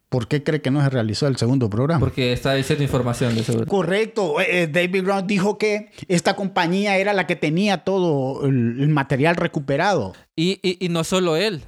¿Por 0.08 0.28
qué 0.28 0.44
cree 0.44 0.62
que 0.62 0.70
no 0.70 0.80
se 0.82 0.88
realizó 0.88 1.26
el 1.26 1.36
segundo 1.36 1.68
programa? 1.68 2.00
Porque 2.00 2.32
está 2.32 2.54
diciendo 2.54 2.84
información 2.84 3.34
de 3.34 3.40
eso. 3.40 3.66
Correcto. 3.66 4.40
Eh, 4.40 4.62
eh, 4.62 4.66
David 4.68 5.02
Brown 5.02 5.26
dijo 5.26 5.58
que 5.58 5.90
esta 6.06 6.36
compañía 6.36 6.96
era 6.96 7.12
la 7.12 7.26
que 7.26 7.34
tenía 7.34 7.78
todo 7.78 8.46
el, 8.46 8.80
el 8.80 8.88
material 8.88 9.34
recuperado. 9.34 10.14
Y, 10.36 10.60
y, 10.62 10.84
y 10.84 10.88
no 10.90 11.02
solo 11.02 11.36
él, 11.36 11.64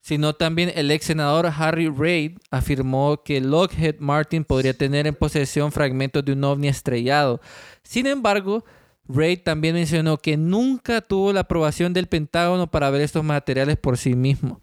sino 0.00 0.32
también 0.32 0.72
el 0.74 0.90
ex 0.90 1.04
senador 1.04 1.52
Harry 1.54 1.88
Reid 1.88 2.38
afirmó 2.50 3.22
que 3.22 3.40
Lockheed 3.40 3.96
Martin 3.98 4.44
podría 4.44 4.74
tener 4.74 5.06
en 5.06 5.14
posesión 5.14 5.70
fragmentos 5.70 6.24
de 6.24 6.32
un 6.32 6.42
ovni 6.44 6.68
estrellado. 6.68 7.40
Sin 7.82 8.06
embargo, 8.06 8.64
Reid 9.06 9.40
también 9.40 9.74
mencionó 9.74 10.16
que 10.16 10.36
nunca 10.36 11.02
tuvo 11.02 11.32
la 11.32 11.40
aprobación 11.40 11.92
del 11.92 12.06
Pentágono 12.06 12.70
para 12.70 12.88
ver 12.90 13.02
estos 13.02 13.22
materiales 13.22 13.76
por 13.76 13.98
sí 13.98 14.14
mismo. 14.14 14.60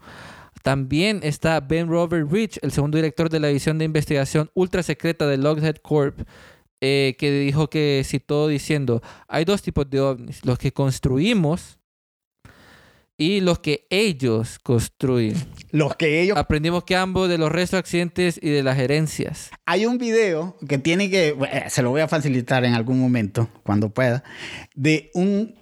También 0.62 1.20
está 1.22 1.60
Ben 1.60 1.88
Robert 1.88 2.30
Rich, 2.30 2.58
el 2.62 2.72
segundo 2.72 2.96
director 2.96 3.30
de 3.30 3.40
la 3.40 3.48
división 3.48 3.78
de 3.78 3.84
investigación 3.86 4.50
ultra 4.54 4.82
secreta 4.82 5.26
de 5.26 5.38
Lockheed 5.38 5.76
Corp, 5.82 6.20
eh, 6.80 7.16
que 7.18 7.30
dijo 7.30 7.68
que 7.68 8.02
citó 8.04 8.48
diciendo, 8.48 9.02
hay 9.28 9.44
dos 9.44 9.62
tipos 9.62 9.88
de 9.88 10.00
ovnis, 10.00 10.44
los 10.44 10.58
que 10.58 10.72
construimos 10.72 11.78
y 13.20 13.40
los 13.42 13.58
que 13.58 13.86
ellos 13.90 14.58
construyen. 14.58 15.36
Los 15.72 15.94
que 15.94 16.22
ellos... 16.22 16.38
Aprendimos 16.38 16.84
que 16.84 16.96
ambos 16.96 17.28
de 17.28 17.36
los 17.36 17.52
restos 17.52 17.78
accidentes 17.78 18.40
y 18.42 18.48
de 18.48 18.62
las 18.62 18.78
herencias. 18.78 19.50
Hay 19.66 19.84
un 19.84 19.98
video 19.98 20.56
que 20.66 20.78
tiene 20.78 21.10
que, 21.10 21.36
eh, 21.52 21.64
se 21.68 21.82
lo 21.82 21.90
voy 21.90 22.00
a 22.00 22.08
facilitar 22.08 22.64
en 22.64 22.72
algún 22.72 22.98
momento, 22.98 23.50
cuando 23.62 23.90
pueda, 23.90 24.24
de 24.74 25.10
un 25.12 25.54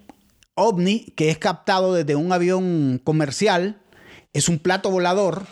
ovni 0.55 1.13
que 1.17 1.31
es 1.31 1.39
captado 1.39 1.95
desde 1.95 2.15
un 2.15 2.33
avión 2.33 3.01
comercial, 3.03 3.83
es 4.39 4.49
un 4.49 4.59
plato 4.59 4.91
volador 4.91 5.47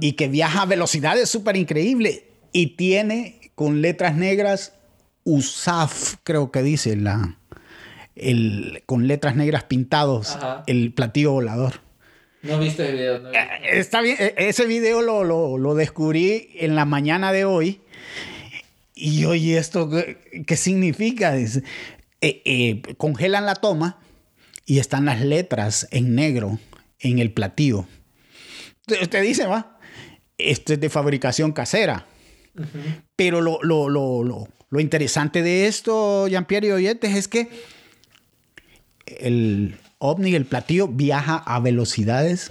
y 0.00 0.12
que 0.12 0.28
viaja 0.28 0.62
a 0.62 0.66
velocidades 0.66 1.28
súper 1.28 1.56
increíbles 1.56 2.22
y 2.52 2.68
tiene 2.76 3.50
con 3.54 3.82
letras 3.82 4.16
negras 4.16 4.74
USAF, 5.24 6.16
creo 6.24 6.50
que 6.50 6.62
dice 6.62 6.96
la, 6.96 7.38
el, 8.16 8.82
con 8.86 9.06
letras 9.06 9.36
negras 9.36 9.64
pintados 9.64 10.36
Ajá. 10.36 10.64
el 10.66 10.92
platillo 10.92 11.32
volador. 11.32 11.80
No 12.42 12.58
viste 12.58 12.88
el 12.88 12.96
video. 12.96 13.32
Eh, 13.32 13.48
Está 13.74 14.00
bien, 14.00 14.16
eh, 14.18 14.34
ese 14.36 14.66
video 14.66 15.00
lo, 15.00 15.22
lo, 15.22 15.58
lo 15.58 15.74
descubrí 15.74 16.50
en 16.56 16.74
la 16.74 16.84
mañana 16.84 17.30
de 17.32 17.44
hoy. 17.44 17.80
Y 18.94 19.24
oye, 19.26 19.58
¿esto 19.58 19.88
qué, 19.88 20.44
qué 20.46 20.56
significa? 20.56 21.32
Dice, 21.34 21.62
eh, 22.20 22.42
eh, 22.44 22.82
congelan 22.96 23.46
la 23.46 23.54
toma 23.54 23.98
y 24.66 24.78
están 24.78 25.04
las 25.04 25.20
letras 25.20 25.88
en 25.90 26.14
negro 26.14 26.58
en 26.98 27.18
el 27.18 27.32
platillo. 27.32 27.86
Usted 28.88 29.22
dice, 29.22 29.46
va, 29.46 29.78
esto 30.38 30.72
es 30.72 30.80
de 30.80 30.90
fabricación 30.90 31.52
casera. 31.52 32.06
Pero 33.16 33.40
lo, 33.40 33.62
lo, 33.62 33.88
lo, 33.88 34.22
lo, 34.22 34.48
lo 34.68 34.80
interesante 34.80 35.42
de 35.42 35.66
esto, 35.66 36.28
Jean-Pierre 36.28 36.68
y 36.68 36.72
oyentes, 36.72 37.14
es 37.14 37.28
que 37.28 37.48
el 39.06 39.78
ovni, 39.98 40.34
el 40.34 40.44
platillo, 40.44 40.88
viaja 40.88 41.36
a 41.36 41.60
velocidades 41.60 42.50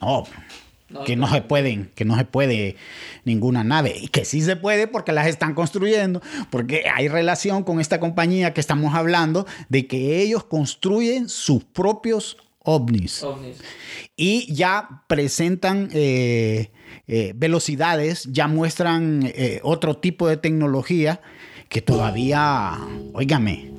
no, 0.00 1.04
que 1.06 1.16
no 1.16 1.28
se 1.28 1.42
pueden, 1.42 1.90
que 1.94 2.04
no 2.04 2.16
se 2.16 2.24
puede 2.24 2.76
ninguna 3.24 3.64
nave. 3.64 3.96
Y 4.00 4.08
que 4.08 4.24
sí 4.24 4.42
se 4.42 4.56
puede 4.56 4.86
porque 4.86 5.12
las 5.12 5.26
están 5.26 5.54
construyendo, 5.54 6.20
porque 6.50 6.84
hay 6.94 7.08
relación 7.08 7.64
con 7.64 7.80
esta 7.80 7.98
compañía 7.98 8.52
que 8.52 8.60
estamos 8.60 8.94
hablando 8.94 9.46
de 9.68 9.86
que 9.86 10.20
ellos 10.20 10.44
construyen 10.44 11.28
sus 11.28 11.64
propios 11.64 12.36
ovnis 12.64 13.22
ovnis. 13.22 13.58
y 14.16 14.52
ya 14.52 15.04
presentan 15.08 15.88
eh, 15.92 16.70
eh, 17.06 17.32
velocidades, 17.36 18.28
ya 18.30 18.48
muestran 18.48 19.22
eh, 19.34 19.60
otro 19.62 19.96
tipo 19.96 20.28
de 20.28 20.36
tecnología 20.36 21.20
que 21.68 21.80
todavía, 21.80 22.78
óigame, 23.14 23.72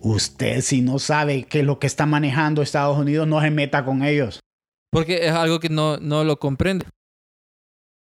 usted 0.00 0.60
si 0.60 0.82
no 0.82 0.98
sabe 0.98 1.44
qué 1.44 1.60
es 1.60 1.64
lo 1.64 1.78
que 1.78 1.86
está 1.86 2.06
manejando 2.06 2.62
Estados 2.62 2.98
Unidos, 2.98 3.26
no 3.26 3.40
se 3.40 3.50
meta 3.50 3.84
con 3.84 4.02
ellos. 4.02 4.40
Porque 4.90 5.26
es 5.26 5.32
algo 5.32 5.58
que 5.58 5.68
no, 5.68 5.96
no 5.98 6.24
lo 6.24 6.38
comprende. 6.38 6.86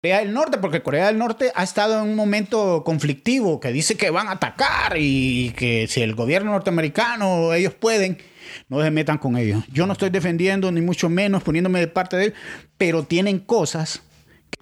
Corea 0.01 0.21
del 0.21 0.33
Norte, 0.33 0.59
porque 0.59 0.81
Corea 0.81 1.09
del 1.09 1.19
Norte 1.19 1.51
ha 1.57 1.65
estado 1.65 2.01
en 2.01 2.09
un 2.09 2.15
momento 2.15 2.85
conflictivo 2.85 3.59
que 3.59 3.73
dice 3.73 3.97
que 3.97 4.11
van 4.11 4.29
a 4.29 4.33
atacar 4.33 4.95
y 4.97 5.51
que 5.57 5.89
si 5.89 6.03
el 6.03 6.15
gobierno 6.15 6.53
norteamericano, 6.53 7.53
ellos 7.53 7.75
pueden, 7.75 8.17
no 8.69 8.81
se 8.81 8.93
metan 8.93 9.19
con 9.19 9.37
ellos. 9.37 9.65
Yo 9.73 9.89
no 9.89 9.95
estoy 9.95 10.11
defendiendo, 10.11 10.71
ni 10.71 10.83
mucho 10.83 11.09
menos 11.09 11.43
poniéndome 11.43 11.81
de 11.81 11.89
parte 11.89 12.17
de 12.17 12.27
él, 12.27 12.35
pero 12.77 13.03
tienen 13.03 13.41
cosas 13.41 14.03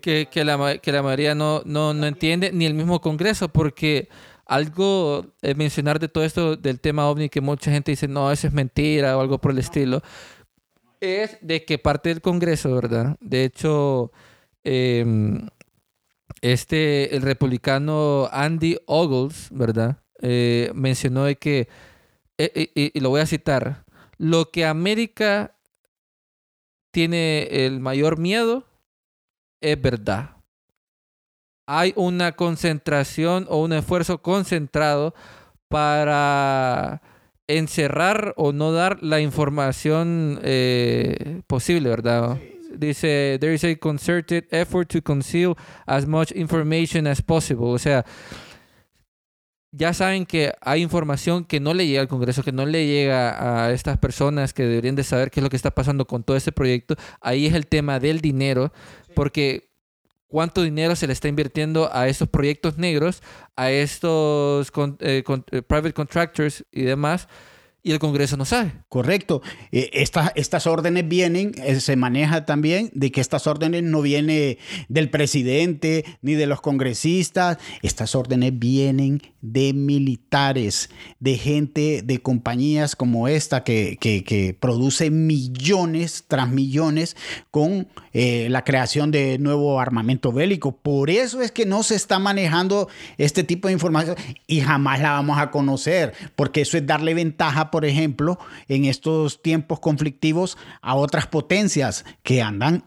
que, 0.01 0.27
que, 0.31 0.43
la, 0.43 0.79
que 0.79 0.91
la 0.91 1.03
mayoría 1.03 1.35
no, 1.35 1.61
no, 1.67 1.93
no 1.93 2.07
entiende, 2.07 2.51
ni 2.51 2.65
el 2.65 2.73
mismo 2.73 3.03
Congreso, 3.03 3.51
porque 3.51 4.09
algo 4.47 5.35
eh, 5.43 5.55
mencionar 5.55 5.99
de 5.99 6.09
todo 6.09 6.25
esto 6.25 6.57
del 6.57 6.81
tema 6.81 7.11
ovni 7.11 7.29
que 7.29 7.43
mucha 7.43 7.71
gente 7.71 7.93
dice, 7.93 8.09
no, 8.09 8.33
eso 8.33 8.47
es 8.47 8.55
mentira 8.55 9.19
o 9.19 9.21
algo 9.21 9.39
por 9.39 9.51
el 9.51 9.59
estilo, 9.59 10.01
es 11.01 11.37
de 11.43 11.67
que 11.67 11.77
parte 11.77 12.09
del 12.09 12.23
Congreso, 12.23 12.75
¿verdad? 12.75 13.19
De 13.21 13.45
hecho, 13.45 14.13
em, 14.67 15.49
este, 16.43 17.15
el 17.17 17.23
republicano 17.23 18.29
Andy 18.33 18.79
Ogles, 18.87 19.49
¿verdad? 19.53 19.99
Eh, 20.21 20.71
mencionó 20.75 21.25
de 21.25 21.37
que, 21.37 21.69
eh, 22.39 22.71
eh, 22.75 22.91
y- 22.95 23.01
lo 23.01 23.11
voy 23.11 23.21
a 23.21 23.27
citar, 23.27 23.85
lo 24.19 24.51
que 24.51 24.65
América 24.67 25.55
tiene 26.91 27.45
el 27.67 27.81
mayor 27.81 28.19
miedo 28.19 28.65
es 29.61 29.81
verdad. 29.81 30.31
Hay 31.67 31.93
una 31.97 32.33
concentración 32.33 33.47
o 33.49 33.63
un 33.63 33.73
esfuerzo 33.73 34.23
concentrado 34.23 35.15
para 35.69 37.03
encerrar 37.49 38.35
o 38.37 38.53
no 38.53 38.73
dar 38.73 39.03
la 39.03 39.21
información 39.21 40.41
eh, 40.43 41.43
posible, 41.47 41.89
¿verdad? 41.89 42.39
Dice, 42.79 43.39
there 43.41 43.55
is 43.55 43.65
a 43.65 43.77
concerted 43.77 44.47
effort 44.51 44.89
to 44.93 45.03
conceal 45.03 45.57
as 45.87 46.07
much 46.07 46.31
information 46.33 47.07
as 47.07 47.23
possible. 47.23 47.69
O 47.69 47.79
sea, 47.79 48.05
ya 49.73 49.93
saben 49.93 50.25
que 50.25 50.53
hay 50.63 50.81
información 50.83 51.45
que 51.45 51.61
no 51.61 51.75
le 51.75 51.87
llega 51.87 52.01
al 52.01 52.09
Congreso, 52.09 52.43
que 52.43 52.53
no 52.53 52.65
le 52.65 52.87
llega 52.87 53.65
a 53.67 53.73
estas 53.73 53.99
personas 53.99 54.55
que 54.55 54.63
deberían 54.63 54.97
de 54.97 55.05
saber 55.05 55.31
qué 55.31 55.41
es 55.41 55.45
lo 55.45 55.51
que 55.51 55.57
está 55.57 55.71
pasando 55.71 56.07
con 56.07 56.23
todo 56.23 56.37
este 56.37 56.53
proyecto. 56.53 56.97
Ahí 57.21 57.47
es 57.47 57.55
el 57.55 57.67
tema 57.67 58.01
del 58.01 58.21
dinero, 58.21 58.73
porque 59.15 59.69
cuánto 60.29 60.63
dinero 60.63 60.97
se 60.97 61.07
le 61.07 61.13
está 61.13 61.29
invirtiendo 61.29 61.91
a 61.93 62.09
estos 62.09 62.29
proyectos 62.29 62.79
negros, 62.79 63.23
a 63.55 63.71
estos 63.71 64.71
con- 64.71 64.97
eh, 65.01 65.23
con- 65.27 65.45
eh, 65.51 65.61
private 65.63 65.93
contractors 65.93 66.65
y 66.73 66.83
demás, 66.83 67.29
y 67.87 67.93
el 67.93 68.01
Congreso 68.01 68.37
no 68.37 68.45
sabe. 68.45 68.73
Correcto. 68.89 69.43
Eh, 69.71 69.91
estas, 69.93 70.67
órdenes 70.67 71.07
vienen, 71.07 71.53
eh, 71.63 71.79
se 71.79 71.95
maneja 71.95 72.45
también 72.45 72.91
de 72.95 73.13
que 73.13 73.21
estas 73.21 73.47
órdenes 73.47 73.85
no 73.85 74.03
vienen 74.03 74.59
del 74.89 75.09
presidente 75.09 76.05
ni 76.21 76.35
de 76.35 76.49
los 76.49 76.61
congresistas. 76.61 77.59
Estas 77.83 78.17
órdenes 78.17 78.59
vienen 78.59 79.23
de 79.41 79.73
militares, 79.73 80.91
de 81.21 81.39
gente, 81.39 82.03
de 82.03 82.21
compañías 82.21 82.97
como 82.97 83.29
esta 83.29 83.63
que, 83.63 83.99
que, 84.01 84.25
que 84.25 84.53
produce 84.53 85.11
millones 85.11 86.25
tras 86.27 86.51
millones 86.51 87.17
con 87.53 87.87
eh, 88.13 88.49
la 88.51 88.65
creación 88.65 89.11
de 89.11 89.39
nuevo 89.39 89.79
armamento 89.79 90.33
bélico. 90.33 90.77
Por 90.77 91.11
eso 91.11 91.41
es 91.41 91.53
que 91.53 91.67
no 91.67 91.85
se 91.85 91.95
está 91.95 92.19
manejando 92.19 92.89
este 93.17 93.45
tipo 93.45 93.69
de 93.69 93.75
información 93.75 94.17
y 94.49 94.61
jamás 94.61 95.01
la 95.01 95.13
vamos 95.13 95.39
a 95.39 95.53
conocer, 95.53 96.15
porque 96.35 96.63
eso 96.63 96.77
es 96.77 96.85
darle 96.87 97.15
ventaja, 97.15 97.71
por 97.71 97.76
ejemplo, 97.85 98.39
en 98.69 98.85
estos 98.85 99.43
tiempos 99.43 99.81
conflictivos 99.81 100.57
a 100.81 100.95
otras 100.95 101.27
potencias 101.27 102.05
que 102.23 102.43
andan 102.43 102.85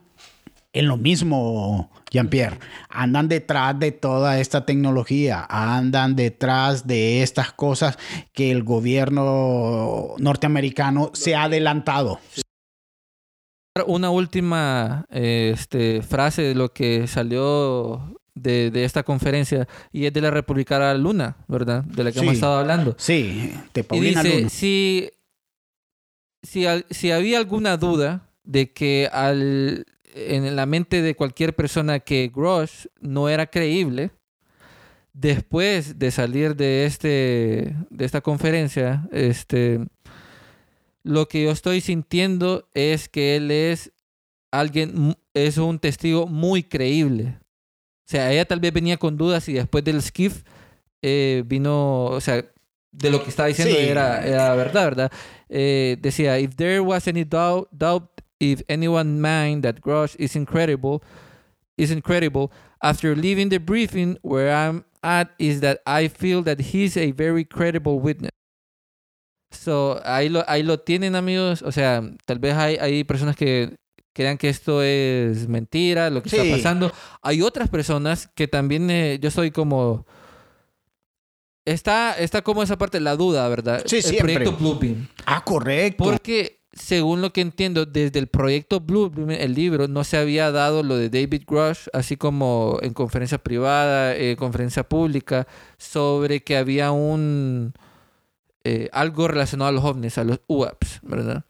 en 0.71 0.87
lo 0.87 0.97
mismo, 0.97 1.89
Jean-Pierre. 2.11 2.59
Andan 2.89 3.27
detrás 3.27 3.79
de 3.79 3.91
toda 3.91 4.39
esta 4.39 4.65
tecnología, 4.65 5.45
andan 5.49 6.15
detrás 6.15 6.85
de 6.85 7.23
estas 7.23 7.51
cosas 7.53 7.97
que 8.33 8.51
el 8.51 8.63
gobierno 8.63 10.15
norteamericano 10.19 11.11
se 11.13 11.35
ha 11.35 11.43
adelantado. 11.43 12.19
Una 13.87 14.09
última 14.09 15.05
este, 15.09 16.01
frase 16.01 16.41
de 16.41 16.55
lo 16.55 16.73
que 16.73 17.07
salió 17.07 18.18
de, 18.41 18.71
de 18.71 18.83
esta 18.85 19.03
conferencia 19.03 19.67
y 19.91 20.05
es 20.05 20.13
de 20.13 20.21
la 20.21 20.31
republicana 20.31 20.93
Luna, 20.93 21.37
¿verdad? 21.47 21.83
De 21.83 22.03
la 22.03 22.11
que 22.11 22.19
Sí. 22.19 22.25
hemos 22.25 22.35
estado 22.35 22.57
hablando. 22.59 22.95
Sí, 22.97 23.53
de 23.73 23.81
Y 23.81 23.83
Paulina 23.83 24.23
dice, 24.23 24.37
Luna. 24.37 24.49
si, 24.49 25.09
si, 26.43 26.65
si 26.89 27.11
había 27.11 27.37
alguna 27.37 27.77
duda 27.77 28.27
de 28.43 28.71
que 28.71 29.09
al, 29.11 29.85
en 30.15 30.55
la 30.55 30.65
mente 30.65 31.01
de 31.01 31.15
cualquier 31.15 31.55
persona 31.55 31.99
que 31.99 32.31
Grosh 32.33 32.85
no 32.99 33.29
era 33.29 33.47
creíble, 33.47 34.11
después 35.13 35.99
de 35.99 36.11
salir 36.11 36.55
de, 36.55 36.85
este, 36.85 37.75
de 37.89 38.05
esta 38.05 38.21
conferencia, 38.21 39.07
este, 39.11 39.79
lo 41.03 41.27
que 41.27 41.43
yo 41.43 41.51
estoy 41.51 41.81
sintiendo 41.81 42.67
es 42.73 43.09
que 43.09 43.35
él 43.35 43.51
es 43.51 43.91
alguien, 44.51 45.15
es 45.33 45.57
un 45.57 45.79
testigo 45.79 46.25
muy 46.27 46.63
creíble. 46.63 47.38
O 48.09 48.11
sea, 48.11 48.31
ella 48.31 48.43
tal 48.43 48.59
vez 48.59 48.73
venía 48.73 48.97
con 48.97 49.17
dudas 49.17 49.47
y 49.49 49.53
después 49.53 49.83
del 49.83 50.01
skiff 50.01 50.41
eh, 51.03 51.43
vino, 51.45 52.05
o 52.05 52.19
sea, 52.19 52.43
de 52.91 53.11
lo 53.11 53.23
que 53.23 53.29
estaba 53.29 53.49
diciendo 53.49 53.75
Sí. 53.75 53.85
era, 53.85 54.25
era 54.25 54.55
verdad, 54.55 54.85
¿verdad? 54.85 55.11
Eh, 55.47 55.95
decía, 56.01 56.39
if 56.39 56.55
there 56.55 56.79
was 56.79 57.07
any 57.07 57.23
doubt, 57.23 57.69
doubt 57.71 58.09
if 58.39 58.63
anyone 58.67 59.21
mind 59.21 59.61
that 59.61 59.75
Grosh 59.79 60.15
is 60.17 60.35
incredible, 60.35 61.01
is 61.77 61.91
incredible, 61.91 62.49
after 62.81 63.15
leaving 63.15 63.49
the 63.49 63.59
briefing 63.59 64.17
where 64.23 64.49
I'm 64.51 64.85
at 65.03 65.29
is 65.37 65.61
that 65.61 65.81
I 65.85 66.07
feel 66.09 66.41
that 66.45 66.59
he's 66.73 66.97
a 66.97 67.11
very 67.11 67.45
credible 67.45 67.99
witness. 67.99 68.31
So, 69.51 70.01
ahí 70.03 70.29
lo, 70.29 70.43
ahí 70.47 70.63
lo 70.63 70.79
tienen, 70.79 71.15
amigos. 71.15 71.61
O 71.61 71.71
sea, 71.71 72.01
tal 72.25 72.39
vez 72.39 72.55
hay, 72.55 72.77
hay 72.77 73.03
personas 73.03 73.35
que 73.35 73.75
crean 74.13 74.37
que 74.37 74.49
esto 74.49 74.81
es 74.83 75.47
mentira, 75.47 76.09
lo 76.09 76.21
que 76.23 76.29
Sí. 76.29 76.37
está 76.37 76.55
pasando. 76.57 76.91
Hay 77.21 77.41
otras 77.41 77.69
personas 77.69 78.29
que 78.35 78.47
también 78.47 78.89
eh, 78.89 79.19
yo 79.21 79.31
soy 79.31 79.51
como... 79.51 80.05
Está, 81.65 82.13
está 82.17 82.41
como 82.41 82.63
esa 82.63 82.77
parte 82.77 82.97
de 82.97 83.03
la 83.03 83.15
duda, 83.15 83.47
¿verdad? 83.47 83.83
Sí, 83.85 83.97
el 83.97 84.03
siempre. 84.03 84.33
proyecto 84.35 84.57
Bluebeam. 84.57 85.07
Ah, 85.25 85.43
correcto. 85.43 86.03
Porque, 86.03 86.61
según 86.73 87.21
lo 87.21 87.31
que 87.31 87.41
entiendo, 87.41 87.85
desde 87.85 88.17
el 88.17 88.27
proyecto 88.27 88.79
Bluebeam, 88.79 89.29
el 89.29 89.53
libro, 89.53 89.87
no 89.87 90.03
se 90.03 90.17
había 90.17 90.51
dado 90.51 90.81
lo 90.81 90.97
de 90.97 91.09
David 91.09 91.43
Grush, 91.45 91.87
así 91.93 92.17
como 92.17 92.79
en 92.81 92.93
conferencia 92.93 93.37
privada, 93.37 94.15
eh, 94.15 94.35
conferencia 94.37 94.83
pública, 94.83 95.47
sobre 95.77 96.41
que 96.43 96.57
había 96.57 96.91
un... 96.91 97.73
eh, 98.63 98.89
algo 98.91 99.27
relacionado 99.27 99.69
a 99.69 99.73
los 99.73 99.83
ovnis, 99.83 100.17
a 100.17 100.23
los 100.23 100.39
UAPs, 100.47 100.99
¿verdad? 101.03 101.45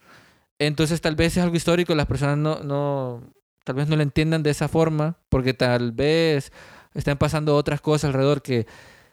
Entonces, 0.60 1.00
tal 1.02 1.16
vez 1.16 1.38
es 1.38 1.44
algo 1.44 1.56
histórico, 1.56 1.96
las 1.96 2.06
personas 2.06 2.38
no, 2.38 2.60
no, 2.64 3.24
tal 3.64 3.76
vez 3.76 3.88
no 3.88 3.96
lo 3.96 4.04
entiendan 4.04 4.44
de 4.44 4.50
esa 4.52 4.68
forma, 4.68 5.18
porque 5.30 5.54
tal 5.54 5.92
vez 5.94 6.52
están 6.94 7.18
pasando 7.18 7.56
otras 7.56 7.82
cosas 7.82 8.10
alrededor 8.10 8.42
que 8.42 8.66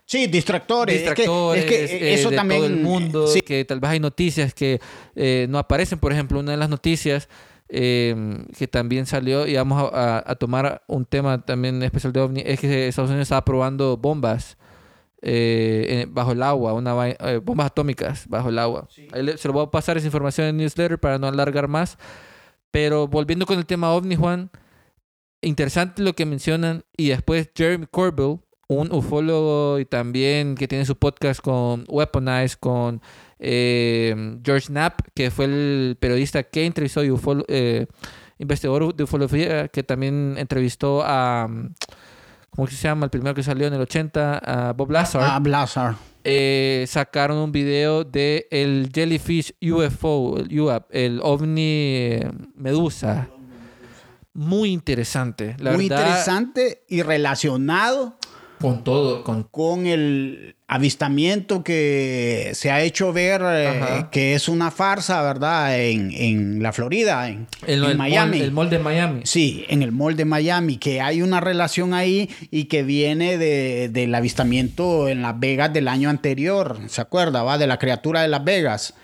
Sí, 0.09 0.27
distractores. 0.29 0.95
Es 0.97 1.03
que- 1.03 1.09
distractores 1.23 1.65
es 1.65 1.71
que, 1.71 1.85
eh, 2.11 2.15
eso 2.15 2.31
de 2.31 2.37
también. 2.37 2.61
todo 2.61 2.69
el 2.69 2.77
mundo, 2.81 3.27
sí, 3.27 3.41
que 3.41 3.65
tal 3.65 3.81
vez 3.81 3.91
hay 3.91 4.01
noticias 4.01 4.55
que 4.55 4.81
eh, 5.17 5.47
no 5.49 5.59
aparecen. 5.59 5.99
Por 5.99 6.13
ejemplo, 6.13 6.39
una 6.41 6.53
de 6.53 6.59
las 6.59 6.69
noticias 6.69 7.29
eh, 7.69 8.15
que 8.57 8.69
también 8.69 9.07
salió, 9.07 9.45
y 9.49 9.57
vamos 9.57 9.93
a, 9.93 10.19
a- 10.19 10.25
a 10.25 10.35
tomar 10.37 10.83
un 10.87 11.05
tema 11.05 11.45
también 11.45 11.83
especial 11.83 12.13
de 12.13 12.21
OVNI, 12.21 12.43
es 12.47 12.61
que 12.61 12.87
Estados 12.87 13.11
Unidos 13.11 13.25
estaba 13.27 13.45
probando 13.45 13.97
bombas 13.97 14.57
eh, 15.29 16.07
bajo 16.09 16.33
el 16.33 16.43
agua, 16.43 16.73
una, 16.73 17.09
eh, 17.11 17.41
bombas 17.43 17.67
atómicas 17.67 18.27
bajo 18.29 18.49
el 18.51 18.59
agua. 18.59 18.87
Ahí 19.13 19.23
le- 19.25 19.37
se 19.39 19.49
lo 19.49 19.55
voy 19.55 19.65
a 19.65 19.71
pasar 19.71 19.97
esa 19.97 20.07
información 20.07 20.47
en 20.47 20.57
newsletter 20.59 20.99
para 21.01 21.19
no 21.19 21.27
alargar 21.27 21.67
más. 21.69 21.99
Pero 22.71 23.09
volviendo 23.09 23.45
con 23.47 23.59
el 23.59 23.67
tema 23.67 23.93
OVNI, 23.93 24.17
Juan, 24.17 24.51
interesante 25.43 26.03
lo 26.03 26.13
que 26.15 26.27
mencionan. 26.27 26.85
Y 26.97 27.09
después 27.09 27.51
Jeremy 27.57 27.87
Corbell, 27.91 28.39
un 28.69 28.93
ufólogo 28.93 29.79
y 29.79 29.85
también 29.85 30.55
que 30.57 30.69
tiene 30.69 30.85
su 30.85 30.97
podcast 30.97 31.41
con 31.41 31.85
Weaponize, 31.89 32.57
con 32.59 33.01
eh, 33.39 34.39
George 34.45 34.69
Knapp, 34.69 35.01
que 35.15 35.31
fue 35.31 35.45
el 35.47 35.97
periodista 36.01 36.43
que 36.43 36.67
entrevistó 36.67 37.05
y 37.05 37.09
ufolo- 37.09 37.45
eh, 37.49 37.87
investigador 38.39 38.95
de 38.95 39.05
ufología, 39.05 39.69
que 39.69 39.83
también 39.83 40.35
entrevistó 40.39 41.03
a, 41.05 41.49
¿cómo 42.51 42.67
que 42.67 42.75
se 42.75 42.83
llama? 42.89 43.05
El 43.07 43.11
primero 43.11 43.35
que 43.35 43.43
salió 43.43 43.67
en 43.67 43.75
el 43.75 43.81
80, 43.81 44.39
a 44.39 44.73
Bob 44.73 44.91
Lazar. 44.91 45.23
Ah, 45.25 45.39
Blazar. 45.39 45.95
Eh, 46.25 46.85
sacaron 46.89 47.39
un 47.39 47.53
video 47.53 48.03
de 48.03 48.49
el 48.51 48.91
Jellyfish 48.93 49.55
UFO, 49.63 50.39
el 50.39 50.61
UAP, 50.61 50.89
el 50.91 51.21
ovni 51.23 51.63
eh, 51.63 52.31
medusa. 52.57 53.29
Muy 54.33 54.71
interesante, 54.73 55.55
la 55.59 55.73
Muy 55.73 55.89
verdad. 55.89 56.05
interesante 56.05 56.85
y 56.89 57.03
relacionado 57.03 58.17
Con 58.61 58.85
todo, 58.85 59.23
con 59.23 59.43
con 59.45 59.87
el 59.87 60.57
avistamiento 60.69 61.63
que 61.63 62.51
se 62.55 62.71
ha 62.71 62.83
hecho 62.83 63.13
ver 63.13 63.41
eh, 63.45 64.07
que 64.11 64.35
es 64.35 64.49
una 64.49 64.71
farsa, 64.71 65.23
¿verdad? 65.23 65.79
En, 65.79 66.11
en 66.11 66.63
la 66.63 66.73
Florida, 66.73 67.29
en, 67.29 67.47
el, 67.67 67.85
en 67.85 67.91
el 67.91 67.97
Miami. 67.99 68.39
Mall, 68.39 68.47
el 68.47 68.53
mall 68.53 68.71
de 68.71 68.79
Miami. 68.79 69.21
Sí, 69.25 69.65
en 69.69 69.83
el 69.83 69.93
mall 69.93 70.17
de 70.17 70.25
Miami, 70.25 70.79
que 70.79 71.01
hay 71.01 71.23
una 71.23 71.41
relación 71.41 71.95
ahí 71.95 72.31
y 72.51 72.65
que 72.65 72.83
viene 72.83 73.39
de, 73.39 73.89
del 73.91 74.15
avistamiento 74.15 75.09
en 75.09 75.23
Las 75.23 75.39
Vegas 75.39 75.73
del 75.73 75.87
año 75.87 76.09
anterior, 76.09 76.79
¿se 76.89 77.01
acuerda? 77.01 77.43
Va 77.43 77.59
de 77.59 77.67
la 77.67 77.79
criatura 77.79 78.23
de 78.23 78.29
Las 78.29 78.43
Vegas, 78.43 78.95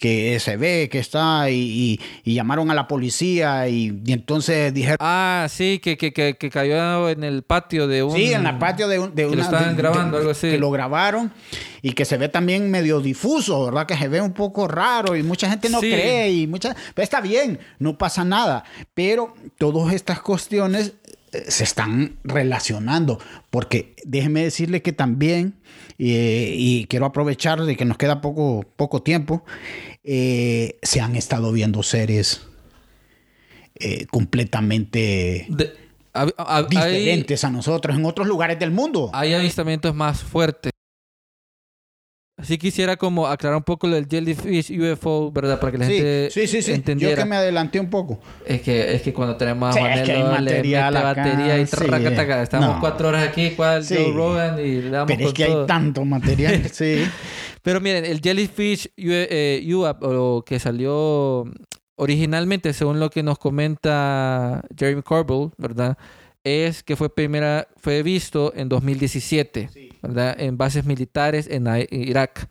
que 0.00 0.40
se 0.40 0.56
ve 0.56 0.88
que 0.90 0.98
está 0.98 1.50
y, 1.50 1.54
y- 1.54 2.00
y 2.24 2.34
llamaron 2.34 2.70
a 2.70 2.74
la 2.74 2.88
policía 2.88 3.68
y, 3.68 4.00
y 4.04 4.12
entonces 4.14 4.72
dijeron... 4.72 4.96
Ah, 4.98 5.46
sí, 5.50 5.78
que, 5.78 5.98
que, 5.98 6.12
que, 6.14 6.36
que 6.38 6.48
cayó 6.48 7.10
en 7.10 7.22
el 7.22 7.42
patio 7.42 7.86
de 7.86 8.02
un... 8.02 8.16
Sí, 8.16 8.32
en 8.32 8.46
el 8.46 8.56
patio 8.58 8.88
de, 8.88 8.98
un- 8.98 9.10
de 9.14 9.24
que 9.24 9.28
lo 9.28 9.32
una... 9.34 9.42
estaban 9.42 9.76
de- 9.76 9.82
grabando, 9.82 10.16
de- 10.16 10.20
algo 10.22 10.30
así. 10.30 10.48
Que 10.50 10.58
lo 10.58 10.70
grabaron 10.70 11.30
y 11.82 11.92
que 11.92 12.06
se 12.06 12.16
ve 12.16 12.30
también 12.30 12.70
medio 12.70 13.00
difuso, 13.00 13.66
¿verdad? 13.66 13.86
Que 13.86 13.94
se 13.96 14.08
ve 14.08 14.22
un 14.22 14.32
poco 14.32 14.66
raro 14.66 15.16
y 15.16 15.22
mucha 15.22 15.50
gente 15.50 15.68
no 15.68 15.80
Sí. 15.80 15.90
cree 15.90 16.32
y 16.32 16.46
mucha... 16.46 16.74
Pero 16.94 17.04
está 17.04 17.20
bien, 17.20 17.58
no 17.78 17.98
pasa 17.98 18.24
nada. 18.24 18.64
Pero 18.94 19.34
todas 19.58 19.92
estas 19.92 20.20
cuestiones 20.22 20.94
se 21.48 21.64
están 21.64 22.16
relacionando 22.24 23.18
porque 23.50 23.94
déjeme 24.04 24.42
decirle 24.42 24.82
que 24.82 24.92
también, 24.92 25.54
eh, 25.98 26.54
y 26.56 26.86
quiero 26.86 27.06
aprovechar 27.06 27.60
de 27.62 27.76
que 27.76 27.84
nos 27.84 27.98
queda 27.98 28.20
poco, 28.20 28.64
poco 28.76 29.02
tiempo, 29.02 29.44
eh, 30.02 30.78
se 30.82 31.00
han 31.00 31.14
estado 31.16 31.52
viendo 31.52 31.82
series 31.82 32.42
eh, 33.76 34.06
completamente 34.10 35.46
De- 35.48 35.72
diferentes 36.68 37.44
a 37.44 37.50
nosotros 37.50 37.96
en 37.96 38.04
otros 38.04 38.26
lugares 38.26 38.58
del 38.58 38.70
mundo. 38.72 39.10
Hay 39.12 39.32
avistamientos 39.32 39.94
más 39.94 40.22
fuertes. 40.22 40.72
Así 42.40 42.56
quisiera 42.58 42.96
como 42.96 43.26
aclarar 43.26 43.58
un 43.58 43.62
poco 43.64 43.86
lo 43.86 43.96
del 43.96 44.06
Jellyfish 44.08 44.70
UFO, 44.78 45.30
¿verdad? 45.30 45.60
Para 45.60 45.72
que 45.72 45.78
la 45.78 45.86
Sí, 45.86 45.92
gente 45.96 46.28
sí, 46.30 46.46
sí, 46.46 46.62
sí. 46.62 46.70
Yo 46.70 46.74
entendiera. 46.76 47.22
que 47.22 47.28
me 47.28 47.36
adelanté 47.36 47.78
un 47.80 47.90
poco. 47.90 48.18
Es 48.46 48.62
que, 48.62 48.94
es 48.94 49.02
que 49.02 49.12
cuando 49.12 49.36
tenemos 49.36 49.68
a 49.68 49.72
Sí, 49.72 49.78
Juanelo, 49.80 50.00
es 50.02 50.06
que 50.08 50.12
hay 50.14 50.22
le 50.22 50.28
material 50.28 50.94
mete 50.94 51.06
acá, 51.06 51.14
batería 51.22 51.58
y 51.58 51.66
sí. 51.66 51.76
taca. 52.16 52.42
Estamos 52.42 52.68
No. 52.76 52.80
cuatro 52.80 53.08
horas 53.08 53.28
aquí, 53.28 53.50
cual 53.50 53.84
Sí. 53.84 53.94
Joe 53.96 54.12
Rogan 54.12 54.58
y 54.58 54.80
le 54.82 54.90
damos 54.90 55.06
Pero 55.08 55.20
es 55.20 55.26
con 55.26 55.34
que 55.34 55.44
todo. 55.46 55.60
hay 55.60 55.66
tanto 55.66 56.04
material. 56.04 56.62
sí. 56.72 57.04
Pero 57.62 57.80
miren, 57.80 58.06
el 58.06 58.20
Jellyfish 58.20 58.86
U- 58.96 59.00
eh, 59.10 59.62
UAP, 59.74 60.02
o 60.02 60.42
que 60.44 60.58
salió 60.58 61.44
originalmente, 61.96 62.72
según 62.72 62.98
lo 63.00 63.10
que 63.10 63.22
nos 63.22 63.38
comenta 63.38 64.62
Jeremy 64.78 65.02
Corbell, 65.02 65.50
¿verdad? 65.58 65.98
Es 66.42 66.82
que 66.82 66.96
fue 66.96 67.14
primera, 67.14 67.68
fue 67.76 68.02
visto 68.02 68.52
en 68.54 68.68
2017, 68.68 69.98
¿verdad? 70.02 70.40
En 70.40 70.56
bases 70.56 70.86
militares 70.86 71.48
en 71.50 71.66
Irak. 71.90 72.48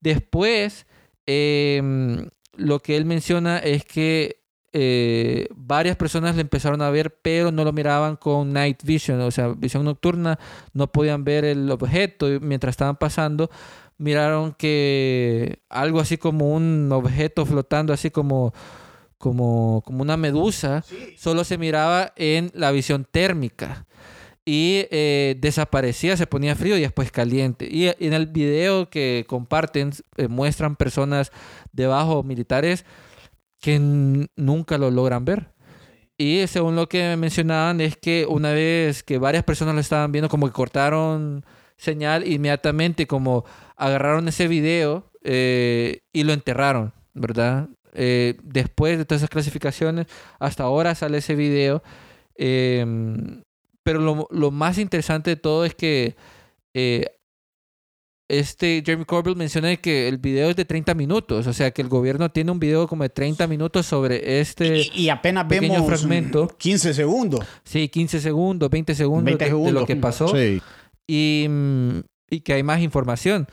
Después, 0.00 0.86
em, 1.26 2.28
lo 2.56 2.80
que 2.80 2.96
él 2.96 3.04
menciona 3.04 3.58
es 3.58 3.84
que 3.84 4.40
eh, 4.72 5.48
varias 5.54 5.96
personas 5.96 6.36
le 6.36 6.42
empezaron 6.42 6.80
a 6.82 6.90
ver, 6.90 7.18
pero 7.22 7.50
no 7.50 7.64
lo 7.64 7.72
miraban 7.72 8.16
con 8.16 8.52
night 8.52 8.82
vision, 8.84 9.20
o 9.20 9.30
sea, 9.30 9.48
visión 9.48 9.84
nocturna, 9.84 10.38
no 10.74 10.92
podían 10.92 11.24
ver 11.24 11.44
el 11.44 11.70
objeto 11.70 12.32
y 12.32 12.38
mientras 12.40 12.72
estaban 12.72 12.96
pasando. 12.96 13.50
Miraron 13.98 14.54
que 14.54 15.60
algo 15.68 16.00
así 16.00 16.16
como 16.18 16.54
un 16.54 16.90
objeto 16.92 17.44
flotando, 17.44 17.92
así 17.92 18.10
como, 18.10 18.54
como, 19.20 19.82
como 19.84 20.00
una 20.00 20.16
medusa, 20.16 20.82
solo 21.16 21.44
se 21.44 21.58
miraba 21.58 22.12
en 22.16 22.50
la 22.54 22.72
visión 22.72 23.06
térmica 23.08 23.86
y 24.46 24.86
eh, 24.90 25.36
desaparecía, 25.38 26.16
se 26.16 26.26
ponía 26.26 26.56
frío 26.56 26.76
y 26.78 26.80
después 26.80 27.12
caliente. 27.12 27.68
Y 27.70 27.88
eh, 27.88 27.96
en 28.00 28.14
el 28.14 28.26
video 28.26 28.88
que 28.88 29.26
comparten 29.28 29.92
eh, 30.16 30.26
muestran 30.26 30.74
personas 30.74 31.32
debajo 31.72 32.22
militares 32.22 32.86
que 33.60 33.78
nunca 33.78 34.78
lo 34.78 34.90
logran 34.90 35.26
ver. 35.26 35.52
Y 36.16 36.46
según 36.46 36.74
lo 36.74 36.88
que 36.88 37.14
mencionaban 37.18 37.82
es 37.82 37.98
que 37.98 38.24
una 38.26 38.52
vez 38.52 39.02
que 39.02 39.18
varias 39.18 39.44
personas 39.44 39.74
lo 39.74 39.82
estaban 39.82 40.12
viendo, 40.12 40.30
como 40.30 40.46
que 40.46 40.52
cortaron 40.54 41.44
señal 41.76 42.26
inmediatamente, 42.26 43.06
como 43.06 43.44
agarraron 43.76 44.28
ese 44.28 44.48
video 44.48 45.10
eh, 45.22 46.00
y 46.12 46.24
lo 46.24 46.32
enterraron, 46.32 46.94
¿verdad? 47.12 47.68
Eh, 47.92 48.36
después 48.42 48.98
de 48.98 49.04
todas 49.04 49.20
esas 49.22 49.30
clasificaciones, 49.30 50.06
hasta 50.38 50.64
ahora 50.64 50.94
sale 50.94 51.18
ese 51.18 51.34
video. 51.34 51.82
em, 52.36 53.42
pero 53.82 53.98
lo, 54.00 54.26
lo 54.30 54.50
más 54.50 54.78
interesante 54.78 55.30
de 55.30 55.36
todo 55.36 55.64
es 55.64 55.74
que 55.74 56.14
eh, 56.74 57.06
este 58.28 58.82
Jeremy 58.86 59.04
Corbell 59.04 59.34
menciona 59.34 59.74
que 59.76 60.06
el 60.06 60.18
video 60.18 60.50
es 60.50 60.56
de 60.56 60.64
30 60.64 60.94
minutos, 60.94 61.46
o 61.48 61.52
sea 61.52 61.72
que 61.72 61.82
el 61.82 61.88
gobierno 61.88 62.30
tiene 62.30 62.52
un 62.52 62.60
video 62.60 62.86
como 62.86 63.02
de 63.02 63.08
30 63.08 63.46
minutos 63.48 63.86
sobre 63.86 64.40
este, 64.40 64.78
Y, 64.78 64.90
y 64.94 65.08
apenas 65.08 65.46
pequeño 65.46 65.72
vemos 65.72 65.88
fragmento. 65.88 66.44
mm, 66.44 66.56
15 66.56 66.94
segundos. 66.94 67.44
sí, 67.64 67.88
15 67.88 68.20
segundos, 68.20 68.70
20 68.70 68.94
segundos, 68.94 69.24
20 69.24 69.44
de- 69.44 69.50
segundos. 69.50 69.74
de 69.74 69.80
lo 69.80 69.86
que 69.86 69.96
pasó 69.96 70.28
Sí. 70.28 70.62
y, 71.08 71.46
mm, 71.48 72.00
y 72.30 72.40
que 72.42 72.52
hay 72.52 72.62
más 72.62 72.80
información. 72.80 73.48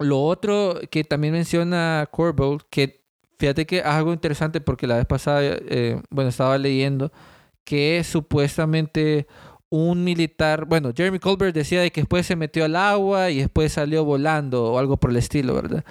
Lo 0.00 0.20
otro 0.24 0.80
que 0.90 1.04
también 1.04 1.32
menciona 1.34 2.08
Corbell, 2.10 2.58
que 2.68 3.01
fíjate 3.42 3.66
que 3.66 3.78
es 3.78 3.84
algo 3.84 4.12
interesante 4.12 4.60
porque 4.60 4.86
la 4.86 4.98
vez 4.98 5.04
pasada, 5.04 5.40
eh, 5.42 6.00
bueno, 6.10 6.30
estaba 6.30 6.56
leyendo 6.58 7.10
que 7.64 8.04
supuestamente 8.04 9.26
un 9.68 10.04
militar, 10.04 10.64
bueno, 10.64 10.92
Jeremy 10.96 11.18
Colbert 11.18 11.52
decía 11.52 11.80
de 11.80 11.90
que 11.90 12.02
después 12.02 12.24
se 12.24 12.36
metió 12.36 12.64
al 12.64 12.76
agua 12.76 13.30
y 13.30 13.38
después 13.38 13.72
salió 13.72 14.04
volando 14.04 14.66
o 14.66 14.78
algo 14.78 14.96
por 14.96 15.10
el 15.10 15.16
estilo, 15.16 15.54
¿verdad? 15.56 15.84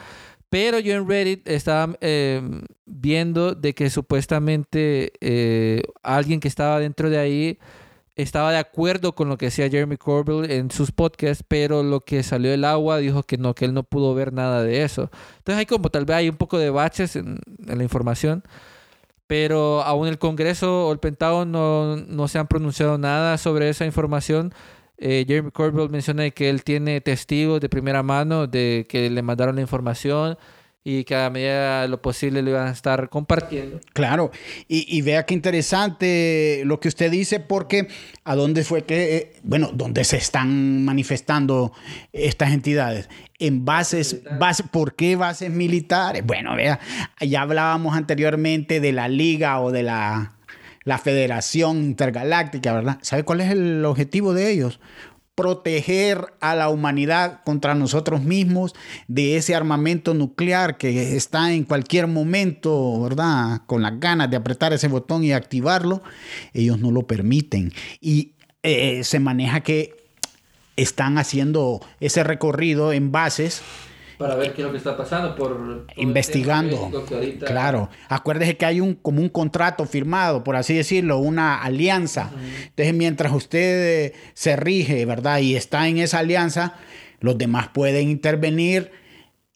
Pero 0.50 0.80
yo 0.80 0.94
en 0.94 1.10
Reddit 1.10 1.46
estaba 1.46 1.94
eh, 2.00 2.42
viendo 2.86 3.54
de 3.54 3.74
que 3.74 3.90
supuestamente 3.90 5.12
eh, 5.20 5.84
alguien 6.04 6.40
que 6.40 6.48
estaba 6.48 6.80
dentro 6.80 7.10
de 7.10 7.18
ahí 7.18 7.60
estaba 8.16 8.52
de 8.52 8.58
acuerdo 8.58 9.14
con 9.16 9.30
lo 9.30 9.38
que 9.38 9.48
decía 9.48 9.70
Jeremy 9.70 9.98
Corbell 9.98 10.50
en 10.52 10.72
sus 10.72 10.92
podcasts, 10.92 11.44
pero 11.48 11.84
lo 11.84 12.02
que 12.02 12.24
salió 12.24 12.52
del 12.52 12.66
agua 12.66 12.98
dijo 12.98 13.24
que 13.24 13.38
no, 13.38 13.56
que 13.56 13.66
él 13.66 13.74
no 13.74 13.84
pudo 13.84 14.14
ver 14.14 14.34
nada 14.34 14.64
de 14.64 14.84
eso. 14.84 15.10
Entonces 15.38 15.60
hay 15.60 15.66
como 15.66 15.90
tal 15.90 16.06
vez 16.06 16.18
hay 16.18 16.30
un 16.30 16.38
poco 16.38 16.58
de 16.58 16.70
baches 16.70 17.16
en, 17.16 17.40
la 17.66 17.84
información. 17.84 18.44
pero 19.28 19.82
aún 19.84 20.08
el 20.08 20.20
Congreso 20.20 20.88
o 20.88 20.94
el 20.94 21.00
Pentágono 21.00 21.96
no, 21.98 22.06
no 22.08 22.28
se 22.28 22.40
han 22.40 22.48
pronunciado 22.48 22.98
nada 22.98 23.38
sobre 23.38 23.70
esa 23.70 23.86
información. 23.86 24.54
Eh, 24.98 25.26
Jeremy 25.28 25.52
Corbell 25.52 25.90
menciona 25.90 26.30
que 26.32 26.50
él 26.50 26.64
tiene 26.64 27.02
testigos 27.02 27.60
de 27.62 27.70
primera 27.70 28.04
mano 28.04 28.48
de 28.48 28.86
que 28.90 29.10
le 29.10 29.22
mandaron 29.24 29.56
la 29.56 29.62
información 29.62 30.38
y 30.84 31.04
que 31.04 31.16
a 31.16 31.30
medida 31.30 31.84
de 31.84 31.88
lo 31.88 32.02
posible 32.02 32.42
lo 32.42 32.50
iban 32.50 32.68
a 32.68 32.72
estar 32.72 33.10
compartiendo. 33.10 33.80
Claro, 33.94 34.32
y, 34.68 34.86
y 34.98 35.02
vea 35.02 35.26
qué 35.26 35.36
interesante 35.36 36.64
lo 36.66 36.80
que 36.80 36.88
usted 36.88 37.12
dice, 37.12 37.40
porque 37.40 37.88
a 38.24 38.36
dónde 38.36 38.64
fue 38.64 38.84
que, 38.84 39.16
eh, 39.16 39.34
bueno, 39.44 39.72
dónde 39.74 40.04
se 40.04 40.18
están 40.18 40.84
manifestando 40.84 41.72
estas 42.14 42.52
entidades. 42.52 43.10
En 43.38 43.64
bases, 43.66 44.22
base, 44.40 44.64
¿por 44.64 44.96
qué 44.96 45.16
bases 45.16 45.52
militares? 45.52 46.26
Bueno, 46.26 46.56
vea, 46.56 46.80
ya 47.20 47.42
hablábamos 47.42 47.96
anteriormente 47.96 48.80
de 48.80 48.92
la 48.92 49.08
liga 49.08 49.60
o 49.62 49.72
de 49.72 49.84
la, 49.84 50.34
la 50.84 50.98
Federación 50.98 51.78
Intergaláctica, 51.78 52.74
¿verdad? 52.74 52.98
¿Sabe 53.02 53.24
cuál 53.24 53.42
es 53.42 53.52
el 53.52 53.86
objetivo 53.86 54.34
de 54.34 54.52
ellos? 54.52 54.80
Proteger 55.36 56.34
a 56.40 56.56
la 56.56 56.70
humanidad 56.70 57.42
contra 57.44 57.74
nosotros 57.74 58.22
mismos 58.24 58.76
de 59.08 59.38
ese 59.38 59.56
armamento 59.56 60.14
nuclear 60.14 60.78
que 60.78 61.16
está 61.16 61.54
en 61.54 61.64
cualquier 61.64 62.08
momento, 62.08 63.02
¿verdad? 63.02 63.62
Con 63.66 63.82
las 63.82 64.00
ganas 64.00 64.30
de 64.30 64.38
apretar 64.38 64.74
ese 64.74 64.88
botón 64.88 65.24
y 65.24 65.34
activarlo, 65.34 66.04
ellos 66.54 66.80
no 66.80 66.92
lo 66.92 67.08
permiten. 67.08 67.74
Y 68.00 68.34
eh, 68.64 69.04
se 69.04 69.20
maneja 69.20 69.62
que 69.62 69.96
están 70.76 71.18
haciendo 71.18 71.82
ese 72.00 72.24
recorrido 72.24 72.94
en 72.94 73.12
bases 73.12 73.62
para 74.22 74.36
ver 74.36 74.54
qué 74.54 74.62
es 74.62 74.66
lo 74.66 74.72
que 74.72 74.78
está 74.78 74.96
pasando 74.96 75.36
por 75.36 75.86
investigando. 75.96 76.92
Ahorita... 77.12 77.46
Claro, 77.46 77.90
acuérdese 78.08 78.56
que 78.56 78.66
hay 78.66 78.80
un 78.80 78.94
como 78.94 79.22
un 79.22 79.30
contrato 79.30 79.86
firmado, 79.86 80.44
por 80.44 80.56
así 80.56 80.76
decirlo, 80.76 81.18
una 81.18 81.62
alianza. 81.62 82.32
Uh 82.32 82.38
-huh. 82.38 82.68
Entonces, 82.68 82.94
mientras 82.94 83.34
usted 83.34 84.06
eh, 84.06 84.14
se 84.34 84.56
rige, 84.56 85.06
¿verdad? 85.06 85.40
Y 85.40 85.56
está 85.56 85.88
en 85.88 85.98
esa 85.98 86.20
alianza, 86.20 86.76
los 87.20 87.38
demás 87.38 87.70
pueden 87.70 88.10
intervenir 88.10 88.92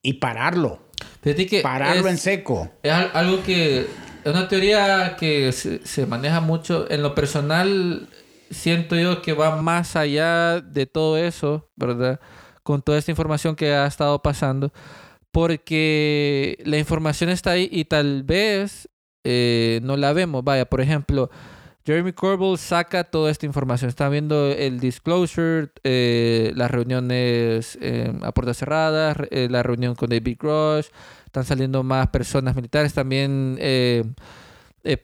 y 0.02 0.14
pararlo. 0.14 0.80
Que 1.22 1.62
pararlo 1.62 2.08
es, 2.08 2.12
en 2.12 2.18
seco. 2.18 2.70
Es 2.84 2.92
algo 2.92 3.44
que 3.44 3.82
es 3.82 4.32
una 4.32 4.48
teoría 4.48 5.16
que 5.20 5.52
se, 5.52 5.86
se 5.86 6.06
maneja 6.06 6.42
mucho 6.42 6.90
en 6.90 7.02
lo 7.02 7.14
personal 7.16 8.08
siento 8.50 8.96
yo 8.96 9.22
que 9.22 9.34
va 9.34 9.62
más 9.62 9.96
allá 9.96 10.62
de 10.62 10.86
todo 10.86 11.18
eso, 11.18 11.70
¿verdad? 11.76 12.20
Con 12.66 12.82
toda 12.82 12.98
esta 12.98 13.12
información 13.12 13.56
que 13.56 13.76
ha 13.76 13.86
estado 13.86 14.24
pasando, 14.24 14.74
porque 15.32 16.58
la 16.66 16.80
información 16.80 17.30
está 17.30 17.52
ahí 17.52 17.70
y 17.72 17.86
tal 17.86 18.24
vez 18.24 18.90
eh, 19.24 19.82
no 19.84 19.98
la 19.98 20.14
vemos. 20.14 20.44
Vaya, 20.44 20.66
por 20.66 20.82
ejemplo, 20.82 21.30
Jeremy 21.86 22.14
Corbell 22.14 22.58
saca 22.58 23.04
toda 23.04 23.30
esta 23.30 23.46
información. 23.46 23.90
Está 23.90 24.10
viendo 24.10 24.48
el 24.52 24.80
disclosure, 24.80 25.70
eh, 25.84 26.52
las 26.56 26.72
reuniones 26.72 27.78
eh, 27.82 28.12
a 28.24 28.32
puertas 28.32 28.58
cerradas, 28.58 29.16
eh, 29.30 29.48
la 29.52 29.62
reunión 29.62 29.94
con 29.94 30.10
David 30.10 30.38
Grosh. 30.40 30.88
Están 31.28 31.46
saliendo 31.46 31.84
más 31.84 32.08
personas 32.08 32.56
militares 32.56 32.94
también. 32.96 33.60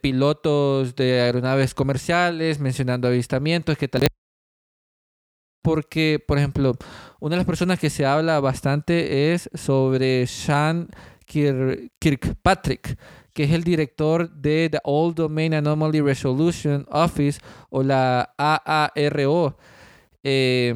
pilotos 0.01 0.95
de 0.95 1.21
aeronaves 1.21 1.75
comerciales 1.75 2.59
mencionando 2.59 3.07
avistamientos 3.07 3.77
que 3.77 3.87
tal 3.87 4.07
porque, 5.61 6.23
por 6.25 6.37
ejemplo, 6.37 6.75
una 7.21 7.35
de 7.35 7.37
las 7.37 7.45
personas 7.45 7.79
que 7.79 7.91
se 7.91 8.05
habla 8.05 8.39
bastante 8.39 9.31
es 9.31 9.47
sobre 9.53 10.25
Sean 10.25 10.89
Kir 11.25 11.91
Kirkpatrick, 11.99 12.97
que 13.31 13.43
es 13.43 13.51
el 13.51 13.63
director 13.63 14.29
de 14.31 14.69
The 14.71 14.79
All 14.83 15.13
Domain 15.13 15.53
Anomaly 15.53 16.01
Resolution 16.01 16.85
Office 16.89 17.39
o 17.69 17.83
la 17.83 18.33
AARO. 18.37 19.55
Eh, 20.23 20.73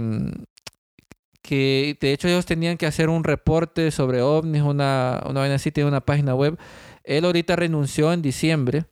que 1.42 1.98
de 2.00 2.14
hecho 2.14 2.28
ellos 2.28 2.46
tenían 2.46 2.78
que 2.78 2.86
hacer 2.86 3.10
un 3.10 3.24
reporte 3.24 3.90
sobre 3.90 4.22
ovnis, 4.22 4.62
una, 4.62 5.24
una 5.28 5.40
vaina 5.42 5.56
así, 5.56 5.72
tiene 5.72 5.90
una 5.90 6.02
página 6.02 6.36
web. 6.36 6.60
Él 7.04 7.26
ahorita 7.26 7.56
renunció 7.56 8.14
en 8.14 8.22
diciembre. 8.22 8.86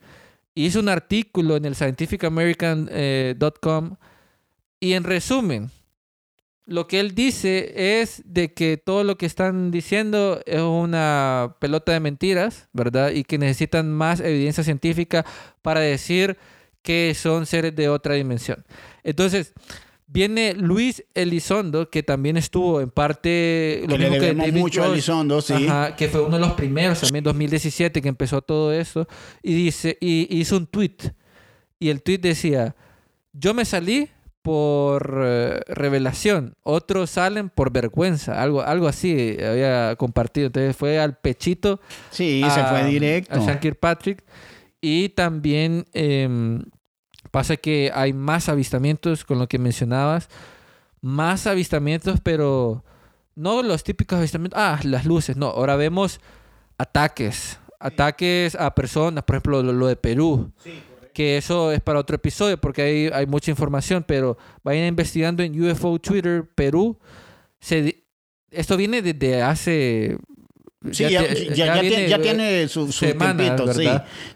Hizo 0.56 0.80
un 0.80 0.89
artículo 0.89 1.56
en 1.56 1.66
el 1.66 1.76
scientificamerican.com 1.76 2.88
eh, 2.89 3.36
y 4.80 4.93
en 4.93 5.04
resumen, 5.04 5.70
lo 6.66 6.88
que 6.88 6.99
él 6.99 7.14
dice 7.14 7.99
es 7.99 8.22
de 8.26 8.53
que 8.53 8.78
todo 8.78 9.03
lo 9.03 9.18
que 9.18 9.26
están 9.26 9.70
diciendo 9.72 10.41
es 10.45 10.61
una 10.61 11.55
pelota 11.59 11.91
de 11.91 11.99
mentiras, 11.99 12.70
¿verdad? 12.72 13.11
Y 13.11 13.24
que 13.26 13.38
necesitan 13.38 13.91
más 13.91 14.22
evidencia 14.22 14.64
científica 14.64 15.26
para 15.61 15.82
decir 15.82 16.38
que 16.82 17.14
son 17.16 17.45
seres 17.45 17.76
de 17.76 17.89
otra 17.89 18.14
dimensión. 18.16 18.64
Entonces, 19.03 19.53
viene 20.07 20.53
Luis 20.53 21.03
Elizondo, 21.14 21.89
que 21.89 22.03
también 22.03 22.38
estuvo 22.38 22.80
en 22.80 22.91
parte... 22.91 23.84
Lo 23.88 23.97
que 23.97 24.09
le 24.09 24.20
debemos 24.20 24.45
que 24.45 24.51
mucho 24.53 24.84
a 24.84 24.88
Elizondo, 24.88 25.41
sí. 25.41 25.53
Ajá, 25.53 25.95
que 25.95 26.07
fue 26.07 26.22
uno 26.22 26.38
de 26.38 26.45
los 26.45 26.53
primeros 26.53 27.01
también, 27.01 27.24
2017, 27.24 28.01
que 28.01 28.09
empezó 28.09 28.41
todo 28.41 28.72
eso. 28.72 29.07
Y, 29.41 29.53
dice, 29.53 29.97
y 29.99 30.28
hizo 30.39 30.55
un 30.55 30.68
tweet. 30.68 30.97
Y 31.80 31.89
el 31.89 32.01
tweet 32.01 32.20
decía, 32.20 32.76
yo 33.34 33.53
me 33.53 33.66
salí 33.66 34.09
por 34.44 35.22
eh, 35.26 35.62
revelación, 35.68 36.56
otros 36.64 37.10
salen 37.10 37.50
por 37.50 37.72
vergüenza, 37.72 38.41
algo, 38.41 38.62
algo 38.62 38.89
así 38.89 39.38
había 39.41 39.96
compartido. 39.96 40.48
Entonces 40.48 40.76
fue 40.76 41.00
al 41.00 41.18
pechito. 41.18 41.80
Sí, 42.12 42.44
a, 42.44 42.50
se 42.50 42.64
fue 42.66 42.84
directo. 42.84 43.39
A 43.39 43.41
Sean 43.41 43.60
Kirkpatrick. 43.60 44.22
Y 44.82 45.10
también 45.10 45.86
eh, 45.94 46.60
pasa 47.32 47.56
que 47.56 47.89
hay 47.96 48.12
más 48.12 48.50
avistamientos, 48.50 49.24
con 49.24 49.39
lo 49.39 49.48
que 49.48 49.58
mencionabas. 49.60 50.28
Más 51.00 51.48
avistamientos, 51.48 52.20
pero 52.22 52.84
no 53.36 53.64
los 53.64 53.86
típicos 53.86 54.20
avistamientos. 54.20 54.60
Ah, 54.62 54.78
las 54.84 55.06
luces. 55.06 55.38
No, 55.38 55.48
ahora 55.48 55.78
vemos 55.78 56.20
ataques. 56.78 57.60
Ataques 57.80 58.56
a 58.56 58.76
personas, 58.76 59.24
por 59.24 59.36
ejemplo, 59.36 59.64
lo, 59.64 59.72
lo 59.72 59.88
de 59.88 59.96
Perú. 59.96 60.52
Sí 60.58 60.82
que 61.14 61.38
eso 61.38 61.72
es 61.72 61.80
para 61.82 61.99
otro 61.99 62.16
episodio 62.16 62.57
porque 62.57 62.82
hay, 62.82 63.09
hay 63.14 63.26
mucha 63.26 63.51
información, 63.51 64.03
pero 64.05 64.38
vayan 64.64 64.88
investigando 64.88 65.43
en 65.43 65.61
UFO 65.61 65.99
Twitter 65.99 66.43
Perú. 66.55 66.97
Se, 67.59 68.03
esto 68.51 68.76
viene 68.76 69.01
desde 69.01 69.41
hace... 69.41 70.18
Sí, 70.91 71.03
ya, 71.03 71.09
ya, 71.09 71.34
ya, 71.34 71.53
ya 71.53 71.82
viene, 71.82 72.09
ya 72.09 72.22
tiene 72.22 72.68
su, 72.68 72.88
su 72.91 73.05
semanas, 73.05 73.55
tiempito, 73.55 73.74
sí. 73.74 73.88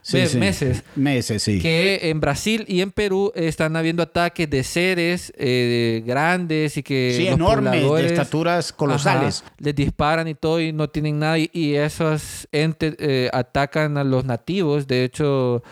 Sí, 0.02 0.28
sí, 0.28 0.38
meses. 0.38 0.82
Meses, 0.96 1.44
sí. 1.44 1.60
Que 1.60 2.00
en 2.04 2.22
Brasil 2.22 2.64
y 2.70 2.80
en 2.80 2.92
Perú 2.92 3.34
están 3.36 3.76
habiendo 3.76 4.02
ataques 4.02 4.50
de 4.50 4.64
seres 4.64 5.34
eh, 5.38 6.02
grandes 6.06 6.78
y 6.78 6.84
que... 6.84 7.14
Sí, 7.18 7.28
enormes, 7.28 7.84
de 7.84 8.06
estaturas 8.06 8.72
colosales. 8.72 9.42
Ajá, 9.46 9.56
les 9.60 9.76
disparan 9.76 10.30
y 10.30 10.36
todo 10.36 10.62
y 10.62 10.72
no 10.72 10.90
tienen 10.90 11.20
nada 11.20 11.38
y, 11.38 11.50
y 11.52 11.76
esos 11.76 12.48
entes 12.54 12.96
eh, 12.98 13.30
atacan 13.34 13.98
a 13.98 14.06
los 14.06 14.24
nativos. 14.24 14.88
De 14.88 15.04
hecho 15.04 15.64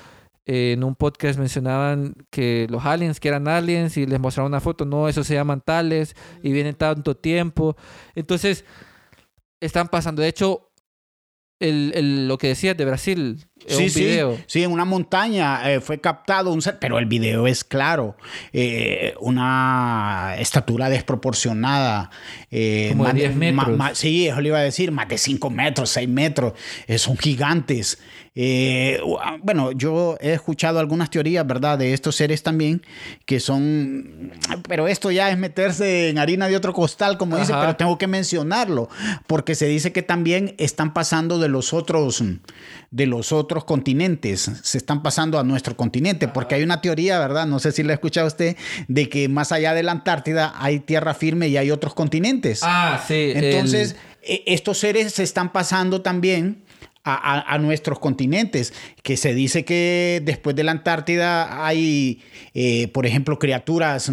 en 0.46 0.84
un 0.84 0.96
podcast 0.96 1.40
mencionaban 1.40 2.16
que 2.30 2.68
los 2.70 2.86
aliens, 2.86 3.20
que 3.20 3.30
eran 3.30 3.48
aliens, 3.48 3.98
y 3.98 4.06
les 4.06 4.20
mostraron 4.20 4.52
una 4.52 4.62
foto, 4.62 4.86
no, 4.86 5.10
esos 5.10 5.26
se 5.26 5.34
llaman 5.34 5.62
tales, 5.62 6.16
y 6.44 6.52
vienen 6.52 6.76
tanto 6.76 7.18
tiempo. 7.18 7.76
Entonces, 8.14 8.66
están 9.60 9.88
pasando. 9.88 10.22
De 10.22 10.28
hecho, 10.28 10.72
el, 11.60 11.92
el, 11.96 12.28
lo 12.28 12.38
que 12.38 12.50
decías 12.50 12.78
de 12.78 12.86
Brasil, 12.86 13.46
sí, 13.68 13.86
un 13.86 13.94
video. 13.94 14.36
Sí, 14.38 14.44
sí, 14.48 14.64
en 14.64 14.72
una 14.72 14.86
montaña 14.86 15.72
eh, 15.72 15.82
fue 15.82 16.00
captado 16.00 16.52
un 16.52 16.62
ser, 16.62 16.78
pero 16.80 17.00
el 17.00 17.06
video 17.06 17.48
es 17.48 17.64
claro. 17.64 18.16
Eh, 18.54 19.14
una 19.20 20.36
estatura 20.38 20.90
desproporcionada. 20.90 22.10
Eh, 22.52 22.90
Como 22.90 23.06
de 23.06 23.14
10 23.14 23.36
metros. 23.36 23.98
Sí, 23.98 24.28
eso 24.28 24.42
le 24.42 24.50
iba 24.50 24.60
a 24.60 24.64
decir, 24.64 24.92
más 24.92 25.08
de 25.08 25.18
5 25.18 25.50
metros, 25.50 25.90
6 25.90 26.08
metros. 26.10 26.54
Son 26.98 27.18
gigantes. 27.18 27.98
Eh, 28.38 29.00
bueno, 29.44 29.72
yo 29.72 30.18
he 30.20 30.34
escuchado 30.34 30.80
algunas 30.80 31.10
teorías, 31.10 31.48
¿verdad?, 31.48 31.78
de 31.78 31.94
estos 31.94 32.18
seres 32.18 32.44
también, 32.44 32.82
que 33.26 33.40
son, 33.40 34.34
pero 34.68 34.90
esto 34.90 35.10
ya 35.10 35.32
es 35.32 35.38
meterse 35.38 36.10
en 36.10 36.18
harina 36.18 36.50
de 36.50 36.58
otro 36.58 36.74
costal, 36.74 37.18
como 37.18 37.36
Ajá. 37.38 37.46
dice, 37.46 37.54
pero 37.58 37.78
tengo 37.78 37.98
que 37.98 38.08
mencionarlo, 38.08 38.90
porque 39.26 39.56
se 39.56 39.68
dice 39.68 39.94
que 39.94 40.02
también 40.02 40.54
están 40.58 40.94
pasando 40.94 41.40
de 41.40 41.48
los 41.48 41.74
otros, 41.74 42.22
de 42.92 43.06
los 43.06 43.32
otros 43.32 43.45
continentes, 43.48 44.52
se 44.64 44.78
están 44.78 45.04
pasando 45.04 45.40
a 45.40 45.44
nuestro 45.44 45.78
continente, 45.78 46.28
porque 46.28 46.56
hay 46.56 46.64
una 46.64 46.82
teoría, 46.82 47.20
¿verdad?, 47.20 47.46
no 47.46 47.60
sé 47.60 47.72
si 47.72 47.84
la 47.84 47.92
ha 47.92 47.96
escuchado 47.96 48.28
usted, 48.28 48.58
de 48.88 49.10
que 49.10 49.30
más 49.30 49.52
allá 49.52 49.74
de 49.74 49.84
la 49.84 49.92
Antártida 49.92 50.54
hay 50.58 50.80
tierra 50.80 51.14
firme 51.14 51.48
y 51.48 51.58
hay 51.58 51.72
otros 51.72 51.94
continentes. 51.94 52.62
Ah, 52.64 53.04
sí. 53.08 53.32
Entonces, 53.36 53.96
el... 54.22 54.42
estos 54.46 54.80
seres 54.80 55.14
se 55.14 55.24
están 55.24 55.52
pasando 55.52 56.02
también 56.02 56.66
a, 57.06 57.58
nuestros 57.60 58.00
continentes, 58.00 58.74
que 59.04 59.16
se 59.16 59.34
dice 59.34 59.64
que 59.64 60.22
después 60.24 60.56
de 60.56 60.64
la 60.64 60.72
Antártida 60.72 61.66
hay, 61.66 62.24
eh, 62.54 62.88
por 62.88 63.06
ejemplo, 63.06 63.38
criaturas 63.38 64.12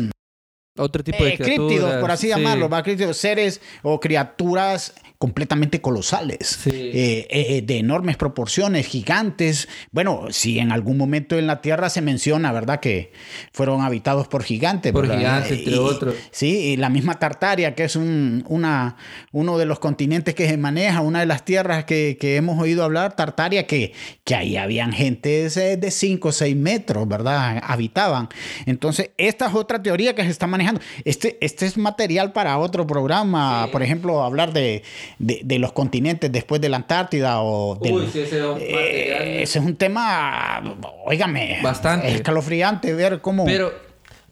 Otro 0.76 1.02
tipo 1.02 1.24
de 1.24 1.30
eh, 1.30 1.36
críptidos, 1.36 1.68
criaturas. 1.68 2.00
por 2.00 2.10
así 2.10 2.26
sí. 2.26 2.28
llamarlo, 2.28 2.68
¿va? 2.68 2.82
Críptidos, 2.82 3.16
seres 3.16 3.62
o 3.82 3.98
criaturas 3.98 4.94
completamente 5.22 5.80
colosales, 5.80 6.58
Sí. 6.64 6.70
eh, 6.72 7.28
eh, 7.30 7.62
de 7.64 7.78
enormes 7.78 8.16
proporciones, 8.16 8.88
gigantes. 8.88 9.68
Bueno, 9.92 10.26
si 10.30 10.58
en 10.58 10.72
algún 10.72 10.96
momento 10.98 11.38
en 11.38 11.46
la 11.46 11.60
Tierra 11.60 11.90
se 11.90 12.00
menciona, 12.02 12.50
¿verdad? 12.50 12.80
Que 12.80 13.12
fueron 13.52 13.82
habitados 13.82 14.26
por 14.26 14.42
gigantes. 14.42 14.90
Por 14.90 15.02
¿verdad? 15.06 15.18
gigantes, 15.18 15.58
entre 15.60 15.74
Y- 15.74 15.78
otros. 15.78 16.16
Sí, 16.32 16.48
y 16.72 16.76
la 16.76 16.88
misma 16.88 17.20
Tartaria, 17.20 17.76
que 17.76 17.84
es 17.84 17.94
un, 17.94 18.44
una, 18.48 18.96
uno 19.30 19.58
de 19.58 19.64
los 19.64 19.78
continentes 19.78 20.34
que 20.34 20.48
se 20.48 20.56
maneja, 20.56 21.02
una 21.02 21.20
de 21.20 21.26
las 21.26 21.44
tierras 21.44 21.84
que, 21.84 22.16
que 22.20 22.34
hemos 22.34 22.60
oído 22.60 22.82
hablar, 22.82 23.14
Tartaria, 23.14 23.64
que, 23.68 23.92
que 24.24 24.34
ahí 24.34 24.56
habían 24.56 24.92
gente 24.92 25.48
de 25.48 25.90
5 25.92 26.28
o 26.30 26.32
6 26.32 26.56
metros, 26.56 27.06
¿verdad? 27.06 27.62
Habitaban. 27.64 28.28
Entonces, 28.66 29.10
esta 29.18 29.46
es 29.46 29.54
otra 29.54 29.80
teoría 29.80 30.16
que 30.16 30.24
se 30.24 30.30
está 30.30 30.48
manejando. 30.48 30.80
Este, 31.04 31.38
este 31.40 31.66
es 31.66 31.78
material 31.78 32.32
para 32.32 32.58
otro 32.58 32.88
programa, 32.88 33.68
por 33.70 33.84
ejemplo, 33.84 34.24
hablar 34.24 34.52
de, 34.52 34.82
de, 35.18 35.40
de 35.44 35.58
los 35.58 35.72
continentes 35.72 36.30
después 36.32 36.60
de 36.60 36.68
la 36.68 36.76
Antártida 36.78 37.40
o 37.42 37.76
del- 37.76 37.92
Uy, 37.92 38.08
sí, 38.12 38.20
ese 38.20 38.38
es 38.38 38.44
un 38.44 38.58
Eh, 38.60 39.42
ese 39.42 39.58
es 39.58 39.64
un 39.64 39.76
tema, 39.76 40.62
óigame, 41.04 41.58
Bastante. 41.62 42.08
escalofriante 42.12 42.92
ver 42.94 43.20
cómo, 43.20 43.44
Pero, 43.44 43.72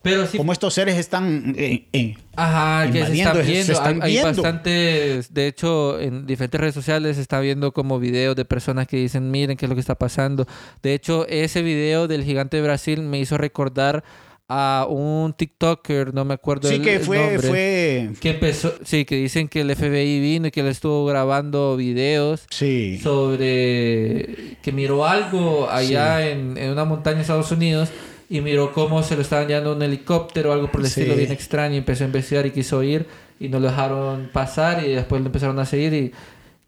pero 0.03 0.27
sí. 0.27 0.39
cómo 0.39 0.53
estos 0.53 0.73
seres 0.75 0.97
están 0.97 1.55
eh, 1.59 1.87
eh, 1.93 2.17
Ajá, 2.37 2.91
que 2.91 3.05
se 3.05 3.13
están 3.19 3.37
se 3.37 3.43
viendo. 3.43 3.73
están 3.73 3.95
hay, 3.97 4.01
hay 4.03 4.13
viendo. 4.13 4.43
bastantes. 4.43 5.35
De 5.35 5.47
hecho, 5.47 6.01
en 6.01 6.27
diferentes 6.27 6.59
redes 6.61 6.75
sociales 6.75 7.17
se 7.17 7.23
está 7.23 7.39
viendo 7.41 7.73
como 7.73 7.99
videos 7.99 8.35
de 8.37 8.45
personas 8.47 8.87
que 8.87 8.97
dicen: 8.97 9.31
Miren 9.31 9.57
qué 9.59 9.67
es 9.67 9.69
lo 9.69 9.75
que 9.77 9.81
está 9.83 9.97
pasando. 9.97 10.47
De 10.83 10.95
hecho, 10.95 11.27
ese 11.29 11.61
video 11.63 12.09
del 12.09 12.25
gigante 12.25 12.57
de 12.57 12.63
Brasil 12.63 13.03
me 13.03 13.19
hizo 13.19 13.37
recordar 13.37 14.03
a 14.53 14.85
un 14.91 15.33
TikToker, 15.33 16.13
no 16.13 16.25
me 16.25 16.35
acuerdo 16.35 16.69
Sí, 16.69 16.75
el- 16.75 16.83
que 16.83 16.95
el 16.97 17.01
fue, 17.03 17.19
nombre, 17.19 17.49
fue, 17.49 18.11
Que 18.21 18.31
empezó, 18.31 18.75
sí, 18.85 19.05
que 19.05 19.15
dicen 19.15 19.47
que 19.49 19.61
el 19.61 19.71
FBI 19.71 20.19
vino 20.19 20.49
y 20.49 20.51
que 20.51 20.65
le 20.65 20.71
estuvo 20.71 21.07
grabando 21.07 21.77
videos 21.77 22.47
sí, 22.51 22.99
sobre 23.01 24.57
que 24.63 24.73
miró 24.73 25.07
algo 25.07 25.69
allá 25.71 26.29
en, 26.29 26.57
en 26.59 26.71
una 26.71 26.85
montaña 26.85 27.17
en 27.17 27.21
Estados 27.23 27.53
Unidos 27.53 27.91
y 28.29 28.41
miró 28.41 28.73
cómo 28.73 29.03
se 29.03 29.17
lo 29.17 29.23
estaban 29.23 29.47
llevando 29.49 29.75
un 29.75 29.83
helicóptero 29.83 30.51
o 30.51 30.53
algo 30.53 30.71
por 30.71 30.81
el 30.81 30.87
Sí. 30.89 31.01
estilo 31.01 31.17
bien 31.17 31.33
extraño 31.33 31.75
y 31.75 31.79
empezó 31.79 32.05
a 32.05 32.07
investigar 32.09 32.47
y 32.47 32.51
quiso 32.51 32.83
ir 32.83 33.07
y 33.39 33.49
no 33.49 33.61
lo 33.61 33.69
dejaron 33.69 34.31
pasar 34.33 34.85
y 34.85 34.91
después 34.93 35.21
lo 35.21 35.27
empezaron 35.29 35.59
a 35.61 35.65
seguir 35.67 35.95
y 35.95 36.13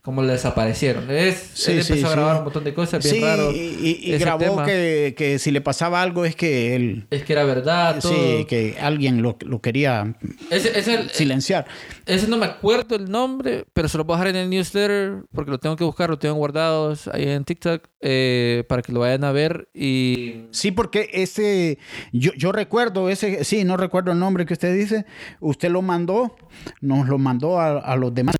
como 0.03 0.21
le 0.23 0.33
desaparecieron. 0.33 1.09
Es, 1.11 1.51
Sí, 1.55 1.71
él 1.73 1.85
sí, 1.85 1.93
empezó 1.93 2.09
a 2.09 2.11
sí. 2.11 2.17
grabar 2.17 2.37
un 2.39 2.43
montón 2.45 2.65
de 2.65 2.75
cosas 2.75 3.03
bien 3.05 3.15
sí, 3.17 3.21
raro. 3.23 3.53
y, 3.53 3.57
y- 3.57 4.01
y 4.03 4.15
ese 4.15 4.25
grabó 4.25 4.65
que, 4.65 5.15
que 5.17 5.39
si 5.39 5.53
le 5.53 5.61
pasaba 5.61 6.03
algo 6.03 6.25
es 6.25 6.35
que 6.35 6.75
él, 6.75 7.07
Es 7.11 7.23
que 7.23 7.33
era 7.35 7.45
verdad, 7.45 8.01
todo. 8.01 8.11
sí, 8.13 8.45
que 8.49 8.77
alguien 8.81 9.23
lo, 9.23 9.37
lo 9.47 9.61
quería 9.61 10.17
Ese, 10.51 10.77
ese- 10.77 11.09
silenciar. 11.11 11.67
ese 12.05 12.27
no 12.27 12.37
me 12.37 12.47
acuerdo 12.47 12.97
el 12.97 13.09
nombre, 13.11 13.65
pero 13.73 13.89
se 13.89 13.97
lo 13.97 14.03
voy 14.03 14.15
a 14.15 14.19
dejar 14.19 14.35
en 14.35 14.43
el 14.43 14.51
newsletter 14.51 15.23
porque 15.33 15.53
lo 15.53 15.59
tengo 15.59 15.77
que 15.77 15.85
buscar, 15.85 16.11
lo 16.11 16.19
tengo 16.19 16.35
guardados 16.35 17.07
ahí 17.07 17.29
en 17.29 17.45
TikTok 17.45 17.85
eh, 18.01 18.65
para 18.69 18.83
que 18.83 18.91
lo 18.93 18.99
vayan 19.01 19.23
a 19.23 19.31
ver 19.31 19.69
y 19.73 20.47
Sí, 20.51 20.73
porque 20.73 21.11
ese, 21.13 21.79
yo, 22.13 22.33
yo 22.37 22.51
recuerdo 22.51 23.09
ese, 23.09 23.45
sí, 23.45 23.63
no 23.63 23.77
recuerdo 23.77 24.11
el 24.11 24.19
nombre 24.19 24.47
que 24.47 24.55
usted 24.55 24.75
dice, 24.77 25.07
usted 25.39 25.71
lo 25.71 25.81
mandó, 25.81 26.35
nos 26.81 27.07
lo 27.07 27.19
mandó 27.19 27.61
a, 27.61 27.79
a 27.79 27.95
los 27.95 28.13
demás. 28.13 28.35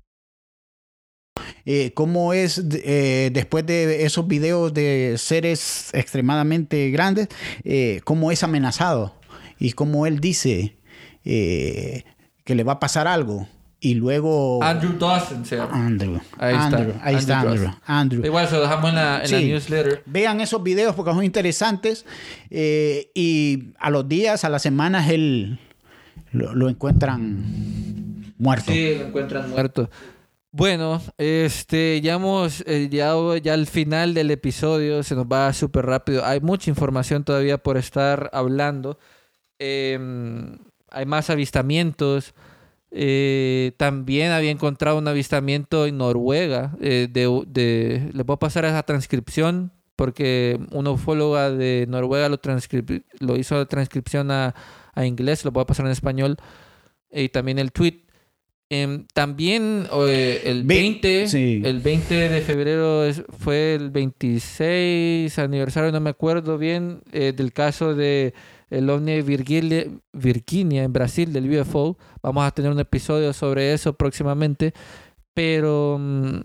Eh, 1.65 1.91
¿Cómo 1.93 2.33
es 2.33 2.61
eh, 2.83 3.29
después 3.33 3.65
de 3.65 4.03
esos 4.05 4.27
videos 4.27 4.73
de 4.73 5.15
seres 5.17 5.89
extremadamente 5.93 6.89
grandes, 6.91 7.27
eh, 7.63 8.01
cómo 8.03 8.31
es 8.31 8.43
amenazado? 8.43 9.15
Y 9.59 9.71
cómo 9.71 10.05
él 10.05 10.19
dice 10.19 10.75
eh, 11.23 12.03
que 12.43 12.55
le 12.55 12.63
va 12.63 12.73
a 12.73 12.79
pasar 12.79 13.07
algo. 13.07 13.47
Y 13.79 13.95
luego... 13.95 14.63
Andrew 14.63 14.97
Dawson 14.97 15.45
se 15.45 15.57
llama. 15.57 15.85
Andrew. 15.85 16.19
Ahí 16.37 16.53
está. 16.55 16.65
Andrew, 16.77 16.93
ahí 17.01 17.15
está 17.15 17.39
Andrew 17.41 17.51
Andrew. 17.53 17.65
Dawson. 17.67 17.81
Andrew. 17.85 18.25
Igual 18.25 18.47
se 18.47 18.55
lo 18.55 18.61
dejamos 18.61 18.89
en 18.89 18.95
la, 18.95 19.15
en 19.23 19.31
la 19.31 19.39
Sí. 19.39 19.45
newsletter. 19.45 20.03
Vean 20.05 20.39
esos 20.41 20.63
videos 20.63 20.95
porque 20.95 21.11
son 21.11 21.23
interesantes. 21.23 22.05
eh, 22.49 23.09
y 23.13 23.73
a 23.79 23.89
los 23.89 24.07
días, 24.07 24.43
a 24.45 24.49
las 24.49 24.61
semanas, 24.61 25.09
él 25.09 25.59
lo, 26.31 26.55
lo 26.55 26.69
encuentran 26.69 28.33
muerto. 28.37 28.71
Sí, 28.71 28.95
lo 28.99 29.07
encuentran 29.07 29.49
muerto. 29.49 29.89
Bueno, 30.55 31.01
este, 31.17 31.99
ya 32.01 32.13
hemos 32.13 32.61
eh, 32.67 32.87
llegado 32.87 33.35
ya 33.37 33.55
al 33.55 33.65
final 33.65 34.13
del 34.13 34.29
episodio, 34.29 35.01
se 35.01 35.15
nos 35.15 35.25
va 35.25 35.51
súper 35.51 35.87
rápido. 35.87 36.23
Hay 36.23 36.41
mucha 36.41 36.69
información 36.69 37.23
todavía 37.23 37.57
por 37.57 37.75
estar 37.75 38.29
hablando. 38.33 38.99
Em, 39.57 40.59
hay 40.91 41.05
más 41.07 41.31
avistamientos. 41.31 42.35
Eh, 42.91 43.71
también 43.77 44.31
había 44.31 44.51
encontrado 44.51 44.99
un 44.99 45.07
avistamiento 45.07 45.87
en 45.87 45.97
Noruega. 45.97 46.75
eh, 46.81 47.07
de, 47.11 47.43
de, 47.47 48.11
les 48.13 48.25
voy 48.25 48.35
a 48.35 48.37
pasar 48.37 48.65
esa 48.65 48.83
transcripción 48.83 49.71
porque 49.95 50.59
una 50.71 50.91
ufóloga 50.91 51.49
de 51.49 51.85
Noruega 51.89 52.29
lo, 52.29 52.39
lo 53.19 53.37
hizo 53.37 53.55
la 53.57 53.65
transcripción 53.65 54.29
a, 54.31 54.53
a 54.93 55.05
inglés, 55.07 55.45
lo 55.45 55.51
voy 55.51 55.63
a 55.63 55.65
pasar 55.65 55.87
en 55.87 55.93
español. 55.93 56.37
Y 57.11 57.29
también 57.29 57.57
el 57.59 57.71
tweet. 57.71 58.02
Em, 58.75 59.05
también 59.13 59.87
eh, 60.07 60.41
el 60.45 60.63
Ve- 60.63 60.75
20, 60.75 61.27
sí. 61.27 61.61
el 61.63 61.79
20 61.79 62.29
de 62.29 62.41
febrero 62.41 63.03
es- 63.05 63.21
fue 63.39 63.75
el 63.75 63.91
26 63.91 65.37
aniversario, 65.37 65.91
no 65.91 65.99
me 65.99 66.09
acuerdo 66.09 66.57
bien, 66.57 67.01
eh, 67.11 67.33
del 67.35 67.51
caso 67.53 67.93
de 67.93 68.33
el 68.71 68.89
ovni 68.89 69.21
Virgilia, 69.21 69.85
Virginia 70.13 70.83
en 70.83 70.91
Brasil 70.93 71.31
del 71.31 71.49
UFO. 71.59 71.97
Vamos 72.23 72.45
a 72.45 72.51
tener 72.51 72.71
un 72.71 72.79
episodio 72.79 73.31
sobre 73.33 73.73
eso 73.73 73.93
próximamente. 73.93 74.73
Pero 75.35 75.97
mm, 75.99 76.37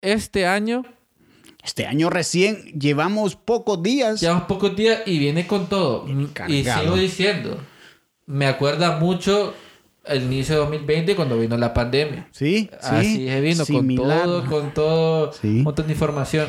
este 0.00 0.46
año 0.46 0.84
Este 1.64 1.86
año 1.86 2.10
recién 2.10 2.56
llevamos 2.78 3.36
pocos 3.36 3.82
días. 3.82 4.20
Llevamos 4.20 4.44
pocos 4.44 4.74
días 4.74 5.02
y 5.06 5.18
viene 5.18 5.46
con 5.46 5.68
todo. 5.68 6.06
Y 6.48 6.64
sigo 6.64 6.96
diciendo, 6.96 7.56
me 8.26 8.46
acuerda 8.46 8.98
mucho 8.98 9.54
el 10.04 10.22
inicio 10.24 10.54
de 10.56 10.60
2020 10.62 11.14
cuando 11.16 11.38
vino 11.38 11.56
la 11.56 11.72
pandemia. 11.74 12.28
Sí, 12.32 12.68
sí. 12.70 12.88
Así 12.88 13.28
se 13.28 13.40
vino 13.40 13.64
similar. 13.64 14.24
con 14.24 14.26
todo, 14.26 14.50
con 14.50 14.74
todo, 14.74 15.32
Sí. 15.32 15.48
un 15.48 15.62
montón 15.62 15.86
de 15.86 15.92
información. 15.92 16.48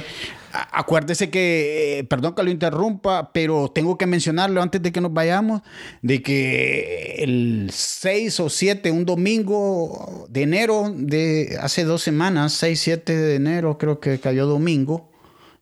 Acuérdese 0.71 1.31
que, 1.31 1.97
eh, 1.99 2.03
perdón 2.03 2.35
que 2.35 2.43
lo 2.43 2.51
interrumpa, 2.51 3.31
pero 3.33 3.71
tengo 3.73 3.97
que 3.97 4.05
mencionarlo 4.05 4.61
antes 4.61 4.83
de 4.83 4.91
que 4.91 5.01
nos 5.01 5.11
vayamos, 5.11 5.61
de 6.03 6.21
que 6.21 7.15
el 7.19 7.69
6 7.73 8.39
o 8.39 8.49
7, 8.49 8.91
un 8.91 9.03
domingo 9.03 10.27
de 10.29 10.43
enero 10.43 10.93
de 10.95 11.57
hace 11.59 11.85
dos 11.85 12.03
semanas, 12.03 12.53
6, 12.53 12.79
7 12.79 13.15
de 13.17 13.35
enero, 13.35 13.79
creo 13.79 13.99
que 13.99 14.19
cayó 14.19 14.45
domingo, 14.45 15.09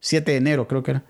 7 0.02 0.32
de 0.32 0.38
enero 0.38 0.68
creo 0.68 0.84
que 0.84 0.92
era, 0.92 1.06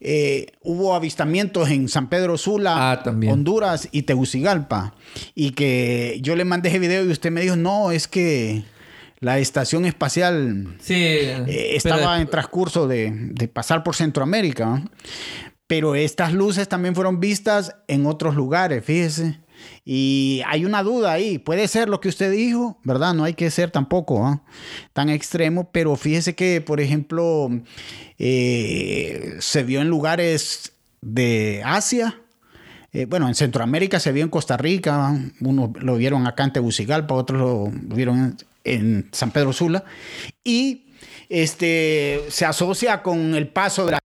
eh, 0.00 0.46
hubo 0.62 0.94
avistamientos 0.94 1.70
en 1.70 1.88
San 1.88 2.08
Pedro 2.08 2.36
Sula, 2.36 2.92
Ah. 2.92 3.02
Honduras 3.32 3.88
y 3.92 4.02
Tegucigalpa. 4.02 4.94
Y 5.34 5.50
que 5.52 6.18
yo 6.22 6.36
le 6.36 6.44
mandé 6.44 6.68
ese 6.68 6.78
video 6.78 7.04
y 7.04 7.08
usted 7.10 7.30
me 7.30 7.40
dijo, 7.40 7.56
no, 7.56 7.90
es 7.90 8.06
que 8.08 8.64
la 9.20 9.38
estación 9.38 9.86
espacial 9.86 10.76
Sí, 10.80 10.94
eh, 10.94 11.72
estaba 11.74 12.20
en 12.20 12.28
transcurso 12.28 12.86
de, 12.86 13.10
de 13.12 13.48
pasar 13.48 13.82
por 13.82 13.94
Centroamérica, 13.96 14.82
pero 15.66 15.94
estas 15.94 16.32
luces 16.32 16.68
también 16.68 16.94
fueron 16.94 17.18
vistas 17.18 17.74
en 17.88 18.06
otros 18.06 18.34
lugares, 18.36 18.84
fíjese. 18.84 19.40
Y 19.84 20.42
hay 20.46 20.64
una 20.64 20.82
duda 20.82 21.12
ahí, 21.12 21.38
puede 21.38 21.68
ser 21.68 21.88
lo 21.88 22.00
que 22.00 22.08
usted 22.08 22.32
dijo, 22.32 22.78
¿verdad? 22.82 23.14
No 23.14 23.24
hay 23.24 23.34
que 23.34 23.50
ser 23.50 23.70
tampoco 23.70 24.26
¿ah? 24.26 24.42
tan 24.92 25.08
extremo, 25.08 25.70
pero 25.70 25.94
fíjese 25.96 26.34
que, 26.34 26.60
por 26.60 26.80
ejemplo, 26.80 27.48
eh, 28.18 29.36
se 29.38 29.62
vio 29.62 29.80
en 29.80 29.88
lugares 29.88 30.72
de 31.00 31.62
Asia, 31.64 32.20
eh, 32.92 33.06
bueno, 33.06 33.28
en 33.28 33.34
Centroamérica 33.34 34.00
se 34.00 34.10
vio 34.10 34.24
en 34.24 34.30
Costa 34.30 34.56
Rica, 34.56 35.14
unos 35.40 35.70
lo 35.80 35.96
vieron 35.96 36.26
acá 36.26 36.44
en 36.44 36.52
Tegucigalpa, 36.52 37.14
otros 37.14 37.38
lo, 37.38 37.70
vieron 37.94 38.36
en, 38.64 38.82
en 38.82 39.08
San 39.12 39.30
Pedro 39.30 39.52
Sula, 39.52 39.84
y 40.42 40.86
este, 41.28 42.24
se 42.28 42.44
asocia 42.44 43.02
con 43.02 43.34
el 43.34 43.48
paso 43.48 43.86
de 43.86 43.92
la... 43.92 43.98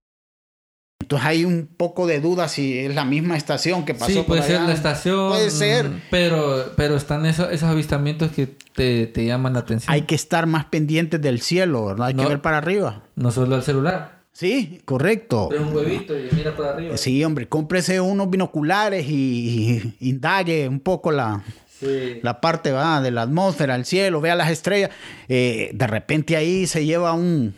Entonces 1.12 1.28
hay 1.28 1.44
un 1.44 1.68
poco 1.76 2.06
de 2.06 2.20
duda 2.20 2.48
si 2.48 2.78
es 2.78 2.94
la 2.94 3.04
misma 3.04 3.36
estación 3.36 3.84
que 3.84 3.92
pasó 3.94 4.12
sí, 4.12 4.16
por 4.18 4.26
puede 4.26 4.42
ser 4.44 4.56
allá. 4.56 4.68
la 4.68 4.72
estación. 4.74 5.28
Puede 5.28 5.50
ser. 5.50 5.90
Pero, 6.10 6.72
pero 6.76 6.96
están 6.96 7.26
esos, 7.26 7.52
esos 7.52 7.68
avistamientos 7.68 8.30
que 8.32 8.46
te, 8.74 9.06
te 9.08 9.26
llaman 9.26 9.52
la 9.52 9.58
atención. 9.60 9.92
Hay 9.92 10.02
que 10.02 10.14
estar 10.14 10.46
más 10.46 10.64
pendientes 10.64 11.20
del 11.20 11.40
cielo, 11.42 11.84
¿verdad? 11.86 12.06
Hay 12.06 12.14
No. 12.14 12.22
que 12.22 12.28
ver 12.30 12.40
para 12.40 12.58
arriba. 12.58 13.02
No 13.16 13.30
solo 13.30 13.56
el 13.56 13.62
celular. 13.62 14.22
Sí, 14.32 14.80
correcto. 14.86 15.48
Pero 15.50 15.68
un 15.68 15.76
huevito 15.76 16.18
y 16.18 16.28
mira 16.32 16.56
para 16.56 16.70
arriba. 16.70 16.96
Sí, 16.96 17.22
hombre, 17.22 17.46
cómprese 17.46 18.00
unos 18.00 18.30
binoculares 18.30 19.06
y, 19.06 19.94
y 20.00 20.08
indague 20.08 20.66
un 20.68 20.80
poco 20.80 21.12
la, 21.12 21.42
Sí. 21.78 22.20
la 22.22 22.40
parte 22.40 22.72
¿va? 22.72 23.02
de 23.02 23.10
la 23.10 23.22
atmósfera, 23.22 23.74
el 23.74 23.84
cielo, 23.84 24.22
vea 24.22 24.34
las 24.34 24.50
estrellas. 24.50 24.88
Eh, 25.28 25.70
de 25.74 25.86
repente 25.86 26.36
ahí 26.36 26.66
se 26.66 26.86
lleva 26.86 27.12
un, 27.12 27.52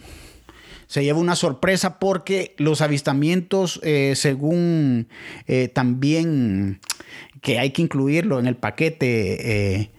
se 0.87 1.03
lleva 1.05 1.19
una 1.19 1.37
sorpresa 1.37 1.99
porque 1.99 2.55
los 2.59 2.81
avistamientos, 2.81 3.81
eh, 3.83 4.15
según 4.17 5.09
eh, 5.47 5.69
también 5.69 6.81
que 7.41 7.59
hay 7.59 7.71
que 7.71 7.83
incluirlo 7.83 8.39
en 8.39 8.47
el 8.47 8.57
paquete, 8.57 9.79
eh, 9.81 9.91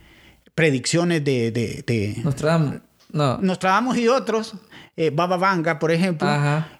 predicciones 0.53 1.23
de, 1.23 1.51
de, 1.51 1.83
de 1.85 2.21
Nostradamus. 2.23 2.81
No. 3.11 3.37
Nostradamus 3.37 3.97
y 3.97 4.07
otros, 4.07 4.55
eh, 4.97 5.09
Baba 5.09 5.37
Vanga, 5.37 5.79
por 5.79 5.91
ejemplo, 5.91 6.27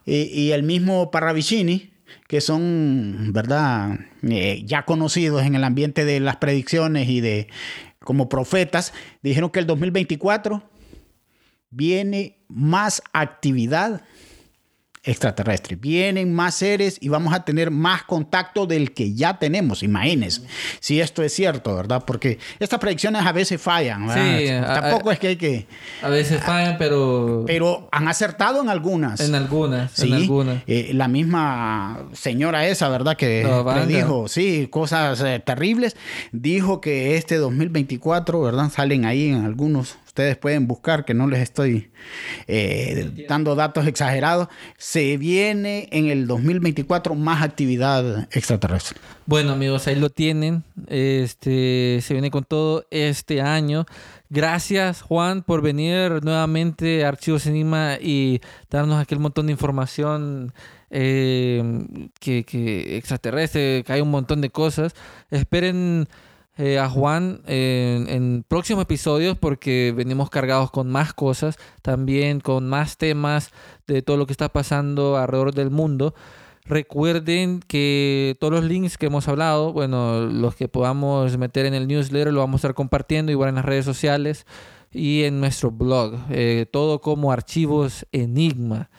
y, 0.06 0.24
y 0.24 0.51
el 0.51 0.64
mismo 0.64 1.12
Parravicini, 1.12 1.91
que 2.28 2.41
son, 2.41 3.32
¿verdad?, 3.32 3.99
ya 4.66 4.84
conocidos 4.84 5.43
en 5.43 5.56
el 5.56 5.64
ambiente 5.64 6.03
de 6.03 6.20
las 6.20 6.38
predicciones 6.38 7.08
y 7.08 7.22
de 7.22 7.47
como 7.99 8.28
profetas, 8.28 8.93
dijeron 9.22 9.49
que 9.49 9.60
el 9.60 9.68
2024 9.68 10.64
viene 11.76 12.38
más 12.47 13.01
actividad 13.13 14.01
extraterrestre. 15.07 15.76
Vienen 15.76 16.34
más 16.34 16.55
seres 16.55 16.97
y 16.99 17.09
vamos 17.09 17.32
a 17.36 17.45
tener 17.45 17.69
más 17.69 18.01
contacto 18.05 18.65
del 18.65 18.91
que 18.91 19.13
ya 19.13 19.38
tenemos. 19.38 19.84
Imagínense 19.84 20.41
si 20.80 20.99
esto 20.99 21.21
es 21.21 21.32
cierto, 21.32 21.76
¿verdad? 21.76 22.03
Porque 22.07 22.39
estas 22.59 22.80
predicciones 22.80 23.23
a 23.23 23.32
veces 23.32 23.61
fallan. 23.61 24.07
¿verdad? 24.07 24.38
Sí, 24.39 24.47
a- 24.49 24.82
Tampoco 24.82 25.11
a- 25.11 25.13
es 25.13 25.19
que 25.19 25.28
hay 25.28 25.36
que... 25.36 25.67
A 26.01 26.09
veces 26.09 26.41
fallan, 26.41 26.80
pero, 26.80 27.43
Pero 27.45 27.88
han 27.91 28.07
acertado 28.07 28.63
en 28.63 28.69
algunas. 28.69 29.19
en 29.19 29.36
algunas. 29.36 29.91
Sí, 29.91 30.07
En 30.07 30.13
algunas. 30.15 30.63
eh, 30.65 30.89
la 30.95 31.07
misma 31.07 32.07
señora 32.13 32.65
esa, 32.65 32.89
¿verdad? 32.89 33.15
Que 33.15 33.43
La 42.88 42.95
banda. 42.95 43.26
Bueno, 49.26 49.51
amigos, 49.51 49.88
ahí 49.88 49.95
lo 49.95 50.09
tienen. 50.09 50.63
Este 50.88 51.99
se 52.01 52.13
viene 52.13 52.32
con 52.32 52.43
todo 52.43 52.86
este 52.91 53.41
año. 53.41 53.86
Gracias, 54.30 55.01
Juan, 55.01 55.43
por 55.43 55.61
venir 55.61 56.24
nuevamente 56.24 57.05
a 57.05 57.09
Archivos 57.09 57.45
Enigma 57.45 57.97
y 58.01 58.41
darnos 58.70 59.01
aquel 59.01 59.20
montón 59.20 59.45
de 59.47 59.51
información 59.51 60.53
eh, 60.89 61.63
que, 62.20 62.43
que 62.43 62.97
extraterrestre, 62.97 63.84
que 63.86 63.93
hay 63.93 64.01
un 64.01 64.11
montón 64.11 64.41
de 64.41 64.49
cosas. 64.49 64.93
Esperen 65.30 66.07
eh, 66.58 66.80
a 66.80 66.89
Juan 66.89 67.41
en, 67.47 68.45
próximos 68.47 68.84
episodios 68.84 69.38
porque 69.38 69.93
venimos 69.95 70.30
cargados 70.30 70.72
con 70.72 70.89
más 70.89 71.14
cosas, 71.14 71.58
también 71.82 72.39
con 72.39 72.68
más 72.68 72.97
temas 72.97 73.51
de 73.88 74.01
todo 74.01 74.18
lo 74.18 74.26
que 74.26 74.34
está 74.34 74.49
pasando 74.49 75.18
alrededor 75.18 75.53
del 75.53 75.70
mundo. 75.70 76.16
Recuerden 76.66 77.60
que 77.60 78.38
todos 78.39 78.53
los 78.53 78.64
links 78.64 78.97
que 78.97 79.06
hemos 79.06 79.28
hablado, 79.28 79.72
bueno, 79.72 80.22
los 80.22 80.56
que 80.56 80.68
podamos 80.68 81.38
meter 81.38 81.68
en 81.68 81.76
el 81.76 81.88
newsletter, 81.88 82.34
lo 82.34 82.39
vamos 82.39 82.56
a 82.56 82.62
estar 82.68 82.74
compartiendo 82.74 83.32
igual 83.32 83.49
en 83.49 83.56
las 83.56 83.66
redes 83.66 83.86
sociales 83.86 84.47
y 84.91 85.24
en 85.24 85.39
nuestro 85.39 85.70
blog. 85.70 86.16
eh, 86.32 86.66
todo 86.72 87.01
como 87.01 87.32
archivos 87.32 88.08
Enigma. 88.12 88.89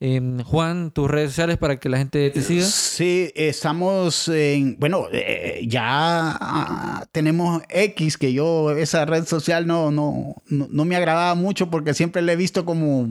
Em, 0.00 0.44
Juan, 0.44 0.92
tus 0.92 1.10
redes 1.10 1.30
sociales 1.30 1.56
para 1.56 1.80
que 1.80 1.88
la 1.88 1.98
gente 1.98 2.30
te 2.30 2.40
siga. 2.40 2.64
Sí, 2.64 3.32
estamos 3.34 4.28
en, 4.28 4.76
bueno, 4.78 5.06
eh, 5.10 5.64
ya 5.66 6.36
ah, 6.40 7.04
tenemos 7.10 7.62
X, 7.68 8.16
que 8.16 8.32
yo 8.32 8.70
esa 8.70 9.06
red 9.06 9.24
social 9.24 9.66
no, 9.66 9.90
no, 9.90 10.36
no, 10.46 10.84
me 10.84 10.94
agradaba 10.94 11.34
mucho 11.34 11.68
porque 11.68 11.94
siempre 11.94 12.22
la 12.22 12.34
he 12.34 12.36
visto 12.36 12.64
como 12.64 13.08